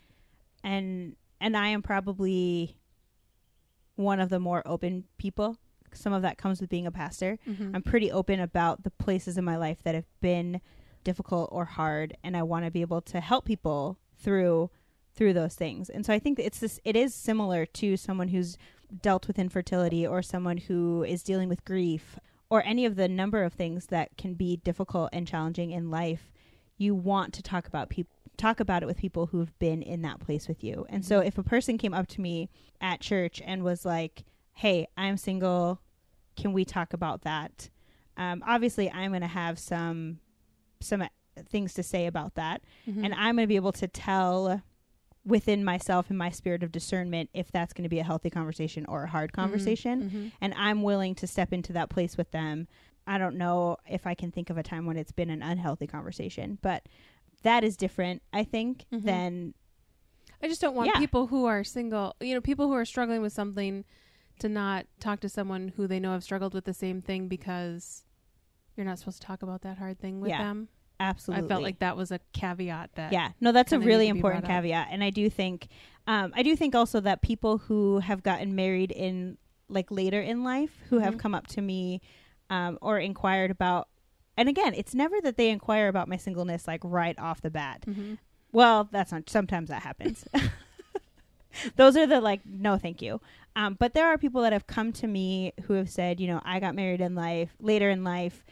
and 0.64 1.18
and 1.42 1.58
I 1.58 1.68
am 1.68 1.82
probably 1.82 2.78
one 3.98 4.22
of 4.22 4.30
the 4.30 4.40
more 4.40 4.64
open 4.66 5.04
people. 5.18 5.58
Some 5.92 6.14
of 6.14 6.22
that 6.22 6.38
comes 6.38 6.62
with 6.62 6.70
being 6.70 6.88
a 6.88 6.92
pastor. 6.92 7.40
Mm-hmm. 7.46 7.76
I'm 7.76 7.84
pretty 7.84 8.10
open 8.10 8.40
about 8.40 8.84
the 8.84 8.92
places 8.92 9.38
in 9.38 9.44
my 9.44 9.58
life 9.58 9.84
that 9.84 9.96
have 9.96 10.08
been 10.22 10.62
difficult 11.04 11.50
or 11.52 11.66
hard 11.66 12.16
and 12.24 12.36
I 12.36 12.44
want 12.44 12.66
to 12.66 12.72
be 12.72 12.82
able 12.82 13.02
to 13.02 13.20
help 13.20 13.46
people 13.46 13.98
through 14.18 14.70
through 15.14 15.34
those 15.34 15.56
things. 15.56 15.90
And 15.90 16.06
so 16.06 16.14
I 16.14 16.20
think 16.20 16.40
it's 16.40 16.60
this 16.60 16.80
it 16.84 16.96
is 16.96 17.14
similar 17.14 17.66
to 17.66 17.98
someone 17.98 18.30
who's 18.30 18.58
dealt 19.02 19.28
with 19.28 19.40
infertility 19.40 20.06
or 20.06 20.22
someone 20.22 20.58
who 20.58 21.04
is 21.04 21.24
dealing 21.24 21.50
with 21.50 21.66
grief 21.66 22.20
or 22.50 22.64
any 22.66 22.86
of 22.86 22.96
the 22.96 23.08
number 23.08 23.44
of 23.44 23.54
things 23.54 23.88
that 23.88 24.18
can 24.18 24.34
be 24.34 24.58
difficult 24.58 25.10
and 25.14 25.28
challenging 25.28 25.72
in 25.72 25.90
life. 25.90 26.32
You 26.78 26.96
want 26.96 27.34
to 27.36 27.44
talk 27.44 27.68
about 27.68 27.90
people 27.90 28.12
talk 28.38 28.60
about 28.60 28.82
it 28.82 28.88
with 28.88 28.98
people 28.98 29.28
who've 29.28 29.58
been 29.60 29.82
in 29.82 30.02
that 30.02 30.20
place 30.20 30.48
with 30.48 30.64
you. 30.64 30.86
And 30.90 31.06
so 31.06 31.20
if 31.20 31.38
a 31.38 31.44
person 31.44 31.78
came 31.78 31.94
up 31.94 32.08
to 32.08 32.22
me 32.22 32.50
at 32.80 33.02
church 33.02 33.42
and 33.46 33.64
was 33.64 33.86
like, 33.86 34.24
"Hey, 34.54 34.88
I'm 34.98 35.18
single. 35.18 35.80
Can 36.36 36.54
we 36.54 36.66
talk 36.66 36.94
about 36.94 37.22
that?" 37.22 37.70
Um, 38.18 38.44
obviously, 38.46 38.90
I'm 38.92 39.12
going 39.12 39.22
to 39.22 39.28
have 39.28 39.60
some 39.60 40.20
some 40.84 41.02
uh, 41.02 41.08
things 41.50 41.74
to 41.76 41.84
say 41.84 42.06
about 42.08 42.36
that, 42.36 42.62
Mm-hmm. 42.90 43.06
and 43.06 43.14
I'm 43.14 43.36
going 43.36 43.44
to 43.44 43.48
be 43.48 43.56
able 43.56 43.72
to 43.74 43.88
tell 43.88 44.62
within 45.24 45.64
myself 45.64 46.10
and 46.10 46.18
my 46.18 46.30
spirit 46.32 46.64
of 46.64 46.72
discernment 46.72 47.30
if 47.34 47.52
that's 47.52 47.74
going 47.74 47.84
to 47.84 47.90
be 47.90 48.00
a 48.00 48.04
healthy 48.04 48.30
conversation 48.32 48.86
or 48.88 49.04
a 49.04 49.08
hard 49.08 49.32
conversation. 49.34 50.04
Mm-hmm. 50.04 50.28
And 50.42 50.54
I'm 50.58 50.82
willing 50.82 51.14
to 51.16 51.28
step 51.28 51.54
into 51.54 51.72
that 51.74 51.90
place 51.90 52.18
with 52.18 52.32
them. 52.32 52.68
I 53.06 53.20
don't 53.20 53.36
know 53.38 53.78
if 53.88 54.08
I 54.08 54.16
can 54.16 54.32
think 54.32 54.50
of 54.50 54.58
a 54.58 54.64
time 54.64 54.86
when 54.88 54.98
it's 54.98 55.12
been 55.12 55.30
an 55.30 55.44
unhealthy 55.44 55.86
conversation, 55.86 56.58
but 56.64 56.88
that 57.44 57.64
is 57.64 57.78
different, 57.78 58.24
I 58.34 58.44
think, 58.44 58.86
Mhm. 58.92 59.04
than 59.04 59.54
I 60.42 60.48
just 60.48 60.60
don't 60.62 60.74
want 60.76 60.88
Yeah. 60.92 60.98
people 61.00 61.28
who 61.28 61.46
are 61.46 61.64
single, 61.64 62.16
you 62.20 62.34
know, 62.34 62.42
people 62.42 62.68
who 62.68 62.74
are 62.74 62.86
struggling 62.86 63.22
with 63.22 63.32
something 63.34 63.86
to 64.40 64.50
not 64.50 64.88
talk 65.00 65.20
to 65.20 65.30
someone 65.30 65.74
who 65.76 65.86
they 65.86 66.00
know 66.00 66.14
have 66.14 66.24
struggled 66.24 66.56
with 66.56 66.66
the 66.66 66.74
same 66.74 67.00
thing 67.00 67.28
because 67.28 68.06
you're 68.82 68.90
not 68.90 68.98
supposed 69.00 69.22
to 69.22 69.28
talk 69.28 69.44
about 69.44 69.62
that 69.62 69.78
hard 69.78 70.00
thing 70.00 70.20
with 70.22 70.30
Yeah, 70.30 70.40
them. 70.44 70.68
absolutely. 71.00 71.46
I 71.46 71.48
felt 71.48 71.64
like 71.64 71.80
that 71.80 71.96
was 71.96 72.12
a 72.12 72.20
caveat 72.34 72.92
that 72.96 73.12
yeah 73.14 73.30
no 73.40 73.52
that's 73.52 73.72
a 73.72 73.80
really 73.80 74.06
need 74.06 74.10
to 74.10 74.14
be 74.16 74.20
important 74.20 74.46
up. 74.46 74.50
caveat 74.50 74.88
and 74.92 75.04
i 75.04 75.10
do 75.10 75.30
think 75.30 75.68
um, 76.08 76.32
i 76.36 76.42
do 76.44 76.56
think 76.56 76.74
also 76.76 77.00
that 77.00 77.22
people 77.22 77.58
who 77.60 78.00
have 78.00 78.22
gotten 78.24 78.56
married 78.56 78.92
in 78.92 79.38
like 79.70 79.90
later 79.92 80.20
in 80.22 80.44
life 80.44 80.72
who 80.90 81.00
have 81.00 81.16
Mhm. 81.16 81.20
come 81.20 81.34
up 81.36 81.48
to 81.48 81.62
me 81.62 82.02
um, 82.50 82.78
or 82.82 83.00
inquired 83.00 83.50
about 83.52 83.88
and 84.38 84.50
again 84.50 84.74
it's 84.76 84.94
never 84.96 85.20
that 85.22 85.38
they 85.38 85.50
inquire 85.50 85.88
about 85.88 86.08
my 86.08 86.18
singleness 86.18 86.68
like 86.68 86.82
right 86.84 87.18
off 87.20 87.42
the 87.42 87.50
bat 87.52 87.84
Mhm. 87.88 88.18
well 88.52 88.88
that's 88.92 89.12
not 89.12 89.30
sometimes 89.30 89.70
that 89.70 89.82
happens 89.84 90.26
those 91.76 91.98
are 91.98 92.08
the 92.08 92.22
like 92.22 92.42
no 92.46 92.78
thank 92.78 93.02
you 93.02 93.20
um, 93.56 93.76
but 93.78 93.94
there 93.94 94.08
are 94.08 94.18
people 94.18 94.42
that 94.44 94.54
have 94.54 94.66
come 94.68 94.94
to 94.94 95.08
me 95.08 95.52
who 95.64 95.74
have 95.74 95.90
said 95.90 96.20
you 96.20 96.28
know 96.28 96.42
i 96.46 96.60
got 96.60 96.76
married 96.76 97.02
in 97.02 97.14
life 97.16 97.54
later 97.60 97.90
in 97.90 98.04
life 98.04 98.44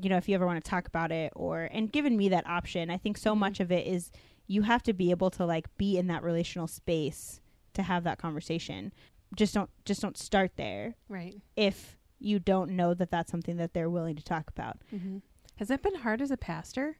you 0.00 0.08
know 0.08 0.16
if 0.16 0.28
you 0.28 0.34
ever 0.34 0.46
want 0.46 0.62
to 0.62 0.70
talk 0.70 0.86
about 0.86 1.10
it 1.12 1.32
or 1.34 1.68
and 1.72 1.90
given 1.92 2.16
me 2.16 2.28
that 2.28 2.46
option 2.46 2.88
i 2.90 2.96
think 2.96 3.16
so 3.18 3.34
Mhm. 3.34 3.38
much 3.38 3.60
of 3.60 3.70
it 3.72 3.86
is 3.86 4.10
you 4.46 4.62
have 4.62 4.82
to 4.84 4.92
be 4.92 5.10
able 5.10 5.30
to 5.30 5.44
like 5.44 5.66
be 5.76 5.98
in 5.98 6.06
that 6.06 6.22
relational 6.22 6.66
space 6.68 7.40
to 7.74 7.82
have 7.82 8.04
that 8.04 8.16
conversation 8.18 8.92
just 9.36 9.52
don't 9.54 9.70
just 9.84 10.00
don't 10.00 10.16
start 10.16 10.52
there 10.56 10.94
right. 11.08 11.34
if 11.56 11.98
you 12.20 12.38
don't 12.38 12.70
know 12.70 12.94
that 12.94 13.10
that's 13.10 13.30
something 13.30 13.56
that 13.56 13.74
they're 13.74 13.90
willing 13.90 14.16
to 14.16 14.22
talk 14.24 14.48
about 14.48 14.78
hmm 14.90 15.18
Has 15.56 15.70
it 15.70 15.82
been 15.82 15.96
hard 15.96 16.22
as 16.22 16.30
a 16.30 16.36
pastor? 16.36 16.98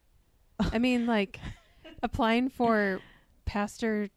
I 0.73 0.77
mean, 0.79 1.05
like 1.05 1.39
applying 2.03 2.49
for 2.49 2.99
pastor 3.45 4.09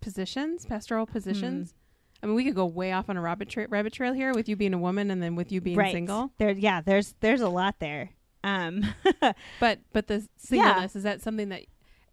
positions, 0.00 0.64
pastoral 0.64 1.06
positions. 1.06 1.74
I 2.22 2.26
mean, 2.26 2.36
we 2.36 2.44
could 2.44 2.54
go 2.54 2.66
way 2.66 2.92
off 2.92 3.08
on 3.10 3.16
a 3.16 3.20
rabbit, 3.20 3.48
tra- 3.48 3.68
rabbit 3.68 3.92
trail 3.92 4.12
here 4.12 4.32
with 4.32 4.48
you 4.48 4.54
being 4.56 4.74
a 4.74 4.78
woman 4.78 5.10
and 5.10 5.20
then 5.22 5.34
with 5.34 5.50
you 5.52 5.60
being 5.60 5.76
right 5.76 5.92
single. 5.92 6.30
there 6.38 6.50
yeah 6.52 6.80
there's 6.80 7.14
there's 7.20 7.40
a 7.40 7.48
lot 7.48 7.76
there 7.80 8.10
um 8.44 8.84
But 9.60 9.80
but 9.92 10.06
the 10.06 10.26
singleness 10.36 10.94
is 10.96 11.02
that 11.04 11.20
something 11.22 11.48
that 11.50 11.62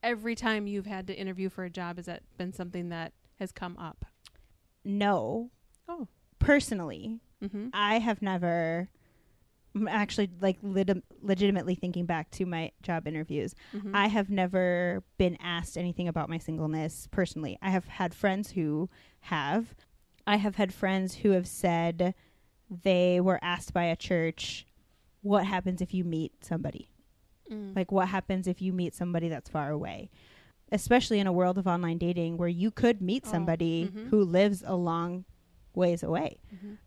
every 0.03 0.35
time 0.35 0.67
you've 0.67 0.85
had 0.85 1.07
to 1.07 1.13
interview 1.15 1.49
for 1.49 1.63
a 1.63 1.69
job 1.69 1.97
has 1.97 2.05
that 2.05 2.23
been 2.37 2.53
something 2.53 2.89
that 2.89 3.13
has 3.39 3.51
come 3.51 3.77
up? 3.77 4.05
no 4.83 5.51
Oh. 5.87 6.07
personally 6.39 7.19
Mm-hmm. 7.43 7.67
I 7.73 7.99
have 7.99 8.21
never 8.21 8.89
I'm 9.75 9.87
actually 9.89 10.29
like 10.39 10.57
lit- 10.63 11.03
legitimately 11.21 11.75
thinking 11.75 12.05
back 12.05 12.31
to 12.31 12.45
my 12.45 12.71
job 12.81 13.07
interviews. 13.07 13.53
Mm-hmm. 13.73 13.93
I 13.93 14.07
have 14.07 14.29
never 14.29 15.03
been 15.17 15.37
asked 15.41 15.77
anything 15.77 16.07
about 16.07 16.29
my 16.29 16.37
singleness 16.37 17.09
personally. 17.11 17.57
I 17.61 17.71
have 17.71 17.85
had 17.85 18.13
friends 18.13 18.51
who 18.51 18.89
have. 19.19 19.75
I 20.25 20.37
have 20.37 20.55
had 20.55 20.73
friends 20.73 21.15
who 21.15 21.31
have 21.31 21.45
said 21.45 22.15
they 22.69 23.19
were 23.19 23.37
asked 23.43 23.73
by 23.73 23.83
a 23.83 23.97
church, 23.97 24.65
"What 25.25 25.45
happens 25.45 25.81
if 25.81 25.93
you 25.93 26.03
meet 26.03 26.31
somebody? 26.45 26.89
mm. 27.51 27.75
Like 27.75 27.91
what 27.91 28.07
happens 28.09 28.47
if 28.47 28.61
you 28.61 28.71
meet 28.73 28.93
somebody 28.93 29.27
that's 29.29 29.49
far 29.49 29.69
away?" 29.71 30.09
Especially 30.71 31.19
in 31.19 31.27
a 31.27 31.33
world 31.33 31.57
of 31.57 31.67
online 31.67 31.97
dating 31.97 32.37
where 32.37 32.49
you 32.49 32.71
could 32.71 33.01
meet 33.01 33.23
Oh, 33.27 33.31
somebody 33.31 33.91
mhm. 33.93 34.09
who 34.09 34.23
lives 34.23 34.63
a 34.65 34.75
long 34.75 35.25
ways 35.73 36.01
away. 36.03 36.39
Mhm. 36.53 36.77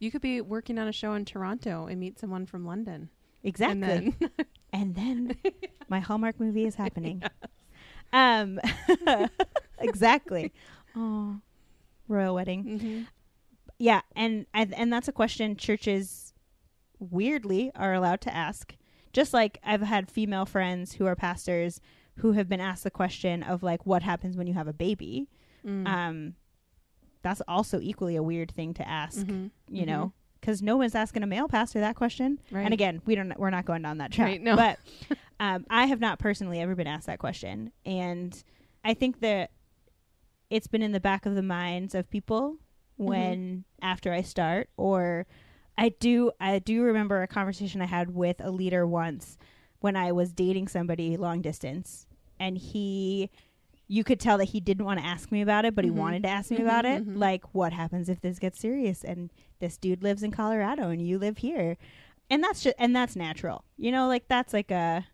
You 0.00 0.10
could 0.10 0.22
be 0.22 0.40
working 0.40 0.78
on 0.78 0.88
a 0.88 0.92
show 0.92 1.14
in 1.14 1.24
Toronto 1.24 1.86
and 1.86 2.00
meet 2.00 2.18
someone 2.18 2.46
from 2.46 2.64
London. 2.66 3.10
Exactly. 3.42 4.14
And 4.74 4.94
then 4.94 4.96
and 4.96 5.28
then 5.42 5.54
my 5.88 6.00
Hallmark 6.00 6.40
movie 6.40 6.64
is 6.66 6.74
happening. 6.76 7.22
Um, 8.12 8.58
exactly. 9.78 10.52
Oh, 10.96 11.40
royal 12.08 12.34
wedding. 12.34 12.64
Mhm. 12.64 13.06
Yeah, 13.78 14.00
and 14.16 14.46
and 14.54 14.92
that's 14.92 15.08
a 15.08 15.12
question 15.12 15.56
churches 15.56 16.31
weirdly 17.10 17.70
are 17.74 17.92
allowed 17.94 18.20
to 18.22 18.34
ask. 18.34 18.76
Just 19.12 19.34
like 19.34 19.58
I've 19.64 19.82
had 19.82 20.10
female 20.10 20.46
friends 20.46 20.94
who 20.94 21.06
are 21.06 21.16
pastors 21.16 21.80
who 22.18 22.32
have 22.32 22.48
been 22.48 22.60
asked 22.60 22.84
the 22.84 22.90
question 22.90 23.42
of 23.42 23.62
like, 23.62 23.84
what 23.86 24.02
happens 24.02 24.36
when 24.36 24.46
you 24.46 24.54
have 24.54 24.68
a 24.68 24.72
baby? 24.72 25.28
Mm. 25.66 25.86
Um, 25.86 26.34
that's 27.22 27.42
also 27.46 27.78
equally 27.80 28.16
a 28.16 28.22
weird 28.22 28.50
thing 28.52 28.74
to 28.74 28.88
ask. 28.88 29.18
Mhm. 29.26 29.50
You 29.68 29.82
Mhm. 29.82 29.86
know, 29.86 30.12
because 30.40 30.60
no 30.62 30.76
one's 30.76 30.94
asking 30.94 31.22
a 31.22 31.26
male 31.26 31.48
pastor 31.48 31.80
that 31.80 31.94
question. 31.96 32.40
Right. 32.50 32.64
And 32.64 32.74
again, 32.74 33.00
we 33.04 33.14
don't. 33.14 33.38
We're 33.38 33.50
not 33.50 33.64
going 33.64 33.82
down 33.82 33.98
that 33.98 34.10
track. 34.12 34.26
Right, 34.28 34.42
no. 34.42 34.56
But 34.56 34.78
um, 35.40 35.64
I 35.70 35.86
have 35.86 36.00
not 36.00 36.18
personally 36.18 36.58
ever 36.60 36.74
been 36.74 36.86
asked 36.88 37.06
that 37.06 37.18
question, 37.18 37.70
and 37.86 38.42
I 38.84 38.94
think 38.94 39.20
that 39.20 39.50
it's 40.50 40.66
been 40.66 40.82
in 40.82 40.92
the 40.92 41.00
back 41.00 41.24
of 41.26 41.34
the 41.34 41.42
minds 41.42 41.94
of 41.94 42.08
people 42.10 42.56
Mm-hmm. 43.00 43.04
when 43.08 43.64
after 43.80 44.12
I 44.12 44.20
start, 44.20 44.68
or 44.76 45.26
I 45.78 45.88
do. 45.90 46.32
I 46.40 46.58
do 46.58 46.82
remember 46.82 47.22
a 47.22 47.26
conversation 47.26 47.80
I 47.82 47.86
had 47.86 48.14
with 48.14 48.36
a 48.40 48.50
leader 48.50 48.86
once 48.86 49.38
when 49.80 49.96
I 49.96 50.12
was 50.12 50.32
dating 50.32 50.68
somebody 50.68 51.16
long 51.16 51.40
distance, 51.42 52.06
and 52.38 52.56
he. 52.58 53.30
You 53.88 54.04
could 54.04 54.20
tell 54.20 54.38
that 54.38 54.46
he 54.46 54.60
didn't 54.60 54.86
want 54.86 55.00
to 55.00 55.04
ask 55.06 55.30
me 55.30 55.42
about 55.42 55.66
it, 55.66 55.74
but 55.74 55.84
Mhm. 55.84 55.88
he 55.88 55.90
wanted 55.90 56.22
to 56.22 56.28
ask 56.30 56.50
me 56.50 56.58
Mhm, 56.58 56.62
about 56.62 56.84
it. 56.86 57.06
mhm. 57.06 57.16
Like, 57.18 57.54
what 57.54 57.74
happens 57.74 58.08
if 58.08 58.22
this 58.22 58.38
gets 58.38 58.58
serious 58.58 59.04
and 59.04 59.30
this 59.58 59.76
dude 59.76 60.02
lives 60.02 60.22
in 60.22 60.30
Colorado 60.30 60.88
and 60.88 61.06
you 61.06 61.18
live 61.18 61.38
here? 61.38 61.76
and 62.30 62.42
that's 62.42 62.62
just 62.62 62.76
and 62.78 62.96
that's 62.96 63.14
natural. 63.16 63.64
You 63.76 63.92
know, 63.92 64.08
like 64.08 64.28
that's 64.28 64.54
like 64.54 64.70
a 64.70 65.04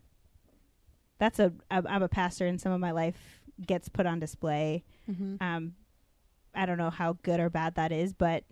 that's 1.17 1.39
a 1.39 1.51
I'm 1.69 1.85
I'm 1.87 2.03
a 2.03 2.07
pastor, 2.07 2.45
and 2.47 2.61
some 2.61 2.71
of 2.71 2.79
my 2.79 2.91
life 2.91 3.41
gets 3.65 3.89
put 3.89 4.05
on 4.05 4.19
display. 4.19 4.83
Mm-hmm. 5.09 5.35
Um, 5.43 5.75
I 6.55 6.65
don't 6.65 6.77
know 6.77 6.89
how 6.89 7.17
good 7.23 7.39
or 7.41 7.49
bad 7.49 7.75
that 7.75 7.91
is, 7.91 8.13
but 8.13 8.45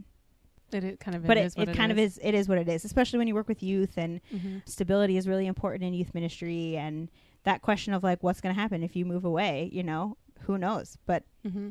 It, 0.72 0.84
it 0.84 1.00
kind 1.00 1.16
of 1.16 1.26
but 1.26 1.38
it, 1.38 1.46
is 1.46 1.56
what 1.56 1.70
it 1.70 1.76
kind 1.76 1.92
of 1.92 1.98
is 1.98 2.20
it 2.22 2.34
is 2.36 2.48
what 2.50 2.58
it 2.58 2.68
is. 2.68 2.84
Especially 2.86 3.18
when 3.20 3.28
you 3.28 3.36
work 3.36 3.48
with 3.48 3.64
youth, 3.64 3.94
and 3.98 4.20
Mm-hmm. 4.34 4.58
stability 4.66 5.18
is 5.18 5.28
really 5.28 5.48
important 5.48 5.84
in 5.84 5.94
youth 5.94 6.14
ministry, 6.14 6.76
and 6.78 7.10
that 7.44 7.62
question 7.62 7.94
of 7.94 8.04
like 8.04 8.22
what's 8.24 8.42
going 8.42 8.54
to 8.54 8.60
happen 8.62 8.84
if 8.84 8.96
you 8.96 9.06
move 9.06 9.24
away. 9.26 9.70
You 9.72 9.84
know, 9.84 10.18
who 10.42 10.58
knows? 10.58 10.98
But 11.06 11.24
Mm-hmm. 11.48 11.70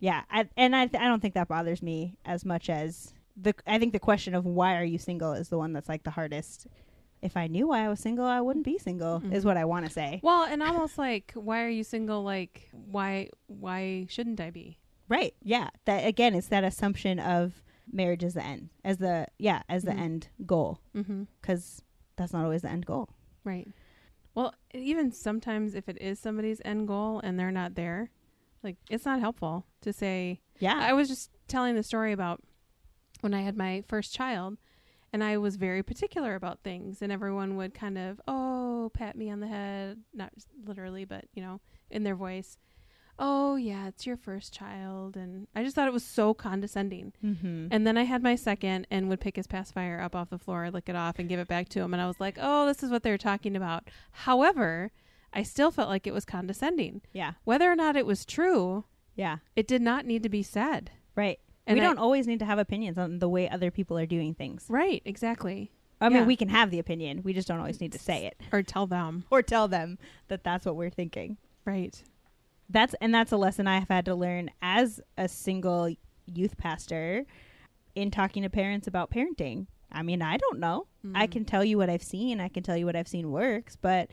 yeah, 0.00 0.22
I, 0.30 0.48
and 0.56 0.74
I 0.74 0.82
I 0.82 0.86
don't 0.86 1.20
think 1.20 1.34
that 1.34 1.48
bothers 1.48 1.82
me 1.82 2.16
as 2.24 2.44
much 2.44 2.68
as 2.68 3.14
the 3.36 3.54
I 3.66 3.78
think 3.78 3.92
the 3.92 3.98
question 4.00 4.34
of 4.34 4.44
why 4.44 4.76
are 4.76 4.84
you 4.84 4.98
single 4.98 5.32
is 5.32 5.48
the 5.48 5.58
one 5.58 5.72
that's 5.72 5.88
like 5.88 6.02
the 6.04 6.10
hardest. 6.10 6.66
If 7.22 7.38
I 7.38 7.46
knew 7.46 7.68
why 7.68 7.86
I 7.86 7.88
was 7.88 8.00
single, 8.00 8.26
I 8.26 8.42
wouldn't 8.42 8.66
be 8.66 8.76
single. 8.76 9.22
Is 9.32 9.44
Mhm. 9.44 9.46
what 9.46 9.56
I 9.56 9.64
want 9.64 9.86
to 9.86 9.90
say. 9.92 10.20
Well, 10.22 10.44
and 10.44 10.62
almost 10.62 10.98
like, 10.98 11.32
why 11.34 11.62
are 11.62 11.70
you 11.70 11.82
single? 11.82 12.22
Like, 12.22 12.68
why 12.72 13.30
why 13.46 14.06
shouldn't 14.10 14.40
I 14.40 14.50
be? 14.50 14.78
Right? 15.08 15.34
Yeah. 15.42 15.70
That 15.86 16.06
again, 16.06 16.34
it's 16.34 16.48
that 16.48 16.64
assumption 16.64 17.18
of 17.18 17.62
marriage 17.94 18.24
is 18.24 18.34
the 18.34 18.44
end, 18.44 18.70
as 18.84 18.98
the 18.98 19.26
yeah, 19.38 19.62
as 19.68 19.84
the 19.84 19.92
Mhm. 19.92 19.98
end 20.00 20.28
goal, 20.44 20.80
Mm-hmm. 20.94 21.24
because 21.40 21.82
that's 22.16 22.32
not 22.32 22.44
always 22.44 22.62
the 22.62 22.70
end 22.70 22.84
goal. 22.86 23.08
Right. 23.44 23.68
Well, 24.34 24.52
even 24.72 25.12
sometimes 25.12 25.74
if 25.74 25.88
it 25.88 25.96
is 26.00 26.18
somebody's 26.18 26.60
end 26.64 26.88
goal 26.88 27.20
and 27.22 27.38
they're 27.38 27.52
not 27.52 27.74
there, 27.76 28.10
like 28.62 28.76
it's 28.90 29.04
not 29.04 29.20
helpful 29.20 29.64
to 29.82 29.92
say. 29.92 30.40
Yeah. 30.58 30.78
I 30.80 30.92
was 30.92 31.08
just 31.08 31.30
telling 31.48 31.74
the 31.76 31.82
story 31.82 32.12
about 32.12 32.42
when 33.20 33.32
I 33.34 33.42
had 33.42 33.56
my 33.56 33.84
first 33.88 34.12
child, 34.12 34.56
and 35.12 35.22
I 35.22 35.36
was 35.38 35.54
very 35.56 35.82
particular 35.82 36.34
about 36.34 36.60
things, 36.64 37.00
and 37.00 37.12
everyone 37.12 37.56
would 37.56 37.74
kind 37.74 37.96
of 37.96 38.20
oh 38.26 38.90
pat 38.92 39.16
me 39.16 39.30
on 39.30 39.40
the 39.40 39.46
head, 39.46 40.00
not 40.12 40.32
literally, 40.64 41.04
but 41.04 41.26
you 41.34 41.42
know, 41.42 41.60
in 41.90 42.02
their 42.02 42.16
voice. 42.16 42.58
Oh 43.18 43.54
yeah, 43.56 43.86
it's 43.86 44.06
your 44.06 44.16
first 44.16 44.52
child, 44.52 45.16
and 45.16 45.46
I 45.54 45.62
just 45.62 45.76
thought 45.76 45.86
it 45.86 45.92
was 45.92 46.04
so 46.04 46.34
condescending. 46.34 47.12
mm-hmm. 47.24 47.68
And 47.70 47.86
then 47.86 47.96
I 47.96 48.02
had 48.02 48.22
my 48.22 48.34
second 48.34 48.86
and 48.90 49.08
would 49.08 49.20
pick 49.20 49.36
his 49.36 49.46
pacifier 49.46 50.00
up 50.00 50.16
off 50.16 50.30
the 50.30 50.38
floor, 50.38 50.68
lick 50.70 50.88
it 50.88 50.96
off, 50.96 51.18
and 51.18 51.28
give 51.28 51.38
it 51.38 51.46
back 51.48 51.68
to 51.70 51.80
him. 51.80 51.92
And 51.94 52.02
I 52.02 52.06
was 52.08 52.18
like, 52.18 52.38
oh, 52.40 52.66
this 52.66 52.82
is 52.82 52.90
what 52.90 53.02
they're 53.04 53.16
talking 53.18 53.54
about. 53.54 53.84
However, 54.10 54.90
I 55.32 55.42
still 55.44 55.70
felt 55.70 55.88
like 55.88 56.06
it 56.06 56.14
was 56.14 56.24
condescending. 56.24 57.02
yeah. 57.12 57.32
Whether 57.44 57.70
or 57.70 57.76
not 57.76 57.96
it 57.96 58.06
was 58.06 58.24
true, 58.24 58.84
Yeah. 59.14 59.38
it 59.56 59.66
did 59.68 59.82
not 59.82 60.06
need 60.06 60.22
to 60.24 60.28
be 60.28 60.42
said. 60.42 60.90
Right. 61.14 61.38
And 61.66 61.76
we 61.78 61.84
I- 61.84 61.88
don't 61.88 61.98
always 61.98 62.26
need 62.26 62.38
to 62.40 62.44
have 62.44 62.58
opinions 62.58 62.98
on 62.98 63.18
the 63.20 63.28
way 63.28 63.48
other 63.48 63.70
people 63.70 63.96
are 63.98 64.06
doing 64.06 64.34
things. 64.34 64.66
Right, 64.68 65.02
exactly. 65.04 65.70
I 66.00 66.08
mean, 66.08 66.18
Yeah. 66.18 66.24
we 66.26 66.36
can 66.36 66.48
have 66.48 66.70
the 66.70 66.78
opinion. 66.80 67.22
We 67.22 67.32
just 67.32 67.46
don't 67.48 67.60
always 67.60 67.80
need 67.80 67.92
to 67.92 67.98
say 67.98 68.26
it 68.26 68.40
Or 68.52 68.62
tell 68.62 68.86
them. 68.86 69.24
or 69.30 69.40
tell 69.42 69.68
them 69.68 69.98
that 70.28 70.42
that's 70.44 70.66
what 70.66 70.76
we're 70.76 70.90
thinking. 70.90 71.36
Right. 71.64 72.02
That's 72.74 72.94
and 73.00 73.14
that's 73.14 73.30
a 73.32 73.36
lesson 73.36 73.66
I 73.68 73.78
have 73.78 73.88
had 73.88 74.04
to 74.06 74.14
learn 74.16 74.50
as 74.60 75.00
a 75.16 75.28
single 75.28 75.94
youth 76.26 76.56
pastor 76.58 77.24
in 77.94 78.10
talking 78.10 78.42
to 78.42 78.50
parents 78.50 78.86
about 78.88 79.10
parenting. 79.10 79.68
I 79.92 80.02
mean, 80.02 80.20
I 80.22 80.36
don't 80.36 80.58
know. 80.58 80.88
I 81.14 81.26
Mhm. 81.28 81.30
can 81.30 81.44
tell 81.44 81.64
you 81.64 81.78
what 81.78 81.88
I've 81.88 82.02
seen. 82.02 82.40
I 82.40 82.48
can 82.48 82.62
tell 82.64 82.76
you 82.76 82.84
what 82.84 82.96
I've 82.96 83.06
seen 83.08 83.30
works, 83.30 83.76
but 83.76 84.10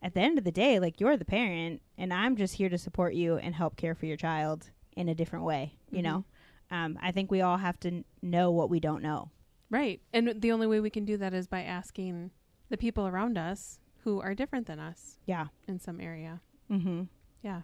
at 0.00 0.14
the 0.14 0.20
end 0.20 0.38
of 0.38 0.44
the 0.44 0.52
day, 0.52 0.78
like 0.78 1.00
you're 1.00 1.16
the 1.16 1.24
parent 1.24 1.82
and 1.96 2.14
I'm 2.14 2.36
just 2.36 2.54
here 2.54 2.68
to 2.68 2.78
support 2.78 3.14
you 3.14 3.36
and 3.36 3.54
help 3.56 3.76
care 3.76 3.96
for 3.96 4.06
your 4.06 4.16
child 4.16 4.70
in 4.96 5.08
a 5.08 5.14
different 5.14 5.44
way, 5.44 5.74
you 5.90 5.98
Mhm. 5.98 6.02
know? 6.04 6.24
Um, 6.70 6.98
I 7.02 7.10
think 7.10 7.32
we 7.32 7.40
all 7.40 7.56
have 7.56 7.80
to 7.80 7.88
n- 7.88 8.04
know 8.22 8.52
what 8.52 8.70
we 8.70 8.78
don't 8.78 9.02
know. 9.02 9.30
Right. 9.70 10.00
And 10.12 10.40
the 10.40 10.52
only 10.52 10.68
way 10.68 10.78
we 10.78 10.90
can 10.90 11.04
do 11.04 11.16
that 11.16 11.34
is 11.34 11.48
by 11.48 11.62
asking 11.64 12.30
the 12.68 12.76
people 12.76 13.08
around 13.08 13.36
us 13.36 13.80
who 14.04 14.20
are 14.20 14.34
different 14.36 14.66
than 14.68 14.78
us 14.78 15.18
Yeah. 15.26 15.48
in 15.66 15.80
some 15.80 16.00
area. 16.00 16.40
Mm-hmm. 16.70 17.04
Yeah. 17.42 17.62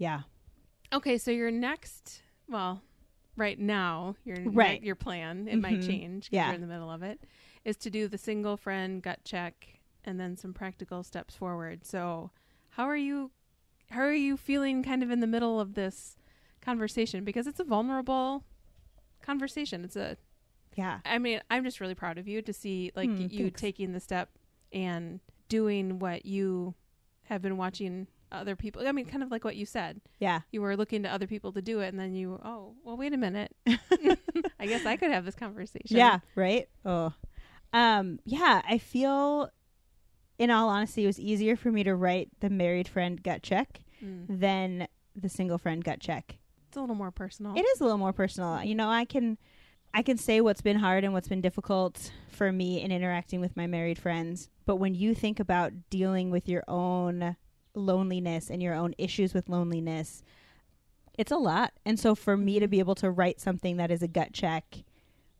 Yeah. 0.00 0.22
Okay, 0.94 1.18
so 1.18 1.30
your 1.30 1.50
next, 1.50 2.22
well, 2.48 2.82
right 3.36 3.58
now, 3.58 4.16
your 4.24 4.38
Right. 4.46 4.82
your 4.82 4.94
plan, 4.96 5.46
it 5.46 5.60
might 5.60 5.80
Mhm. 5.80 5.86
change 5.86 6.28
Yeah. 6.32 6.46
you're 6.46 6.54
in 6.54 6.62
the 6.62 6.66
middle 6.66 6.90
of 6.90 7.02
it, 7.02 7.20
is 7.64 7.76
to 7.76 7.90
do 7.90 8.08
the 8.08 8.16
single 8.18 8.56
friend 8.56 9.02
gut 9.02 9.22
check 9.24 9.80
and 10.02 10.18
then 10.18 10.36
some 10.38 10.54
practical 10.54 11.02
steps 11.02 11.36
forward. 11.36 11.84
So, 11.84 12.30
how 12.70 12.84
are 12.84 12.96
you 12.96 13.30
how 13.90 14.00
are 14.00 14.12
you 14.14 14.36
feeling 14.38 14.82
kind 14.82 15.02
of 15.02 15.10
in 15.10 15.20
the 15.20 15.26
middle 15.26 15.60
of 15.60 15.74
this 15.74 16.16
conversation 16.62 17.24
because 17.24 17.46
it's 17.46 17.60
a 17.60 17.64
vulnerable 17.64 18.44
conversation. 19.20 19.84
It's 19.84 19.96
a 19.96 20.16
Yeah. 20.76 21.00
I 21.04 21.18
mean, 21.18 21.42
I'm 21.50 21.62
just 21.64 21.78
really 21.80 21.94
proud 21.96 22.16
of 22.16 22.26
you 22.26 22.40
to 22.42 22.52
see 22.54 22.90
like 22.96 23.10
Hmm, 23.10 23.22
you 23.22 23.28
thanks. 23.50 23.60
taking 23.60 23.92
the 23.92 24.00
step 24.00 24.30
and 24.72 25.20
doing 25.48 25.98
what 25.98 26.24
you 26.24 26.74
have 27.24 27.42
been 27.42 27.56
watching 27.58 28.06
other 28.32 28.56
people. 28.56 28.86
I 28.86 28.92
mean, 28.92 29.06
kind 29.06 29.22
of 29.22 29.30
like 29.30 29.44
what 29.44 29.56
you 29.56 29.66
said. 29.66 30.00
Yeah. 30.18 30.40
You 30.52 30.62
were 30.62 30.76
looking 30.76 31.02
to 31.04 31.12
other 31.12 31.26
people 31.26 31.52
to 31.52 31.62
do 31.62 31.80
it, 31.80 31.88
and 31.88 31.98
then 31.98 32.14
you, 32.14 32.40
oh, 32.44 32.74
well, 32.84 32.96
wait 32.96 33.12
a 33.12 33.16
minute. 33.16 33.54
I 33.66 34.66
guess 34.66 34.84
I 34.86 34.96
could 34.96 35.10
have 35.10 35.24
this 35.24 35.34
conversation. 35.34 35.96
Yeah, 35.96 36.20
right? 36.34 36.68
Oh. 36.84 37.12
Um, 37.72 38.18
yeah, 38.24 38.62
I 38.68 38.78
feel 38.78 39.50
in 40.38 40.50
all 40.50 40.68
honesty 40.68 41.04
it 41.04 41.06
was 41.06 41.20
easier 41.20 41.54
for 41.56 41.70
me 41.70 41.84
to 41.84 41.94
write 41.94 42.28
the 42.40 42.50
married 42.50 42.88
friend 42.88 43.22
gut 43.22 43.42
check 43.42 43.80
Mm. 44.02 44.24
than 44.40 44.88
the 45.14 45.28
single 45.28 45.58
friend 45.58 45.84
gut 45.84 46.00
check. 46.00 46.38
It's 46.68 46.76
a 46.78 46.80
little 46.80 46.94
more 46.96 47.10
personal. 47.10 47.54
It 47.54 47.60
is 47.60 47.80
a 47.80 47.84
little 47.84 47.98
more 47.98 48.14
personal. 48.14 48.62
You 48.64 48.74
know, 48.74 48.88
I 48.88 49.04
can 49.04 49.36
I 49.92 50.00
can 50.02 50.16
say 50.16 50.40
what's 50.40 50.62
been 50.62 50.78
hard 50.78 51.04
and 51.04 51.12
what's 51.12 51.28
been 51.28 51.42
difficult 51.42 52.10
for 52.30 52.50
me 52.50 52.80
in 52.80 52.92
interacting 52.92 53.40
with 53.42 53.58
my 53.58 53.66
married 53.66 53.98
friends, 53.98 54.48
but 54.64 54.76
when 54.76 54.94
you 54.94 55.14
think 55.14 55.38
about 55.38 55.72
dealing 55.90 56.30
with 56.30 56.48
your 56.48 56.64
own 56.66 57.36
loneliness 57.74 58.50
and 58.50 58.62
your 58.62 58.74
own 58.74 58.94
issues 58.98 59.34
with 59.34 59.48
loneliness, 59.48 60.22
it's 61.18 61.32
a 61.32 61.36
lot. 61.36 61.72
And 61.84 61.98
so 61.98 62.14
for 62.14 62.36
me 62.36 62.58
to 62.60 62.68
be 62.68 62.78
able 62.78 62.94
to 62.96 63.10
write 63.10 63.40
something 63.40 63.76
that 63.76 63.90
is 63.90 64.02
a 64.02 64.08
gut 64.08 64.32
check 64.32 64.84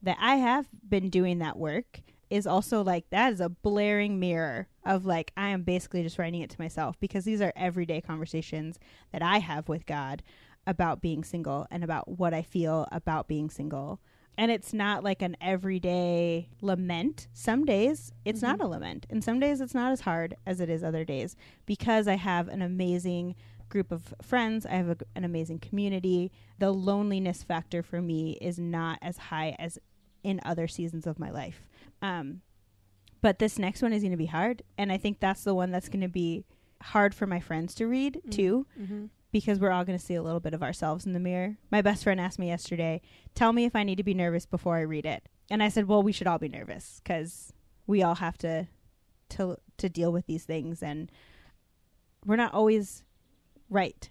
that 0.01 0.17
I 0.19 0.35
have 0.35 0.67
been 0.87 1.09
doing 1.09 1.39
that 1.39 1.57
work 1.57 2.01
is 2.29 2.47
also 2.47 2.81
like 2.81 3.09
that 3.09 3.33
is 3.33 3.41
a 3.41 3.49
blaring 3.49 4.19
mirror 4.19 4.67
of 4.85 5.05
like 5.05 5.31
I 5.35 5.49
am 5.49 5.63
basically 5.63 6.01
just 6.01 6.17
writing 6.17 6.41
it 6.41 6.49
to 6.51 6.61
myself 6.61 6.97
because 6.99 7.25
these 7.25 7.41
are 7.41 7.53
everyday 7.55 7.99
conversations 7.99 8.79
that 9.11 9.21
I 9.21 9.39
have 9.39 9.67
with 9.67 9.85
God 9.85 10.23
about 10.65 11.01
being 11.01 11.23
single 11.23 11.67
and 11.69 11.83
about 11.83 12.07
what 12.07 12.33
I 12.33 12.41
feel 12.41 12.87
about 12.91 13.27
being 13.27 13.49
single. 13.49 13.99
And 14.37 14.49
it's 14.51 14.73
not 14.73 15.03
like 15.03 15.21
an 15.21 15.35
everyday 15.41 16.49
lament. 16.61 17.27
Some 17.33 17.65
days 17.65 18.11
it's 18.25 18.41
not 18.41 18.59
Mhm. 18.59 18.63
a 18.63 18.67
lament, 18.67 19.05
and 19.09 19.23
some 19.23 19.39
days 19.39 19.61
it's 19.61 19.73
not 19.75 19.91
as 19.91 20.01
hard 20.01 20.35
as 20.45 20.59
it 20.59 20.69
is 20.69 20.83
other 20.83 21.03
days 21.05 21.35
because 21.65 22.07
I 22.07 22.15
have 22.15 22.47
an 22.47 22.61
amazing 22.61 23.35
group 23.69 23.91
of 23.91 24.13
friends. 24.21 24.65
I 24.65 24.71
have 24.71 24.89
a, 24.89 24.97
an 25.15 25.23
amazing 25.23 25.59
community. 25.59 26.31
The 26.59 26.71
loneliness 26.71 27.43
factor 27.43 27.83
for 27.83 28.01
me 28.01 28.37
is 28.41 28.57
not 28.59 28.99
as 29.01 29.17
high 29.17 29.55
as 29.59 29.77
in 30.23 30.39
other 30.43 30.67
seasons 30.67 31.05
of 31.07 31.19
my 31.19 31.29
life. 31.29 31.67
Um, 32.01 32.41
but 33.21 33.39
this 33.39 33.59
next 33.59 33.81
one 33.81 33.93
is 33.93 34.01
going 34.01 34.11
to 34.11 34.17
be 34.17 34.25
hard, 34.25 34.63
and 34.77 34.91
I 34.91 34.97
think 34.97 35.19
that's 35.19 35.43
the 35.43 35.53
one 35.55 35.71
that's 35.71 35.89
going 35.89 36.01
to 36.01 36.07
be 36.09 36.43
hard 36.81 37.13
for 37.13 37.27
my 37.27 37.39
friends 37.39 37.75
to 37.75 37.85
read 37.87 38.19
Mm. 38.27 38.31
too 38.31 38.67
Mm-hmm. 38.79 39.05
Because 39.31 39.59
we're 39.59 39.71
all 39.71 39.85
going 39.85 39.97
to 39.97 40.03
see 40.03 40.15
a 40.15 40.21
little 40.23 40.39
bit 40.39 40.53
of 40.53 40.63
ourselves 40.63 41.05
in 41.05 41.13
the 41.13 41.19
mirror. 41.19 41.57
My 41.71 41.81
best 41.81 42.03
friend 42.03 42.19
asked 42.19 42.39
me 42.39 42.47
yesterday, 42.47 43.01
"Tell 43.35 43.53
me 43.53 43.65
if 43.65 43.75
I 43.75 43.83
need 43.83 43.97
to 43.97 44.03
be 44.03 44.13
nervous 44.13 44.45
before 44.45 44.77
I 44.77 44.81
read 44.81 45.05
it." 45.05 45.27
And 45.49 45.61
I 45.63 45.69
said, 45.69 45.87
"Well, 45.87 46.03
we 46.03 46.11
should 46.11 46.27
all 46.27 46.39
be 46.39 46.49
nervous 46.49 47.01
cuz 47.05 47.53
we 47.87 48.01
all 48.03 48.15
have 48.15 48.37
to 48.39 48.67
to 49.29 49.57
to 49.77 49.89
deal 49.89 50.11
with 50.11 50.25
these 50.27 50.43
things 50.43 50.83
and 50.83 51.11
we're 52.25 52.35
not 52.35 52.53
always 52.53 53.03
right, 53.69 54.09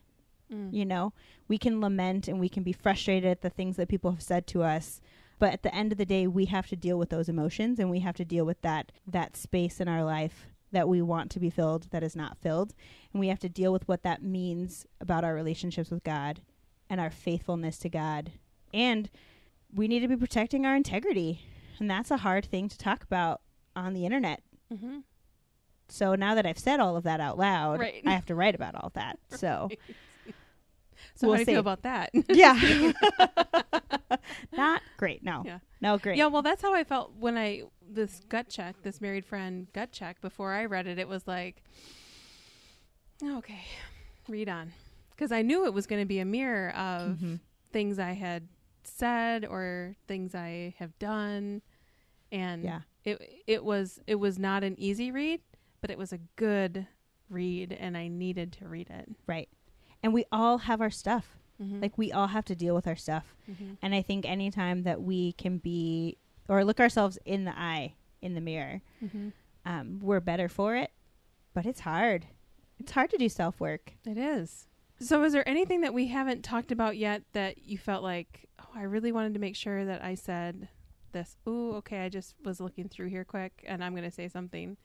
Mm. 0.51 0.73
you 0.73 0.85
know. 0.85 1.13
We 1.47 1.59
can 1.59 1.81
lament 1.81 2.27
and 2.27 2.41
we 2.41 2.49
can 2.49 2.63
be 2.65 2.73
frustrated 2.73 3.31
at 3.31 3.41
the 3.43 3.51
things 3.51 3.77
that 3.77 3.89
people 3.89 4.11
have 4.11 4.23
said 4.23 4.47
to 4.49 4.63
us, 4.65 5.01
but 5.39 5.53
at 5.53 5.63
the 5.63 5.73
end 5.75 5.93
of 5.93 5.99
the 5.99 6.05
day, 6.07 6.27
we 6.27 6.47
have 6.47 6.67
to 6.69 6.77
deal 6.77 6.99
with 6.99 7.11
those 7.11 7.29
emotions 7.29 7.79
and 7.79 7.89
we 7.91 8.01
have 8.01 8.17
to 8.17 8.25
deal 8.25 8.45
with 8.45 8.61
that 8.63 8.91
that 9.07 9.37
space 9.37 9.81
in 9.81 9.87
our 9.89 10.03
life 10.05 10.49
that 10.73 10.89
we 10.89 11.03
want 11.03 11.31
to 11.33 11.41
be 11.41 11.51
filled 11.51 11.89
that 11.91 12.03
is 12.03 12.15
not 12.15 12.39
filled 12.39 12.75
and 13.13 13.21
we 13.21 13.29
have 13.29 13.39
to 13.41 13.49
deal 13.49 13.73
with 13.73 13.87
what 13.89 14.03
that 14.03 14.23
means 14.23 14.87
about 15.01 15.25
our 15.25 15.35
relationships 15.35 15.91
with 15.91 16.05
God 16.05 16.41
and 16.89 17.01
our 17.01 17.11
faithfulness 17.11 17.79
to 17.79 17.89
God. 17.89 18.33
And 18.73 19.11
we 19.73 19.89
need 19.89 20.01
to 20.01 20.09
be 20.09 20.17
protecting 20.17 20.67
our 20.67 20.75
integrity. 20.77 21.43
And 21.79 21.91
that's 21.91 22.11
a 22.11 22.19
hard 22.19 22.45
thing 22.45 22.69
to 22.69 22.79
talk 22.79 23.03
about 23.03 23.41
on 23.75 23.95
the 23.95 24.05
internet. 24.05 24.43
Mm-hmm. 24.73 24.99
So 25.89 26.15
now 26.15 26.35
that 26.35 26.47
I've 26.47 26.59
said 26.59 26.79
all 26.81 26.97
of 26.97 27.05
that 27.05 27.21
out 27.21 27.39
loud, 27.39 27.81
Right. 27.81 28.03
I 28.07 28.11
have 28.13 28.27
to 28.27 28.35
write 28.35 28.55
about 28.55 28.75
all 28.75 28.91
that. 28.95 29.19
So, 29.37 29.69
So 31.15 31.27
We'll 31.29 31.37
how 31.37 31.37
do 31.37 31.41
you 31.43 31.45
see. 31.47 31.53
feel 31.53 31.61
about 31.61 31.83
that? 31.83 32.11
yeah. 32.29 32.93
Not 34.53 34.83
great. 34.97 35.23
No. 35.23 35.43
Yeah. 35.45 35.59
No, 35.81 35.97
great. 35.99 36.17
Yeah, 36.17 36.27
well, 36.27 36.43
that's 36.43 36.63
how 36.63 36.75
I 36.75 36.85
felt 36.85 37.13
when 37.19 37.37
I 37.39 37.63
this 37.89 38.21
gut 38.29 38.49
check, 38.49 38.77
this 38.83 39.01
married 39.01 39.25
friend 39.25 39.67
gut 39.73 39.93
check. 39.93 40.21
Before 40.21 40.53
I 40.53 40.65
read 40.67 40.87
it, 40.87 40.99
it 40.99 41.09
was 41.09 41.27
like, 41.27 41.63
okay, 43.23 43.63
read 44.29 44.49
on, 44.49 44.73
because 45.11 45.33
I 45.33 45.43
knew 45.43 45.65
it 45.65 45.73
was 45.75 45.87
going 45.87 46.01
to 46.03 46.07
be 46.07 46.19
a 46.21 46.25
mirror 46.25 46.71
of 46.71 47.19
Mhm. 47.19 47.41
things 47.73 47.99
I 47.99 48.13
had 48.13 48.49
said 48.85 49.45
or 49.45 49.97
things 50.07 50.35
I 50.35 50.75
have 50.79 50.99
done, 50.99 51.63
and 52.33 52.65
Yeah. 52.65 52.81
it 53.05 53.43
it 53.47 53.65
was 53.65 54.01
it 54.07 54.17
was 54.17 54.39
not 54.39 54.63
an 54.65 54.75
easy 54.79 55.11
read, 55.11 55.41
but 55.81 55.91
it 55.91 55.99
was 55.99 56.13
a 56.13 56.19
good 56.37 56.87
read, 57.29 57.73
and 57.73 57.97
I 57.97 58.09
needed 58.09 58.53
to 58.55 58.69
read 58.69 58.91
it. 58.91 59.09
Right. 59.27 59.49
And 60.03 60.13
we 60.15 60.25
all 60.33 60.59
have 60.59 60.81
our 60.81 60.91
stuff. 60.91 61.37
Mm-hmm. 61.63 61.81
Like 61.83 61.99
we 61.99 62.11
all 62.11 62.29
have 62.29 62.45
to 62.47 62.55
deal 62.55 62.75
with 62.75 62.87
our 62.87 62.97
stuff. 62.97 63.35
mm-hmm. 63.51 63.75
And 63.83 63.95
I 63.95 64.03
think 64.03 64.27
anytime 64.27 64.83
that 64.85 65.03
we 65.03 65.33
can 65.33 65.59
be 65.59 66.17
or 66.49 66.65
look 66.65 66.81
ourselves 66.81 67.19
in 67.25 67.45
the 67.45 67.57
eye 67.59 67.95
in 68.23 68.35
the 68.35 68.41
mirror, 68.41 68.81
Mm-hmm. 69.05 69.29
um, 69.67 69.99
we're 70.03 70.21
better 70.21 70.49
for 70.49 70.75
it. 70.77 70.91
But 71.55 71.67
it's 71.67 71.81
hard. 71.81 72.27
It's 72.79 72.93
hard 72.93 73.11
to 73.11 73.19
do 73.19 73.29
self 73.29 73.61
work. 73.61 73.93
It 74.07 74.17
is. 74.17 74.67
So, 75.01 75.23
is 75.25 75.33
there 75.33 75.47
anything 75.49 75.81
that 75.83 75.95
we 75.95 76.07
haven't 76.09 76.43
talked 76.45 76.73
about 76.73 76.97
yet 76.97 77.23
that 77.33 77.67
you 77.67 77.77
felt 77.79 78.03
like, 78.03 78.47
oh, 78.61 78.69
I 78.75 78.83
really 78.83 79.13
wanted 79.13 79.35
to 79.35 79.41
make 79.41 79.57
sure 79.57 79.85
that 79.85 80.03
I 80.05 80.15
said 80.15 80.69
this? 81.13 81.37
Oh, 81.47 81.73
okay, 81.77 82.01
I 82.05 82.09
just 82.09 82.35
was 82.45 82.61
looking 82.61 82.89
through 82.89 83.09
here 83.09 83.25
quick, 83.25 83.65
and 83.67 83.83
I'm 83.83 83.93
going 83.93 84.05
to 84.09 84.11
say 84.15 84.29
something. 84.29 84.77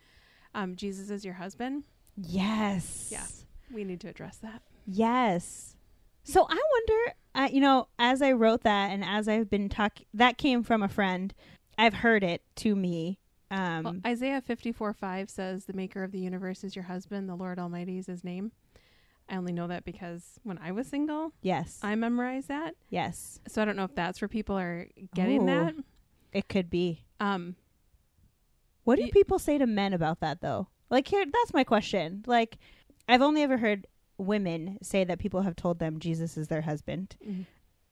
Um, 0.54 0.76
Jesus 0.76 1.10
is 1.10 1.24
your 1.26 1.34
husband. 1.36 1.84
Yes. 2.18 3.10
Yeah. 3.12 3.26
We 3.74 3.84
need 3.84 4.00
to 4.02 4.08
address 4.10 4.38
that. 4.38 4.62
Yes. 4.86 5.76
So 6.24 6.46
I 6.50 6.60
wonder, 6.72 7.14
uh, 7.36 7.50
you 7.52 7.62
know, 7.62 7.88
as 8.00 8.22
I 8.22 8.32
wrote 8.32 8.64
that 8.64 8.92
and 8.92 9.04
as 9.04 9.28
I've 9.28 9.50
been 9.50 9.70
talking, 9.70 10.06
that 10.14 10.38
came 10.38 10.64
from 10.64 10.82
a 10.84 10.88
friend. 10.88 11.34
I've 11.78 11.94
heard 11.96 12.24
it 12.24 12.42
to 12.58 12.76
me. 12.76 13.20
Um, 13.52 13.84
well, 13.84 13.96
Isaiah 14.06 14.42
54 14.42 14.94
5 14.94 15.30
says, 15.30 15.66
The 15.66 15.74
maker 15.74 16.04
of 16.04 16.12
the 16.12 16.20
universe 16.20 16.64
is 16.64 16.76
your 16.76 16.86
husband, 16.86 17.30
the 17.30 17.36
Lord 17.36 17.60
Almighty 17.60 17.98
is 17.98 18.08
his 18.08 18.24
name. 18.24 18.52
I 19.30 19.36
only 19.38 19.54
know 19.54 19.68
that 19.68 19.86
because 19.86 20.40
when 20.44 20.58
I 20.60 20.72
was 20.72 20.88
single, 20.88 21.32
yes. 21.42 21.80
I 21.82 21.96
memorized 21.96 22.48
that. 22.48 22.76
yes. 22.90 23.40
So 23.48 23.62
I 23.62 23.66
don't 23.66 23.76
know 23.76 23.84
if 23.84 23.96
that's 23.96 24.22
where 24.22 24.28
people 24.28 24.58
are 24.58 24.88
getting 25.16 25.44
Ooh. 25.44 25.46
that. 25.48 25.76
It 26.32 26.48
could 26.48 26.70
be. 26.70 27.06
Um, 27.20 27.56
What 28.84 28.98
do 28.98 29.06
Ye- 29.06 29.12
people 29.12 29.40
say 29.40 29.58
to 29.58 29.66
men 29.66 29.94
about 29.94 30.20
that 30.20 30.42
though? 30.42 30.68
Like 30.90 31.08
here 31.08 31.26
that's 31.26 31.54
my 31.54 31.64
question. 31.64 32.24
Like 32.28 32.58
I've 33.08 33.22
only 33.22 33.42
ever 33.42 33.58
heard 33.58 33.88
women 34.18 34.78
say 34.82 35.04
that 35.04 35.20
people 35.20 35.42
have 35.42 35.56
told 35.56 35.80
them 35.80 36.00
Jesus 36.00 36.38
is 36.38 36.48
their 36.48 36.62
husband. 36.62 37.16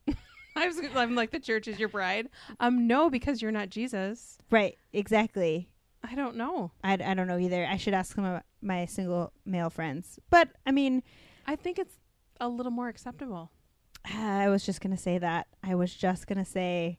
I 0.56 0.66
was, 0.66 0.80
I'm 0.94 1.14
like, 1.14 1.30
the 1.30 1.40
church 1.40 1.66
is 1.68 1.78
your 1.78 1.88
bride. 1.88 2.28
Um, 2.60 2.86
no, 2.86 3.10
because 3.10 3.42
you're 3.42 3.50
not 3.52 3.70
Jesus. 3.70 4.38
Right, 4.50 4.78
exactly. 4.92 5.68
I 6.02 6.14
don't 6.14 6.36
know. 6.36 6.70
I, 6.82 6.92
I 6.92 7.14
don't 7.14 7.26
know 7.26 7.38
either. 7.38 7.66
I 7.66 7.76
should 7.76 7.94
ask 7.94 8.14
some 8.14 8.24
of 8.24 8.42
my 8.60 8.84
single 8.86 9.32
male 9.44 9.70
friends. 9.70 10.18
But 10.30 10.50
I 10.66 10.70
mean, 10.70 11.02
I 11.46 11.56
think 11.56 11.78
it's 11.78 11.98
a 12.40 12.48
little 12.48 12.72
more 12.72 12.88
acceptable. 12.88 13.50
I 14.14 14.48
was 14.48 14.64
just 14.64 14.80
going 14.80 14.94
to 14.94 15.02
say 15.02 15.18
that. 15.18 15.46
I 15.62 15.74
was 15.74 15.94
just 15.94 16.26
going 16.26 16.38
to 16.38 16.50
say 16.50 16.98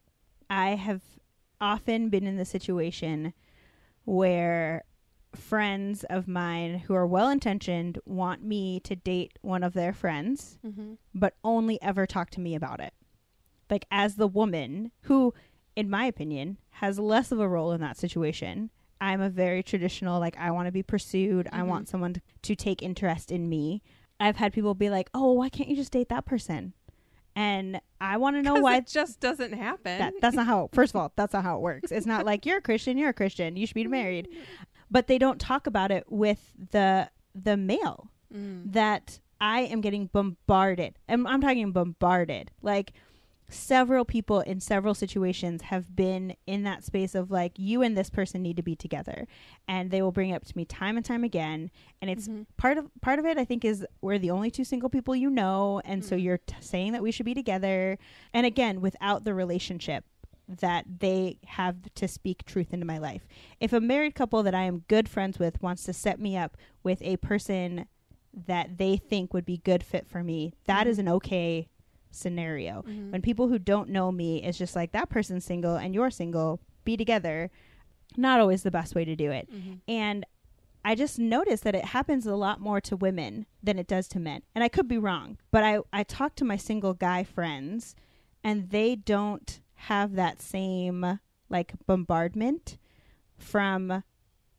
I 0.49 0.69
have 0.71 1.01
often 1.61 2.09
been 2.09 2.27
in 2.27 2.37
the 2.37 2.45
situation 2.45 3.33
where 4.05 4.83
friends 5.35 6.03
of 6.09 6.27
mine 6.27 6.79
who 6.79 6.93
are 6.95 7.05
well 7.07 7.29
intentioned 7.29 7.99
want 8.05 8.43
me 8.43 8.79
to 8.81 8.95
date 8.95 9.37
one 9.41 9.63
of 9.63 9.73
their 9.73 9.93
friends, 9.93 10.57
Mm-hmm. 10.65 10.93
but 11.13 11.35
only 11.43 11.81
ever 11.81 12.05
talk 12.05 12.29
to 12.31 12.39
me 12.41 12.55
about 12.55 12.79
it. 12.79 12.93
Like, 13.69 13.85
as 13.91 14.15
the 14.15 14.27
woman 14.27 14.91
who, 15.03 15.33
in 15.75 15.89
my 15.89 16.05
opinion, 16.05 16.57
has 16.71 16.99
less 16.99 17.31
of 17.31 17.39
a 17.39 17.47
role 17.47 17.71
in 17.71 17.81
that 17.81 17.97
situation. 17.97 18.69
I'm 19.01 19.21
a 19.21 19.29
very 19.29 19.61
traditional, 19.63 20.19
like, 20.19 20.37
I 20.37 20.51
want 20.51 20.67
to 20.67 20.71
be 20.71 20.83
pursued. 20.83 21.47
I 21.51 21.59
Mhm. 21.61 21.67
want 21.67 21.87
someone 21.89 22.13
to, 22.13 22.21
to 22.43 22.55
take 22.55 22.81
interest 22.81 23.31
in 23.31 23.49
me. 23.49 23.81
I've 24.19 24.37
had 24.37 24.53
people 24.53 24.73
be 24.73 24.89
like, 24.89 25.09
oh, 25.13 25.33
why 25.33 25.49
can't 25.49 25.67
you 25.69 25.75
just 25.75 25.91
date 25.91 26.09
that 26.09 26.25
person? 26.25 26.73
And 27.35 27.81
I 27.99 28.15
want 28.15 28.37
to 28.37 28.41
know 28.41 28.55
why 28.61 28.77
it 28.77 28.87
just 28.87 29.19
doesn't 29.19 29.51
happen. 29.53 29.97
that 29.99 30.13
that's 30.21 30.35
not 30.37 30.45
how 30.45 30.69
first 30.71 30.93
of 30.95 31.01
all 31.01 31.11
that's 31.17 31.33
not 31.33 31.43
how 31.43 31.57
it 31.57 31.61
works 31.61 31.91
it's 31.91 32.05
not 32.05 32.25
like 32.25 32.45
you're 32.45 32.59
a 32.59 32.61
christian 32.61 32.97
you're 32.97 33.09
a 33.09 33.13
christian 33.13 33.57
you 33.57 33.67
should 33.67 33.73
be 33.75 33.87
married 33.87 34.29
but 34.91 35.07
they 35.07 35.17
don't 35.17 35.39
talk 35.39 35.67
about 35.67 35.91
it 35.91 36.05
with 36.09 36.51
the 36.71 37.09
the 37.33 37.57
male 37.57 38.09
Mm. 38.33 38.73
that 38.73 39.19
i 39.39 39.61
am 39.61 39.81
getting 39.81 40.07
bombarded 40.07 40.97
and 41.07 41.27
i'm 41.27 41.41
talking 41.41 41.71
bombarded 41.71 42.49
like 42.63 42.91
several 43.47 44.03
people 44.03 44.39
in 44.41 44.59
several 44.59 44.95
situations 44.95 45.61
have 45.61 45.95
been 45.95 46.35
in 46.47 46.63
that 46.63 46.83
space 46.83 47.13
of 47.13 47.29
like 47.29 47.53
you 47.57 47.83
and 47.83 47.95
this 47.95 48.09
person 48.09 48.41
need 48.41 48.57
to 48.57 48.63
be 48.63 48.75
together 48.75 49.27
and 49.67 49.91
they 49.91 50.01
will 50.01 50.11
bring 50.11 50.31
it 50.31 50.33
up 50.33 50.43
to 50.45 50.57
me 50.57 50.65
time 50.65 50.97
and 50.97 51.05
time 51.05 51.23
again 51.23 51.69
and 52.01 52.09
it's 52.09 52.27
Mhm. 52.27 52.47
part 52.57 52.79
of 52.79 52.89
part 53.01 53.19
of 53.19 53.25
it 53.25 53.37
i 53.37 53.45
think 53.45 53.63
is 53.63 53.85
we're 54.01 54.17
the 54.17 54.31
only 54.31 54.49
two 54.49 54.63
single 54.63 54.89
people 54.89 55.15
you 55.15 55.29
know 55.29 55.79
and 55.85 56.03
so 56.03 56.15
Mm. 56.15 56.23
you're 56.23 56.37
t- 56.39 56.55
saying 56.59 56.91
that 56.93 57.03
we 57.03 57.11
should 57.11 57.25
be 57.27 57.35
together 57.35 57.99
and 58.33 58.47
again 58.47 58.81
without 58.81 59.23
the 59.25 59.33
relationship 59.35 60.03
that 60.47 60.85
they 60.99 61.37
have 61.45 61.75
to 61.95 62.07
speak 62.07 62.45
truth 62.45 62.73
into 62.73 62.85
my 62.85 62.97
life 62.97 63.27
if 63.59 63.73
a 63.73 63.79
married 63.81 64.13
couple 64.15 64.43
that 64.43 64.53
i 64.55 64.63
am 64.63 64.83
good 64.87 65.07
friends 65.09 65.39
with 65.39 65.61
wants 65.61 65.83
to 65.83 65.93
set 65.93 66.19
me 66.19 66.37
up 66.37 66.55
with 66.83 67.01
a 67.01 67.17
person 67.17 67.85
that 68.33 68.77
they 68.77 68.97
think 68.97 69.33
would 69.33 69.45
be 69.45 69.57
good 69.57 69.83
fit 69.83 70.07
for 70.07 70.23
me 70.23 70.53
that 70.65 70.85
is 70.87 70.97
Mhm. 70.97 70.99
an 70.99 71.09
okay 71.09 71.67
scenario 72.11 72.83
Mhm. 72.87 73.11
when 73.11 73.21
people 73.21 73.47
who 73.49 73.59
don't 73.59 73.89
know 73.89 74.11
me 74.11 74.43
is 74.43 74.57
just 74.57 74.75
like 74.75 74.91
that 74.93 75.09
person's 75.09 75.43
single 75.45 75.75
and 75.75 75.93
you're 75.93 76.09
single 76.11 76.59
be 76.83 76.95
together 76.95 77.49
not 78.17 78.39
always 78.39 78.63
the 78.63 78.71
best 78.71 78.95
way 78.95 79.03
to 79.05 79.15
do 79.15 79.31
it 79.31 79.49
Mhm. 79.51 79.79
and 79.87 80.25
I 80.87 80.93
just 80.93 81.17
noticed 81.17 81.63
that 81.63 81.73
it 81.73 81.85
happens 81.85 82.27
a 82.27 82.35
lot 82.35 82.61
more 82.61 82.79
to 82.81 82.95
women 82.95 83.47
than 83.63 83.79
it 83.79 83.87
does 83.87 84.07
to 84.09 84.19
men. 84.19 84.43
And 84.53 84.63
I 84.63 84.69
could 84.69 84.87
be 84.87 84.99
wrong, 84.99 85.39
but 85.49 85.63
I, 85.63 85.79
I 85.91 86.03
talk 86.03 86.35
to 86.35 86.45
my 86.45 86.57
single 86.57 86.93
guy 86.93 87.23
friends 87.23 87.95
and 88.43 88.69
they 88.69 88.95
don't 88.95 89.61
have 89.75 90.15
that 90.15 90.41
same 90.41 91.19
like 91.49 91.73
bombardment 91.85 92.77
from 93.37 94.03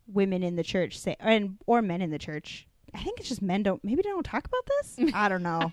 women 0.07 0.43
in 0.43 0.57
the 0.57 0.63
church 0.63 0.99
say 0.99 1.17
and 1.19 1.59
or 1.67 1.83
men 1.83 2.01
in 2.01 2.11
the 2.11 2.19
church. 2.19 2.67
I 2.95 3.03
think 3.03 3.21
it's 3.21 3.29
just 3.29 3.43
men 3.43 3.63
don't 3.63 3.83
maybe 3.85 4.03
they 4.03 4.09
don't 4.09 4.25
talk 4.25 4.47
about 4.47 4.67
this. 4.67 5.13
I 5.15 5.29
don't 5.29 5.43
know. 5.43 5.71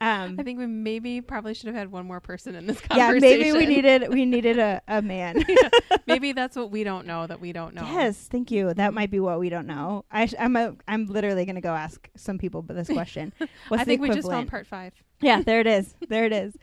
Um 0.00 0.36
I 0.38 0.42
think 0.42 0.58
we 0.58 0.66
maybe 0.66 1.20
probably 1.20 1.54
should 1.54 1.68
have 1.68 1.76
had 1.76 1.92
one 1.92 2.06
more 2.06 2.20
person 2.20 2.54
in 2.54 2.66
this 2.66 2.80
yeah, 2.90 3.06
conversation. 3.06 3.40
maybe 3.40 3.52
we 3.52 3.66
needed 3.66 4.08
we 4.12 4.24
needed 4.26 4.58
a, 4.58 4.82
a 4.88 5.00
man. 5.00 5.44
maybe 6.06 6.32
that's 6.32 6.56
what 6.56 6.70
we 6.70 6.84
don't 6.84 7.06
know 7.06 7.26
that 7.26 7.40
we 7.40 7.52
don't 7.52 7.74
know. 7.74 7.82
Yes, 7.82 8.28
thank 8.30 8.50
you. 8.50 8.74
That 8.74 8.92
might 8.92 9.10
be 9.10 9.20
what 9.20 9.38
we 9.38 9.48
don't 9.48 9.66
know. 9.66 10.04
I 10.10 10.26
sh- 10.26 10.34
I'm 10.38 10.56
a, 10.56 10.74
I'm 10.86 11.06
literally 11.06 11.44
going 11.44 11.56
to 11.56 11.62
go 11.62 11.74
ask 11.74 12.08
some 12.16 12.38
people 12.38 12.62
this 12.62 12.88
question. 12.88 13.32
What's 13.68 13.80
I 13.80 13.84
think 13.84 14.02
we 14.02 14.10
just 14.10 14.28
found 14.28 14.48
part 14.48 14.66
five. 14.66 14.92
Yeah, 15.20 15.42
there 15.42 15.60
it 15.60 15.66
is. 15.66 15.94
There 16.08 16.24
it 16.24 16.32
is. 16.32 16.56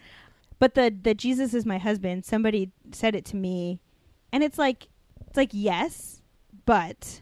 But 0.60 0.74
the 0.76 0.96
the 1.02 1.14
Jesus 1.14 1.54
is 1.54 1.66
my 1.66 1.78
husband. 1.78 2.26
Somebody 2.26 2.72
said 2.92 3.16
it 3.16 3.26
to 3.26 3.36
me, 3.36 3.80
and 4.32 4.44
it's 4.44 4.58
like 4.58 4.88
it's 5.28 5.38
like 5.38 5.50
yes, 5.52 6.22
but 6.66 7.22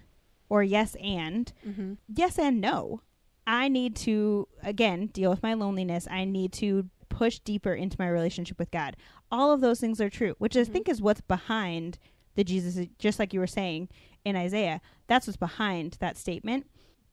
or 0.50 0.64
yes 0.64 0.96
and 1.02 1.52
Mm-hmm. 1.68 1.94
yes 2.16 2.38
and 2.38 2.62
no. 2.62 3.02
I 3.46 3.68
need 3.68 3.96
to 3.98 4.48
again 4.62 5.08
deal 5.08 5.30
with 5.30 5.44
my 5.44 5.54
loneliness. 5.54 6.08
I 6.10 6.26
need 6.26 6.54
to 6.54 6.90
push 7.10 7.40
deeper 7.40 7.74
into 7.74 7.98
my 8.00 8.08
relationship 8.08 8.58
with 8.58 8.72
God. 8.72 8.96
All 9.32 9.52
of 9.52 9.62
those 9.62 9.80
things 9.80 10.00
are 10.00 10.10
true, 10.10 10.36
which 10.38 10.56
I 10.56 10.62
Mhm. 10.62 10.68
think 10.68 10.90
is 10.90 11.02
what's 11.02 11.22
behind 11.22 11.98
the 12.36 12.44
Jesus 12.44 12.88
just 13.00 13.20
like 13.20 13.34
you 13.34 13.40
were 13.40 13.48
saying 13.48 13.90
in 14.26 14.36
Isaiah. 14.36 14.80
That's 15.08 15.28
what's 15.28 15.38
behind 15.38 15.98
that 16.00 16.18
statement. 16.18 16.66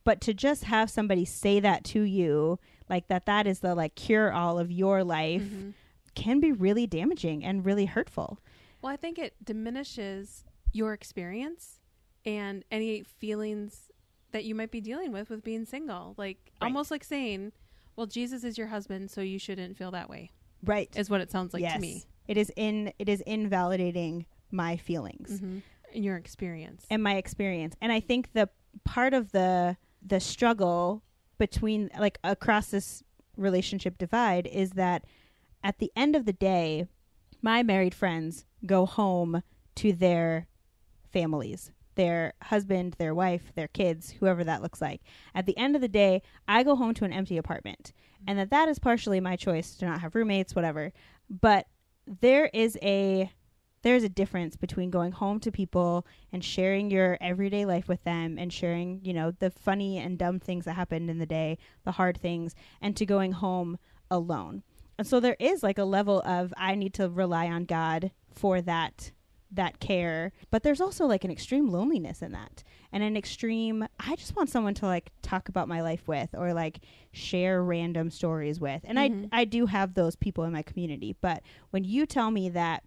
But 0.05 0.21
to 0.23 0.33
just 0.33 0.65
have 0.65 0.89
somebody 0.89 1.25
say 1.27 1.61
that 1.61 1.85
to 1.87 2.01
you, 2.03 2.59
like 2.89 3.09
that 3.09 3.27
that 3.27 3.47
is 3.47 3.61
the 3.61 3.75
like 3.75 3.95
cure 3.95 4.33
all 4.33 4.59
of 4.59 4.71
your 4.73 5.03
life 5.05 5.43
Mhm. 5.43 5.75
Can 6.15 6.41
be 6.41 6.53
really 6.53 6.87
damaging 6.87 7.45
and 7.45 7.65
really 7.65 7.87
hurtful. 7.87 8.41
Well, 8.83 8.93
I 8.93 8.97
think 8.97 9.19
it 9.19 9.35
diminishes 9.45 10.45
your 10.73 10.93
experience 10.93 11.81
and 12.25 12.65
any 12.71 13.03
feelings 13.03 13.91
that 14.33 14.45
you 14.45 14.55
might 14.55 14.71
be 14.71 14.81
dealing 14.81 15.13
with 15.13 15.31
with 15.31 15.43
being 15.43 15.65
single. 15.65 16.15
Like 16.17 16.39
Right. 16.61 16.67
almost 16.69 16.91
like 16.91 17.03
saying, 17.05 17.53
"Well, 17.97 18.07
Jesus 18.07 18.45
is 18.45 18.57
your 18.57 18.69
husband, 18.69 19.11
so 19.11 19.21
you 19.21 19.39
shouldn't 19.39 19.77
feel 19.77 19.91
that 19.91 20.09
way." 20.09 20.31
Right. 20.63 20.89
Is 20.97 21.11
what 21.11 21.21
it 21.21 21.31
sounds 21.31 21.53
like 21.55 21.63
yes. 21.63 21.75
to 21.75 21.81
me. 21.81 22.05
It 22.29 22.37
is 22.37 22.53
in 22.57 22.93
it 22.99 23.09
is 23.09 23.21
invalidating 23.23 24.27
my 24.51 24.77
feelings. 24.77 25.31
Mm-hmm. 25.41 25.59
In 25.93 26.03
your 26.05 26.17
experience. 26.17 26.87
and 26.89 27.03
my 27.03 27.17
experience 27.17 27.75
and 27.81 27.91
i 27.91 27.99
think 27.99 28.33
the 28.33 28.49
part 28.85 29.13
of 29.13 29.33
the 29.33 29.77
the 30.01 30.21
struggle 30.21 31.03
between 31.37 31.91
like 31.99 32.17
across 32.23 32.71
this 32.71 33.03
relationship 33.37 33.99
divide 33.99 34.47
is 34.47 34.71
that 34.73 35.05
at 35.63 35.79
the 35.79 35.93
end 35.97 36.17
of 36.17 36.25
the 36.25 36.33
day 36.33 36.87
my 37.43 37.63
married 37.63 37.95
friends 37.95 38.45
go 38.67 38.87
home 38.87 39.43
to 39.75 39.93
their 39.93 40.47
families 41.13 41.73
their 41.95 42.33
husband 42.45 42.95
their 42.99 43.15
wife 43.15 43.53
their 43.55 43.69
kids 43.69 44.11
whoever 44.21 44.45
that 44.45 44.63
looks 44.63 44.81
like. 44.81 45.03
At 45.35 45.47
the 45.47 45.57
end 45.59 45.75
of 45.75 45.83
the 45.83 45.89
day 45.89 46.23
i 46.49 46.63
go 46.63 46.77
home 46.77 46.95
to 46.95 47.05
an 47.05 47.13
empty 47.13 47.37
apartment. 47.37 47.93
And 48.27 48.39
that 48.39 48.51
that 48.51 48.69
is 48.69 48.79
partially 48.79 49.21
my 49.21 49.37
choice 49.37 49.75
to 49.77 49.87
not 49.87 50.01
have 50.01 50.15
roommates 50.15 50.55
whatever. 50.55 50.93
But 51.29 51.67
there 52.07 52.51
is 52.53 52.79
a 52.83 53.31
there's 53.83 54.03
a 54.03 54.11
difference 54.11 54.57
between 54.57 54.91
going 54.91 55.13
home 55.13 55.41
to 55.41 55.51
people 55.51 56.07
and 56.33 56.45
sharing 56.45 56.91
your 56.91 57.17
everyday 57.21 57.65
life 57.65 57.89
with 57.89 58.05
them 58.05 58.37
and 58.39 58.53
sharing, 58.53 59.01
you 59.03 59.15
know, 59.15 59.31
the 59.31 59.51
funny 59.51 59.97
and 59.97 60.19
dumb 60.19 60.39
things 60.39 60.67
that 60.67 60.75
happened 60.75 61.09
in 61.09 61.19
the 61.19 61.25
day, 61.25 61.57
the 61.85 61.93
hard 61.93 62.19
things, 62.19 62.55
and 62.83 62.95
to 62.97 63.07
going 63.07 63.33
home 63.33 63.79
alone. 64.11 64.63
And 65.01 65.07
so 65.07 65.19
there 65.19 65.37
is 65.41 65.63
like 65.63 65.79
a 65.79 65.85
level 65.85 66.21
of 66.27 66.53
I 66.59 66.75
need 66.75 66.93
to 66.95 67.09
rely 67.09 67.47
on 67.47 67.65
God 67.65 68.11
for 68.35 68.61
that 68.61 69.13
that 69.51 69.81
care. 69.81 70.33
But 70.51 70.63
there's 70.63 70.81
also 70.81 71.07
like 71.07 71.25
an 71.25 71.31
extreme 71.31 71.69
loneliness 71.71 72.21
in 72.21 72.33
that. 72.33 72.63
And 72.93 73.03
an 73.03 73.17
extreme 73.17 73.89
I 73.99 74.15
just 74.17 74.37
want 74.37 74.51
someone 74.51 74.75
to 74.75 74.85
like 74.87 75.11
talk 75.23 75.49
about 75.49 75.69
my 75.69 75.81
life 75.81 76.07
with 76.07 76.35
or 76.35 76.53
like 76.53 76.81
share 77.13 77.65
random 77.65 78.11
stories 78.11 78.61
with. 78.61 78.83
And 78.85 78.99
Mhm. 78.99 79.29
I 79.33 79.41
I 79.41 79.45
do 79.47 79.65
have 79.67 79.95
those 79.95 80.17
people 80.17 80.45
in 80.45 80.53
my 80.53 80.63
community, 80.63 81.17
but 81.23 81.43
when 81.71 81.83
you 81.85 82.05
tell 82.05 82.31
me 82.31 82.51
that 82.51 82.85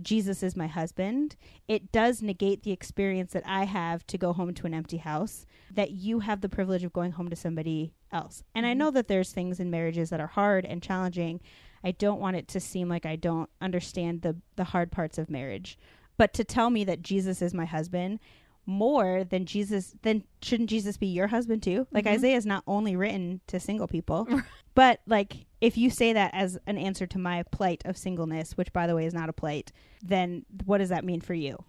Jesus 0.00 0.42
is 0.42 0.56
my 0.56 0.66
husband, 0.66 1.36
it 1.68 1.92
does 1.92 2.22
negate 2.22 2.62
the 2.62 2.70
experience 2.72 3.32
that 3.32 3.42
I 3.46 3.64
have 3.64 4.06
to 4.06 4.18
go 4.18 4.32
home 4.32 4.54
to 4.54 4.66
an 4.66 4.74
empty 4.74 4.96
house, 4.96 5.44
that 5.72 5.90
you 5.90 6.20
have 6.20 6.40
the 6.40 6.48
privilege 6.48 6.82
of 6.84 6.92
going 6.92 7.12
home 7.12 7.28
to 7.28 7.36
somebody 7.36 7.92
else. 8.10 8.42
And 8.54 8.64
I 8.64 8.72
Mhm. 8.72 8.78
know 8.78 8.90
that 8.92 9.08
there's 9.08 9.32
things 9.32 9.60
in 9.60 9.70
marriages 9.70 10.10
that 10.10 10.20
are 10.20 10.28
hard 10.28 10.64
and 10.64 10.82
challenging. 10.82 11.40
I 11.84 11.90
don't 11.92 12.20
want 12.20 12.36
it 12.36 12.48
to 12.48 12.60
seem 12.60 12.88
like 12.88 13.04
I 13.04 13.16
don't 13.16 13.50
understand 13.60 14.22
the 14.22 14.36
the 14.56 14.64
hard 14.64 14.90
parts 14.92 15.18
of 15.18 15.28
marriage. 15.30 15.78
But 16.16 16.32
to 16.34 16.44
tell 16.44 16.70
me 16.70 16.84
that 16.84 17.02
Jesus 17.02 17.42
is 17.42 17.52
my 17.54 17.64
husband 17.64 18.20
more 18.64 19.24
than 19.24 19.44
Jesus 19.44 19.94
then 20.02 20.22
shouldn't 20.40 20.70
Jesus 20.70 20.96
be 20.96 21.06
your 21.08 21.26
husband 21.28 21.62
too? 21.62 21.86
Like 21.90 22.04
Mhm. 22.04 22.12
Isaiah 22.12 22.36
is 22.36 22.46
not 22.46 22.62
only 22.66 22.94
written 22.96 23.40
to 23.48 23.58
single 23.58 23.88
people, 23.88 24.26
but 24.74 25.00
like 25.06 25.46
if 25.60 25.76
you 25.76 25.90
say 25.90 26.12
that 26.12 26.30
as 26.34 26.58
an 26.66 26.78
answer 26.78 27.06
to 27.06 27.18
my 27.18 27.42
plight 27.44 27.82
of 27.84 27.96
singleness, 27.96 28.56
which 28.56 28.72
by 28.72 28.86
the 28.86 28.94
way 28.94 29.04
is 29.06 29.14
not 29.14 29.28
a 29.28 29.32
plight, 29.32 29.72
then 30.02 30.44
what 30.64 30.78
does 30.78 30.90
that 30.90 31.04
mean 31.04 31.20
for 31.20 31.34
you? 31.34 31.64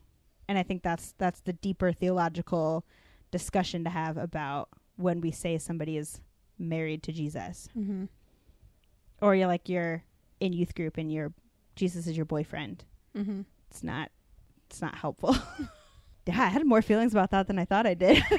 And 0.47 0.57
I 0.57 0.63
think 0.63 0.83
that's 0.83 1.13
that's 1.17 1.39
the 1.41 1.53
deeper 1.53 1.91
theological 1.91 2.85
discussion 3.31 3.83
to 3.85 3.89
have 3.89 4.17
about 4.17 4.69
when 4.95 5.19
we 5.21 5.31
say 5.31 5.57
somebody 5.57 5.97
is 5.97 6.21
married 6.59 7.01
to 7.03 7.11
Jesus. 7.11 7.69
Mm-hmm. 7.75 8.05
Or 9.21 9.35
you're 9.35 9.47
like 9.47 9.67
you're 9.69 10.03
in 10.39 10.53
youth 10.53 10.75
group 10.75 10.97
and 10.97 11.11
you're 11.11 11.33
Jesus 11.75 12.05
is 12.05 12.15
your 12.15 12.25
boyfriend. 12.25 12.83
Mm-hmm. 13.17 13.41
It's 13.71 13.81
not 13.83 14.11
it's 14.69 14.81
not 14.81 14.95
helpful. 14.95 15.35
yeah, 16.25 16.41
I 16.41 16.47
had 16.47 16.65
more 16.65 16.81
feelings 16.81 17.13
about 17.13 17.31
that 17.31 17.47
than 17.47 17.59
I 17.59 17.65
thought 17.65 17.85
I 17.85 17.93
did. 17.93 18.23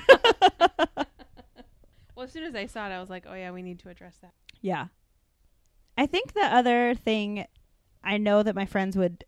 Well, 2.16 2.24
as 2.24 2.32
soon 2.32 2.44
as 2.44 2.54
I 2.54 2.66
saw 2.66 2.86
it, 2.88 2.92
I 2.92 3.00
was 3.00 3.10
like, 3.10 3.24
oh 3.28 3.34
yeah, 3.34 3.50
we 3.50 3.60
need 3.62 3.80
to 3.80 3.88
address 3.88 4.16
that. 4.22 4.32
Yeah. 4.60 4.86
I 5.98 6.06
think 6.06 6.32
the 6.32 6.42
other 6.44 6.94
thing 6.94 7.44
I 8.04 8.18
know 8.18 8.42
that 8.42 8.54
my 8.54 8.66
friends 8.66 8.96
would 8.96 9.24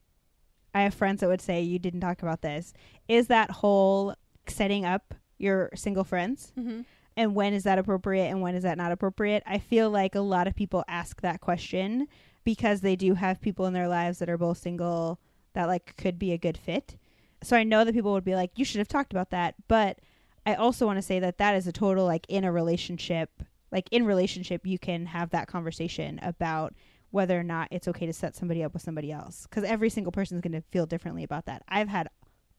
I 0.72 0.82
have 0.82 0.94
friends 0.94 1.20
that 1.20 1.28
would 1.28 1.40
say 1.40 1.62
you 1.62 1.78
didn't 1.80 2.00
talk 2.00 2.22
about 2.22 2.42
this 2.42 2.72
is 3.08 3.26
that 3.26 3.50
whole 3.50 4.14
setting 4.46 4.84
up 4.84 5.14
your 5.38 5.70
single 5.74 6.04
friends 6.04 6.52
Mm-hmm. 6.56 6.82
and 7.16 7.34
when 7.34 7.54
is 7.54 7.64
that 7.64 7.78
appropriate 7.78 8.26
and 8.26 8.40
when 8.40 8.54
is 8.54 8.62
that 8.62 8.78
not 8.78 8.92
appropriate. 8.92 9.42
I 9.46 9.58
feel 9.58 9.90
like 9.90 10.14
a 10.14 10.20
lot 10.20 10.46
of 10.46 10.54
people 10.54 10.84
ask 10.86 11.20
that 11.22 11.40
question 11.40 12.06
because 12.44 12.82
they 12.82 12.94
do 12.94 13.14
have 13.14 13.40
people 13.40 13.66
in 13.66 13.72
their 13.72 13.88
lives 13.88 14.20
that 14.20 14.30
are 14.30 14.38
both 14.38 14.58
single 14.58 15.18
that 15.54 15.66
like 15.66 15.96
could 15.96 16.18
be 16.20 16.32
a 16.32 16.38
good 16.38 16.56
fit. 16.56 16.96
So 17.42 17.56
I 17.56 17.62
know 17.64 17.84
that 17.84 17.94
people 17.94 18.12
would 18.12 18.24
be 18.24 18.34
like 18.34 18.50
you 18.56 18.64
should 18.64 18.78
have 18.78 18.88
talked 18.88 19.12
about 19.12 19.30
that, 19.30 19.54
but 19.68 19.98
I 20.44 20.54
also 20.54 20.86
want 20.86 20.98
to 20.98 21.02
say 21.02 21.18
that 21.20 21.38
that 21.38 21.54
is 21.56 21.66
a 21.66 21.72
total 21.72 22.04
like 22.04 22.24
in 22.28 22.44
a 22.44 22.52
relationship 22.52 23.30
like 23.72 23.88
in 23.90 24.06
relationship 24.06 24.64
you 24.64 24.78
can 24.78 25.06
have 25.06 25.30
that 25.30 25.48
conversation 25.48 26.18
about 26.22 26.72
whether 27.10 27.38
or 27.38 27.42
not 27.42 27.68
it's 27.70 27.88
okay 27.88 28.06
to 28.06 28.12
set 28.12 28.36
somebody 28.36 28.62
up 28.62 28.72
with 28.72 28.82
somebody 28.82 29.10
else. 29.10 29.46
Because 29.48 29.64
every 29.64 29.90
single 29.90 30.12
person 30.12 30.36
is 30.36 30.40
going 30.40 30.52
to 30.52 30.60
feel 30.70 30.86
differently 30.86 31.24
about 31.24 31.46
that. 31.46 31.62
I've 31.68 31.88
had 31.88 32.08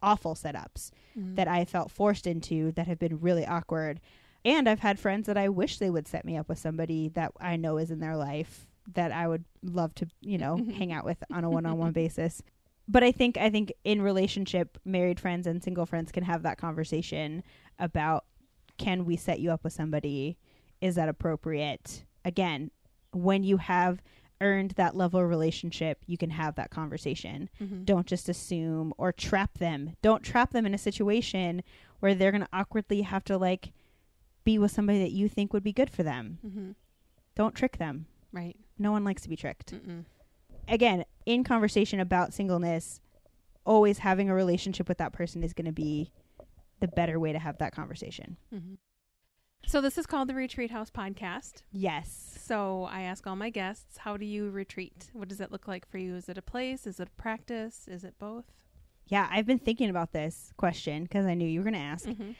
awful 0.01 0.35
setups 0.35 0.91
Mm-hmm. 1.17 1.35
that 1.35 1.47
i 1.47 1.65
felt 1.65 1.89
forced 1.89 2.27
into 2.27 2.71
that 2.73 2.85
have 2.87 2.99
been 2.99 3.19
really 3.19 3.43
awkward. 3.45 3.99
And 4.45 4.69
i've 4.69 4.79
had 4.81 4.99
friends 4.99 5.25
that 5.25 5.37
i 5.37 5.49
wish 5.49 5.79
they 5.79 5.89
would 5.89 6.07
set 6.07 6.23
me 6.25 6.37
up 6.37 6.47
with 6.47 6.59
somebody 6.59 7.09
that 7.09 7.31
i 7.39 7.55
know 7.55 7.77
is 7.77 7.89
in 7.89 7.99
their 7.99 8.15
life 8.15 8.67
that 8.93 9.11
i 9.11 9.27
would 9.27 9.43
love 9.63 9.95
to 9.95 10.07
you 10.21 10.37
know 10.37 10.57
hang 10.77 10.91
out 10.93 11.03
with 11.05 11.17
on 11.31 11.43
a 11.43 11.49
one-on-one 11.49 11.93
basis 11.93 12.43
but 12.87 13.03
i 13.03 13.11
think 13.11 13.37
i 13.37 13.49
think 13.49 13.71
in 13.83 14.01
relationship 14.01 14.77
married 14.85 15.19
friends 15.19 15.45
and 15.47 15.63
single 15.63 15.85
friends 15.85 16.11
can 16.11 16.23
have 16.23 16.43
that 16.43 16.57
conversation 16.57 17.43
about 17.79 18.25
can 18.77 19.05
we 19.05 19.15
set 19.15 19.39
you 19.39 19.51
up 19.51 19.63
with 19.63 19.73
somebody 19.73 20.37
is 20.81 20.95
that 20.95 21.09
appropriate 21.09 22.03
again 22.25 22.69
when 23.13 23.43
you 23.43 23.57
have 23.57 24.01
earned 24.39 24.71
that 24.71 24.95
level 24.95 25.19
of 25.19 25.27
relationship 25.27 26.03
you 26.05 26.17
can 26.17 26.29
have 26.29 26.55
that 26.55 26.69
conversation 26.69 27.49
Mm-hmm. 27.61 27.83
don't 27.85 28.05
just 28.07 28.29
assume 28.29 28.93
or 28.97 29.11
trap 29.11 29.57
them 29.57 29.95
don't 30.01 30.21
trap 30.23 30.51
them 30.51 30.65
in 30.65 30.73
a 30.73 30.77
situation 30.77 31.63
where 31.99 32.13
they're 32.13 32.31
going 32.31 32.43
to 32.43 32.49
awkwardly 32.53 33.01
have 33.01 33.23
to 33.25 33.37
like 33.37 33.71
be 34.43 34.59
with 34.59 34.71
somebody 34.71 34.99
that 34.99 35.11
you 35.11 35.27
think 35.27 35.51
would 35.53 35.63
be 35.63 35.73
good 35.73 35.89
for 35.89 36.03
them 36.03 36.37
Mm-hmm. 36.45 36.71
don't 37.35 37.55
trick 37.55 37.77
them 37.77 38.05
Right. 38.31 38.55
no 38.77 38.91
one 38.91 39.03
likes 39.03 39.23
to 39.23 39.29
be 39.29 39.35
tricked 39.35 39.73
Mm-mm. 39.73 40.05
again 40.67 41.03
in 41.27 41.43
conversation 41.43 41.99
about 41.99 42.33
singleness 42.33 43.01
always 43.65 43.97
having 43.99 44.29
a 44.29 44.33
relationship 44.33 44.87
with 44.87 44.97
that 44.97 45.11
person 45.11 45.43
is 45.43 45.53
going 45.53 45.65
to 45.65 45.71
be 45.73 46.11
the 46.79 46.87
better 46.87 47.19
way 47.19 47.33
to 47.33 47.39
have 47.39 47.57
that 47.59 47.73
conversation 47.73 48.37
Mm-hmm. 48.53 48.75
So 49.65 49.81
this 49.81 49.97
is 49.97 50.05
called 50.05 50.29
the 50.29 50.33
Retreat 50.35 50.71
House 50.71 50.89
Podcast. 50.89 51.63
yes 51.73 52.37
So 52.41 52.87
I 52.89 53.01
ask 53.01 53.27
all 53.27 53.35
my 53.35 53.49
guests, 53.49 53.97
how 53.97 54.15
do 54.15 54.25
you 54.25 54.49
retreat? 54.49 55.09
What 55.11 55.27
does 55.27 55.41
it 55.41 55.51
look 55.51 55.67
like 55.67 55.85
for 55.89 55.97
you? 55.97 56.15
Is 56.15 56.29
it 56.29 56.37
a 56.37 56.41
place? 56.41 56.87
Is 56.87 57.01
it 57.01 57.09
a 57.09 57.21
practice? 57.21 57.87
Is 57.87 58.03
it 58.03 58.15
both? 58.17 58.45
yeah 59.09 59.27
i've 59.31 59.45
been 59.45 59.59
thinking 59.59 59.89
about 59.89 60.11
this 60.11 60.51
question 60.57 61.03
because 61.03 61.25
i 61.25 61.33
knew 61.33 61.47
you 61.47 61.59
were 61.61 61.63
going 61.63 61.73
to 61.73 61.79
ask 61.79 62.05
Mm-hmm. 62.07 62.31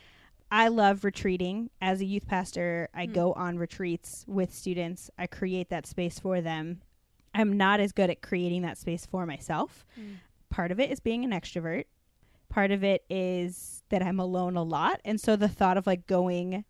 I 0.50 0.70
love 0.70 1.04
retreating. 1.04 1.70
As 1.82 2.00
a 2.00 2.06
youth 2.06 2.26
pastor, 2.26 2.88
I 2.94 3.06
Mm. 3.06 3.14
go 3.14 3.34
on 3.34 3.58
retreats 3.60 4.24
with 4.30 4.54
students. 4.56 5.10
I 5.18 5.28
create 5.28 5.70
that 5.72 5.86
space 5.86 6.20
for 6.20 6.40
them. 6.40 6.82
I'm 7.38 7.56
not 7.56 7.80
as 7.80 7.92
good 7.92 8.10
at 8.10 8.22
creating 8.22 8.64
that 8.64 8.78
space 8.78 9.06
for 9.06 9.26
myself. 9.26 9.86
Part 10.50 10.72
of 10.72 10.80
it 10.80 10.92
is 10.92 11.00
being 11.00 11.24
an 11.24 11.32
extrovert. 11.32 11.86
Part 12.50 12.72
of 12.72 12.84
it 12.84 13.04
is 13.10 13.84
that 13.90 14.02
I'm 14.02 14.20
alone 14.20 14.56
a 14.58 14.64
lot. 14.64 15.02
And 15.06 15.20
so 15.22 15.36
the 15.36 15.48
thought 15.50 15.78
of 15.78 15.86
like 15.86 16.08
going 16.08 16.66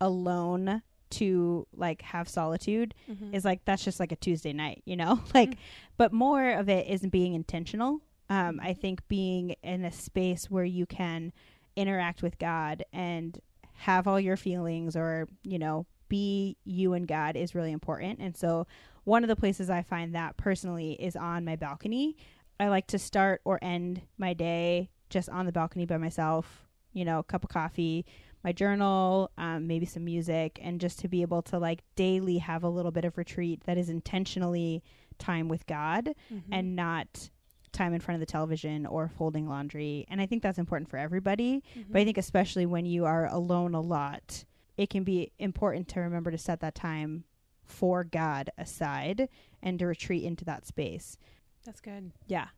alone 0.00 0.82
to 1.10 1.66
like 1.74 2.02
have 2.02 2.28
solitude 2.28 2.94
Mm-hmm. 3.10 3.34
is 3.34 3.44
like 3.44 3.64
that's 3.64 3.84
just 3.84 3.98
like 4.00 4.12
a 4.12 4.16
Tuesday 4.16 4.52
night, 4.52 4.82
you 4.84 4.96
know? 4.96 5.20
like 5.34 5.50
Mm. 5.50 5.56
but 5.96 6.12
more 6.12 6.50
of 6.52 6.68
it 6.68 6.86
is 6.86 7.00
being 7.02 7.34
intentional. 7.34 8.00
Um 8.28 8.60
I 8.62 8.74
think 8.74 9.06
being 9.08 9.54
in 9.62 9.84
a 9.84 9.92
space 9.92 10.50
where 10.50 10.64
you 10.64 10.86
can 10.86 11.32
interact 11.76 12.22
with 12.22 12.38
God 12.38 12.84
and 12.92 13.38
have 13.74 14.06
all 14.06 14.20
your 14.20 14.36
feelings 14.36 14.94
or, 14.96 15.26
you 15.42 15.58
know, 15.58 15.86
be 16.08 16.56
you 16.64 16.92
and 16.92 17.06
God 17.08 17.36
is 17.36 17.54
really 17.54 17.72
important. 17.72 18.18
And 18.20 18.36
so 18.36 18.66
one 19.04 19.24
of 19.24 19.28
the 19.28 19.36
places 19.36 19.70
I 19.70 19.82
find 19.82 20.14
that 20.14 20.36
personally 20.36 20.92
is 20.92 21.16
on 21.16 21.44
my 21.44 21.56
balcony. 21.56 22.16
I 22.58 22.68
like 22.68 22.86
to 22.88 22.98
start 22.98 23.40
or 23.44 23.58
end 23.62 24.02
my 24.18 24.34
day 24.34 24.90
just 25.08 25.28
on 25.28 25.46
the 25.46 25.52
balcony 25.52 25.86
by 25.86 25.96
myself, 25.96 26.66
you 26.92 27.04
know, 27.04 27.20
a 27.20 27.24
cup 27.24 27.42
of 27.44 27.50
coffee, 27.50 28.04
my 28.44 28.52
journal, 28.52 29.30
um, 29.38 29.66
maybe 29.66 29.86
some 29.86 30.04
music, 30.04 30.58
and 30.62 30.80
just 30.80 30.98
to 31.00 31.08
be 31.08 31.22
able 31.22 31.42
to 31.42 31.58
like 31.58 31.82
daily 31.96 32.38
have 32.38 32.62
a 32.62 32.68
little 32.68 32.90
bit 32.90 33.04
of 33.04 33.16
retreat 33.18 33.62
that 33.66 33.76
is 33.78 33.88
intentionally 33.88 34.82
time 35.18 35.48
with 35.48 35.66
God 35.66 36.10
Mm-hmm. 36.32 36.52
and 36.52 36.76
not 36.76 37.30
time 37.72 37.94
in 37.94 38.00
front 38.00 38.16
of 38.16 38.20
the 38.20 38.30
television 38.30 38.84
or 38.86 39.08
folding 39.08 39.48
laundry. 39.48 40.04
And 40.08 40.20
I 40.20 40.26
think 40.26 40.42
that's 40.42 40.58
important 40.58 40.90
for 40.90 40.96
everybody. 40.96 41.62
Mm-hmm. 41.78 41.92
But 41.92 42.00
I 42.00 42.04
think 42.04 42.18
especially 42.18 42.66
when 42.66 42.84
you 42.84 43.04
are 43.04 43.26
alone 43.26 43.74
a 43.74 43.80
lot, 43.80 44.44
it 44.76 44.90
can 44.90 45.04
be 45.04 45.32
important 45.38 45.86
to 45.88 46.00
remember 46.00 46.30
to 46.30 46.38
set 46.38 46.60
that 46.60 46.74
time 46.74 47.24
for 47.70 48.04
God 48.04 48.50
aside 48.58 49.28
and 49.62 49.78
to 49.78 49.86
retreat 49.86 50.24
into 50.24 50.44
that 50.44 50.66
space. 50.66 51.16
that's 51.64 51.80
good. 51.80 52.12
Yeah. 52.26 52.48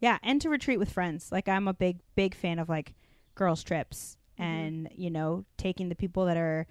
Yeah, 0.00 0.18
and 0.22 0.40
to 0.40 0.48
retreat 0.48 0.78
with 0.78 0.90
friends. 0.92 1.30
Like 1.30 1.48
I'm 1.48 1.68
a 1.68 1.74
big 1.74 1.98
big 2.14 2.34
fan 2.34 2.58
of 2.58 2.68
like 2.68 2.94
girls 3.34 3.62
trips 3.62 4.16
Mhm. 4.38 4.44
and, 4.44 4.88
you 4.96 5.10
know, 5.10 5.44
taking 5.58 5.88
the 5.90 5.94
people 5.94 6.24
that 6.26 6.36
are 6.36 6.66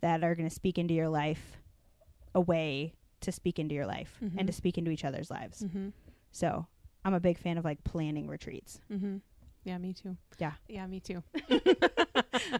that 0.00 0.24
are 0.24 0.34
going 0.34 0.48
to 0.48 0.54
speak 0.54 0.78
into 0.78 0.94
your 0.94 1.08
life 1.08 1.58
away 2.34 2.94
to 3.20 3.30
speak 3.32 3.58
into 3.58 3.74
your 3.74 3.86
life 3.86 4.16
Mhm. 4.22 4.34
and 4.38 4.46
to 4.46 4.52
speak 4.52 4.78
into 4.78 4.90
each 4.90 5.04
other's 5.04 5.30
lives. 5.30 5.62
Mm-hmm. 5.62 5.88
So, 6.32 6.66
I'm 7.04 7.12
a 7.14 7.20
big 7.20 7.36
fan 7.38 7.58
of 7.58 7.64
like 7.64 7.84
planning 7.84 8.26
retreats. 8.28 8.80
Mm-hmm. 8.90 9.18
Yeah, 9.64 9.76
me 9.78 9.92
too. 9.92 10.16
Yeah. 10.38 10.52
Yeah, 10.68 10.86
me 10.86 11.00
too. 11.00 11.22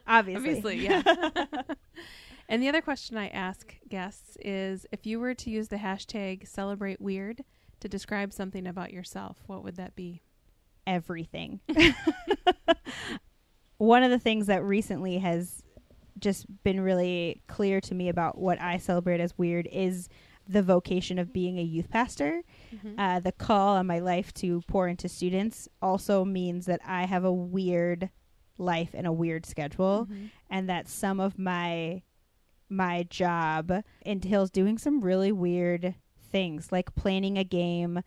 Obviously. 0.06 0.36
Obviously, 0.36 0.76
yeah. 0.84 1.02
and 2.50 2.62
the 2.62 2.68
other 2.68 2.82
question 2.82 3.16
I 3.16 3.28
ask 3.28 3.74
guests 3.88 4.36
is 4.44 4.84
if 4.92 5.06
you 5.06 5.18
were 5.18 5.32
to 5.34 5.48
use 5.50 5.68
the 5.68 5.76
hashtag 5.76 6.46
celebrate 6.46 7.00
weird 7.00 7.42
to 7.80 7.88
describe 7.88 8.32
something 8.34 8.66
about 8.66 8.92
yourself, 8.92 9.38
what 9.46 9.64
would 9.64 9.76
that 9.76 9.96
be? 9.96 10.20
everything. 10.86 11.60
One 13.78 14.02
of 14.02 14.10
the 14.10 14.18
things 14.18 14.46
that 14.48 14.62
recently 14.64 15.18
has 15.18 15.62
just 16.18 16.46
been 16.64 16.80
really 16.80 17.42
clear 17.46 17.80
to 17.82 17.94
me 17.94 18.08
about 18.08 18.36
what 18.38 18.60
I 18.60 18.76
celebrate 18.76 19.20
as 19.20 19.36
weird 19.38 19.68
is 19.72 20.08
the 20.48 20.62
vocation 20.62 21.18
of 21.18 21.32
being 21.32 21.58
a 21.58 21.62
youth 21.62 21.88
pastor. 21.90 22.42
Mm-hmm. 22.74 22.98
Uh, 22.98 23.20
the 23.20 23.32
call 23.32 23.76
on 23.76 23.86
my 23.86 24.00
life 24.00 24.34
to 24.34 24.62
pour 24.66 24.88
into 24.88 25.08
students 25.08 25.68
also 25.80 26.24
means 26.24 26.66
that 26.66 26.80
I 26.84 27.04
have 27.06 27.24
a 27.24 27.32
weird 27.32 28.10
life 28.58 28.90
and 28.92 29.06
a 29.06 29.12
weird 29.12 29.46
schedule, 29.46 30.08
Mm-hmm. 30.10 30.26
and 30.50 30.68
that 30.68 30.88
some 30.88 31.20
of 31.20 31.38
my 31.38 32.02
my 32.70 33.02
job 33.10 33.82
entails 34.02 34.50
doing 34.50 34.78
some 34.78 35.00
really 35.00 35.32
weird 35.32 35.94
things, 36.30 36.70
like 36.72 36.94
planning 36.94 37.36
a 37.36 37.44
game, 37.44 38.00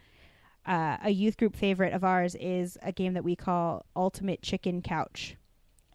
uh, 0.65 0.97
a 1.03 1.09
youth 1.09 1.37
group 1.37 1.55
favorite 1.55 1.93
of 1.93 2.03
ours 2.03 2.35
is 2.35 2.77
a 2.81 2.91
game 2.91 3.13
that 3.13 3.23
we 3.23 3.35
call 3.35 3.85
Ultimate 3.95 4.41
Chicken 4.41 4.81
Couch. 4.81 5.35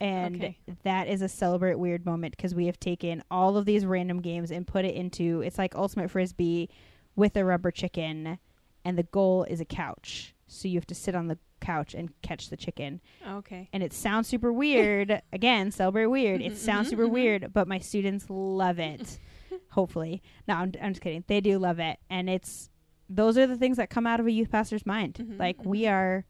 And 0.01 0.37
Okay. 0.37 0.59
that 0.85 1.09
is 1.09 1.23
a 1.23 1.29
celebrate 1.29 1.77
weird 1.77 2.07
moment 2.07 2.37
because 2.37 2.55
we 2.55 2.67
have 2.67 2.79
taken 2.79 3.23
all 3.31 3.57
of 3.57 3.65
these 3.65 3.85
random 3.85 4.21
games 4.21 4.51
and 4.53 4.67
put 4.67 4.85
it 4.85 4.95
into 4.95 5.41
it's 5.41 5.59
like 5.59 5.75
Ultimate 5.75 6.11
Frisbee 6.11 6.69
with 7.17 7.37
a 7.37 7.45
rubber 7.45 7.73
chicken, 7.73 8.39
and 8.85 8.97
the 8.97 9.03
goal 9.03 9.43
is 9.45 9.61
a 9.61 9.65
couch. 9.65 10.35
So 10.49 10.67
you 10.69 10.77
have 10.77 10.87
to 10.87 10.95
sit 10.95 11.15
on 11.15 11.29
the 11.29 11.39
couch 11.61 11.95
and 11.95 12.11
catch 12.23 12.51
the 12.51 12.57
chicken. 12.57 13.01
Okay. 13.27 13.69
And 13.73 13.83
it 13.83 13.93
sounds 13.93 14.27
super 14.29 14.53
weird. 14.53 15.23
Again, 15.33 15.71
celebrate 15.71 16.07
weird. 16.07 16.41
It 16.41 16.53
Mhm, 16.53 16.57
sounds 16.57 16.87
mhm, 16.89 16.91
super 16.91 17.07
mhm. 17.07 17.11
weird, 17.11 17.53
but 17.53 17.69
my 17.69 17.79
students 17.79 18.27
love 18.29 18.79
it. 18.79 19.19
Hopefully. 19.71 20.23
No, 20.47 20.55
I'm, 20.55 20.73
I'm 20.83 20.93
just 20.93 21.03
kidding. 21.03 21.25
They 21.27 21.41
do 21.41 21.59
love 21.59 21.79
it. 21.79 21.99
And 22.11 22.29
it's 22.31 22.71
those 23.11 23.39
are 23.39 23.47
the 23.47 23.57
things 23.57 23.77
that 23.79 23.89
come 23.91 24.07
out 24.07 24.21
of 24.21 24.27
a 24.27 24.31
youth 24.31 24.51
pastor's 24.51 24.85
mind. 24.87 25.37
Like 25.39 25.65
we 25.65 25.87
are 25.87 26.25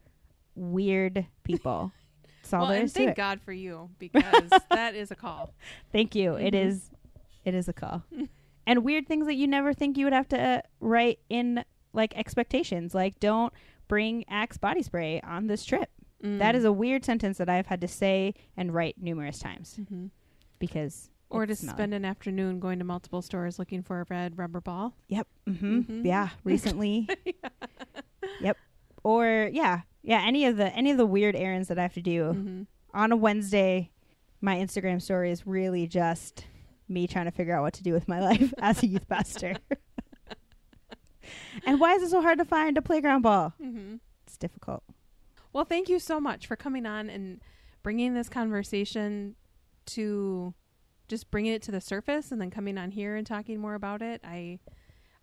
weird 0.54 1.26
people. 1.44 1.92
That's 2.42 2.52
all 2.52 2.60
well, 2.62 2.70
there 2.70 2.82
is 2.82 2.92
to 2.94 3.04
thank. 3.06 3.16
God 3.16 3.40
for 3.40 3.52
you 3.52 3.90
because 3.98 4.50
that 4.70 4.94
is 4.94 5.10
a 5.10 5.16
call. 5.16 5.54
Thank 5.92 6.14
you. 6.14 6.34
It 6.34 6.54
is 6.54 6.90
it 7.44 7.54
is 7.54 7.68
a 7.68 7.72
call. 7.72 8.04
and 8.66 8.84
weird 8.84 9.06
things 9.06 9.26
that 9.26 9.34
you 9.34 9.46
never 9.46 9.72
think 9.72 9.96
you 9.96 10.06
would 10.06 10.12
have 10.12 10.28
to 10.28 10.40
uh, 10.40 10.60
write 10.80 11.18
in 11.28 11.64
like 11.92 12.16
expectations. 12.16 12.94
Like 12.94 13.18
don't 13.20 13.52
bring 13.88 14.24
Axe 14.28 14.58
body 14.58 14.82
spray 14.82 15.20
on 15.22 15.46
this 15.46 15.64
trip. 15.64 15.90
That 16.20 16.54
is 16.56 16.64
a 16.64 16.72
weird 16.72 17.04
sentence 17.04 17.38
that 17.38 17.48
I've 17.48 17.66
had 17.66 17.80
to 17.80 17.88
say 17.88 18.34
and 18.56 18.74
write 18.74 18.96
numerous 19.00 19.38
times 19.38 19.78
hmm 19.88 20.06
because 20.58 21.10
Or 21.30 21.46
to 21.46 21.54
smelly. 21.54 21.76
spend 21.76 21.94
an 21.94 22.04
afternoon 22.04 22.58
going 22.58 22.80
to 22.80 22.84
multiple 22.84 23.22
stores 23.22 23.58
looking 23.58 23.82
for 23.84 24.00
a 24.00 24.06
red 24.10 24.36
rubber 24.36 24.60
ball. 24.60 24.94
Yep. 25.08 25.28
Mhm. 25.48 26.04
Yeah. 26.04 26.30
Recently. 26.44 27.08
Yep. 28.40 28.56
Or 29.04 29.48
yeah, 29.52 29.82
yeah. 30.02 30.22
Any 30.26 30.44
of 30.46 30.56
the 30.56 30.74
any 30.74 30.90
of 30.90 30.96
the 30.98 31.06
weird 31.06 31.36
errands 31.36 31.68
that 31.68 31.78
I 31.78 31.82
have 31.82 31.94
to 31.94 32.02
do 32.02 32.32
hmm 32.32 32.62
on 32.94 33.12
a 33.12 33.16
Wednesday, 33.16 33.90
my 34.40 34.56
Instagram 34.56 35.00
story 35.00 35.30
is 35.30 35.46
really 35.46 35.86
just 35.86 36.46
me 36.88 37.06
trying 37.06 37.26
to 37.26 37.30
figure 37.30 37.54
out 37.54 37.62
what 37.62 37.74
to 37.74 37.82
do 37.84 37.92
with 37.92 38.08
my 38.08 38.18
life 38.30 38.52
as 38.58 38.82
a 38.82 38.86
youth 38.88 39.06
pastor. 39.08 39.54
And 41.64 41.80
why 41.80 41.94
is 41.94 42.02
it 42.02 42.10
so 42.10 42.20
hard 42.22 42.38
to 42.38 42.44
find 42.44 42.76
a 42.78 42.82
playground 42.82 43.22
ball? 43.22 43.54
hmm 43.60 43.96
It's 44.26 44.36
difficult. 44.36 44.82
Well, 45.52 45.64
thank 45.64 45.88
you 45.88 45.98
so 45.98 46.20
much 46.20 46.46
for 46.46 46.56
coming 46.56 46.86
on 46.86 47.08
and 47.08 47.40
bringing 47.82 48.14
this 48.14 48.28
conversation 48.28 49.34
to 49.86 50.54
just 51.08 51.30
bringing 51.30 51.52
it 51.54 51.62
to 51.62 51.70
the 51.72 51.80
surface 51.80 52.30
and 52.30 52.40
then 52.40 52.50
coming 52.50 52.76
on 52.76 52.90
here 52.90 53.16
and 53.16 53.26
talking 53.26 53.58
more 53.60 53.74
about 53.74 54.02
it. 54.02 54.20
I 54.24 54.58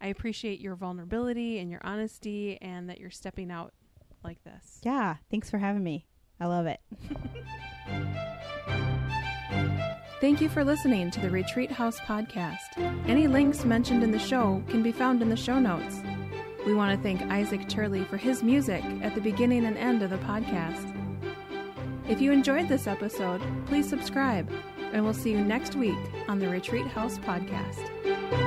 I 0.02 0.08
appreciate 0.08 0.60
your 0.60 0.76
vulnerability 0.76 1.60
and 1.60 1.70
your 1.72 1.80
honesty 1.84 2.58
and 2.62 2.90
that 2.90 3.00
you're 3.00 3.12
stepping 3.12 3.52
out 3.52 3.74
like 4.24 4.44
this. 4.44 4.80
Yeah. 4.84 5.16
Thanks 5.30 5.50
for 5.50 5.58
having 5.60 5.84
me. 5.84 6.06
I 6.40 6.48
love 6.48 6.66
it. 6.66 6.82
Thank 10.26 10.42
you 10.42 10.50
for 10.50 10.64
listening 10.64 11.12
to 11.12 11.22
the 11.22 11.30
Retreat 11.30 11.72
House 11.72 12.00
podcast. 12.00 12.58
Any 13.08 13.28
links 13.28 13.64
mentioned 13.64 14.04
in 14.04 14.10
the 14.10 14.18
show 14.18 14.64
can 14.68 14.82
be 14.82 14.92
found 14.92 15.22
in 15.22 15.30
the 15.30 15.38
show 15.38 15.60
notes. 15.60 16.02
We 16.66 16.74
want 16.74 16.98
to 16.98 17.04
thank 17.04 17.22
Isaac 17.32 17.70
Turley 17.70 18.04
for 18.06 18.18
his 18.18 18.42
music 18.42 18.84
at 19.04 19.14
the 19.14 19.22
beginning 19.22 19.66
and 19.66 19.78
end 19.78 20.02
of 20.02 20.10
the 20.10 20.18
podcast. 20.18 20.92
If 22.10 22.22
you 22.22 22.32
enjoyed 22.32 22.68
this 22.68 22.88
episode, 22.88 23.40
please 23.68 23.88
subscribe, 23.88 24.52
and 24.94 25.04
we'll 25.04 25.14
see 25.14 25.30
you 25.30 25.46
next 25.46 25.76
week 25.76 25.94
on 26.28 26.40
the 26.40 26.50
Retreat 26.50 26.88
House 26.88 27.20
podcast. 27.20 28.45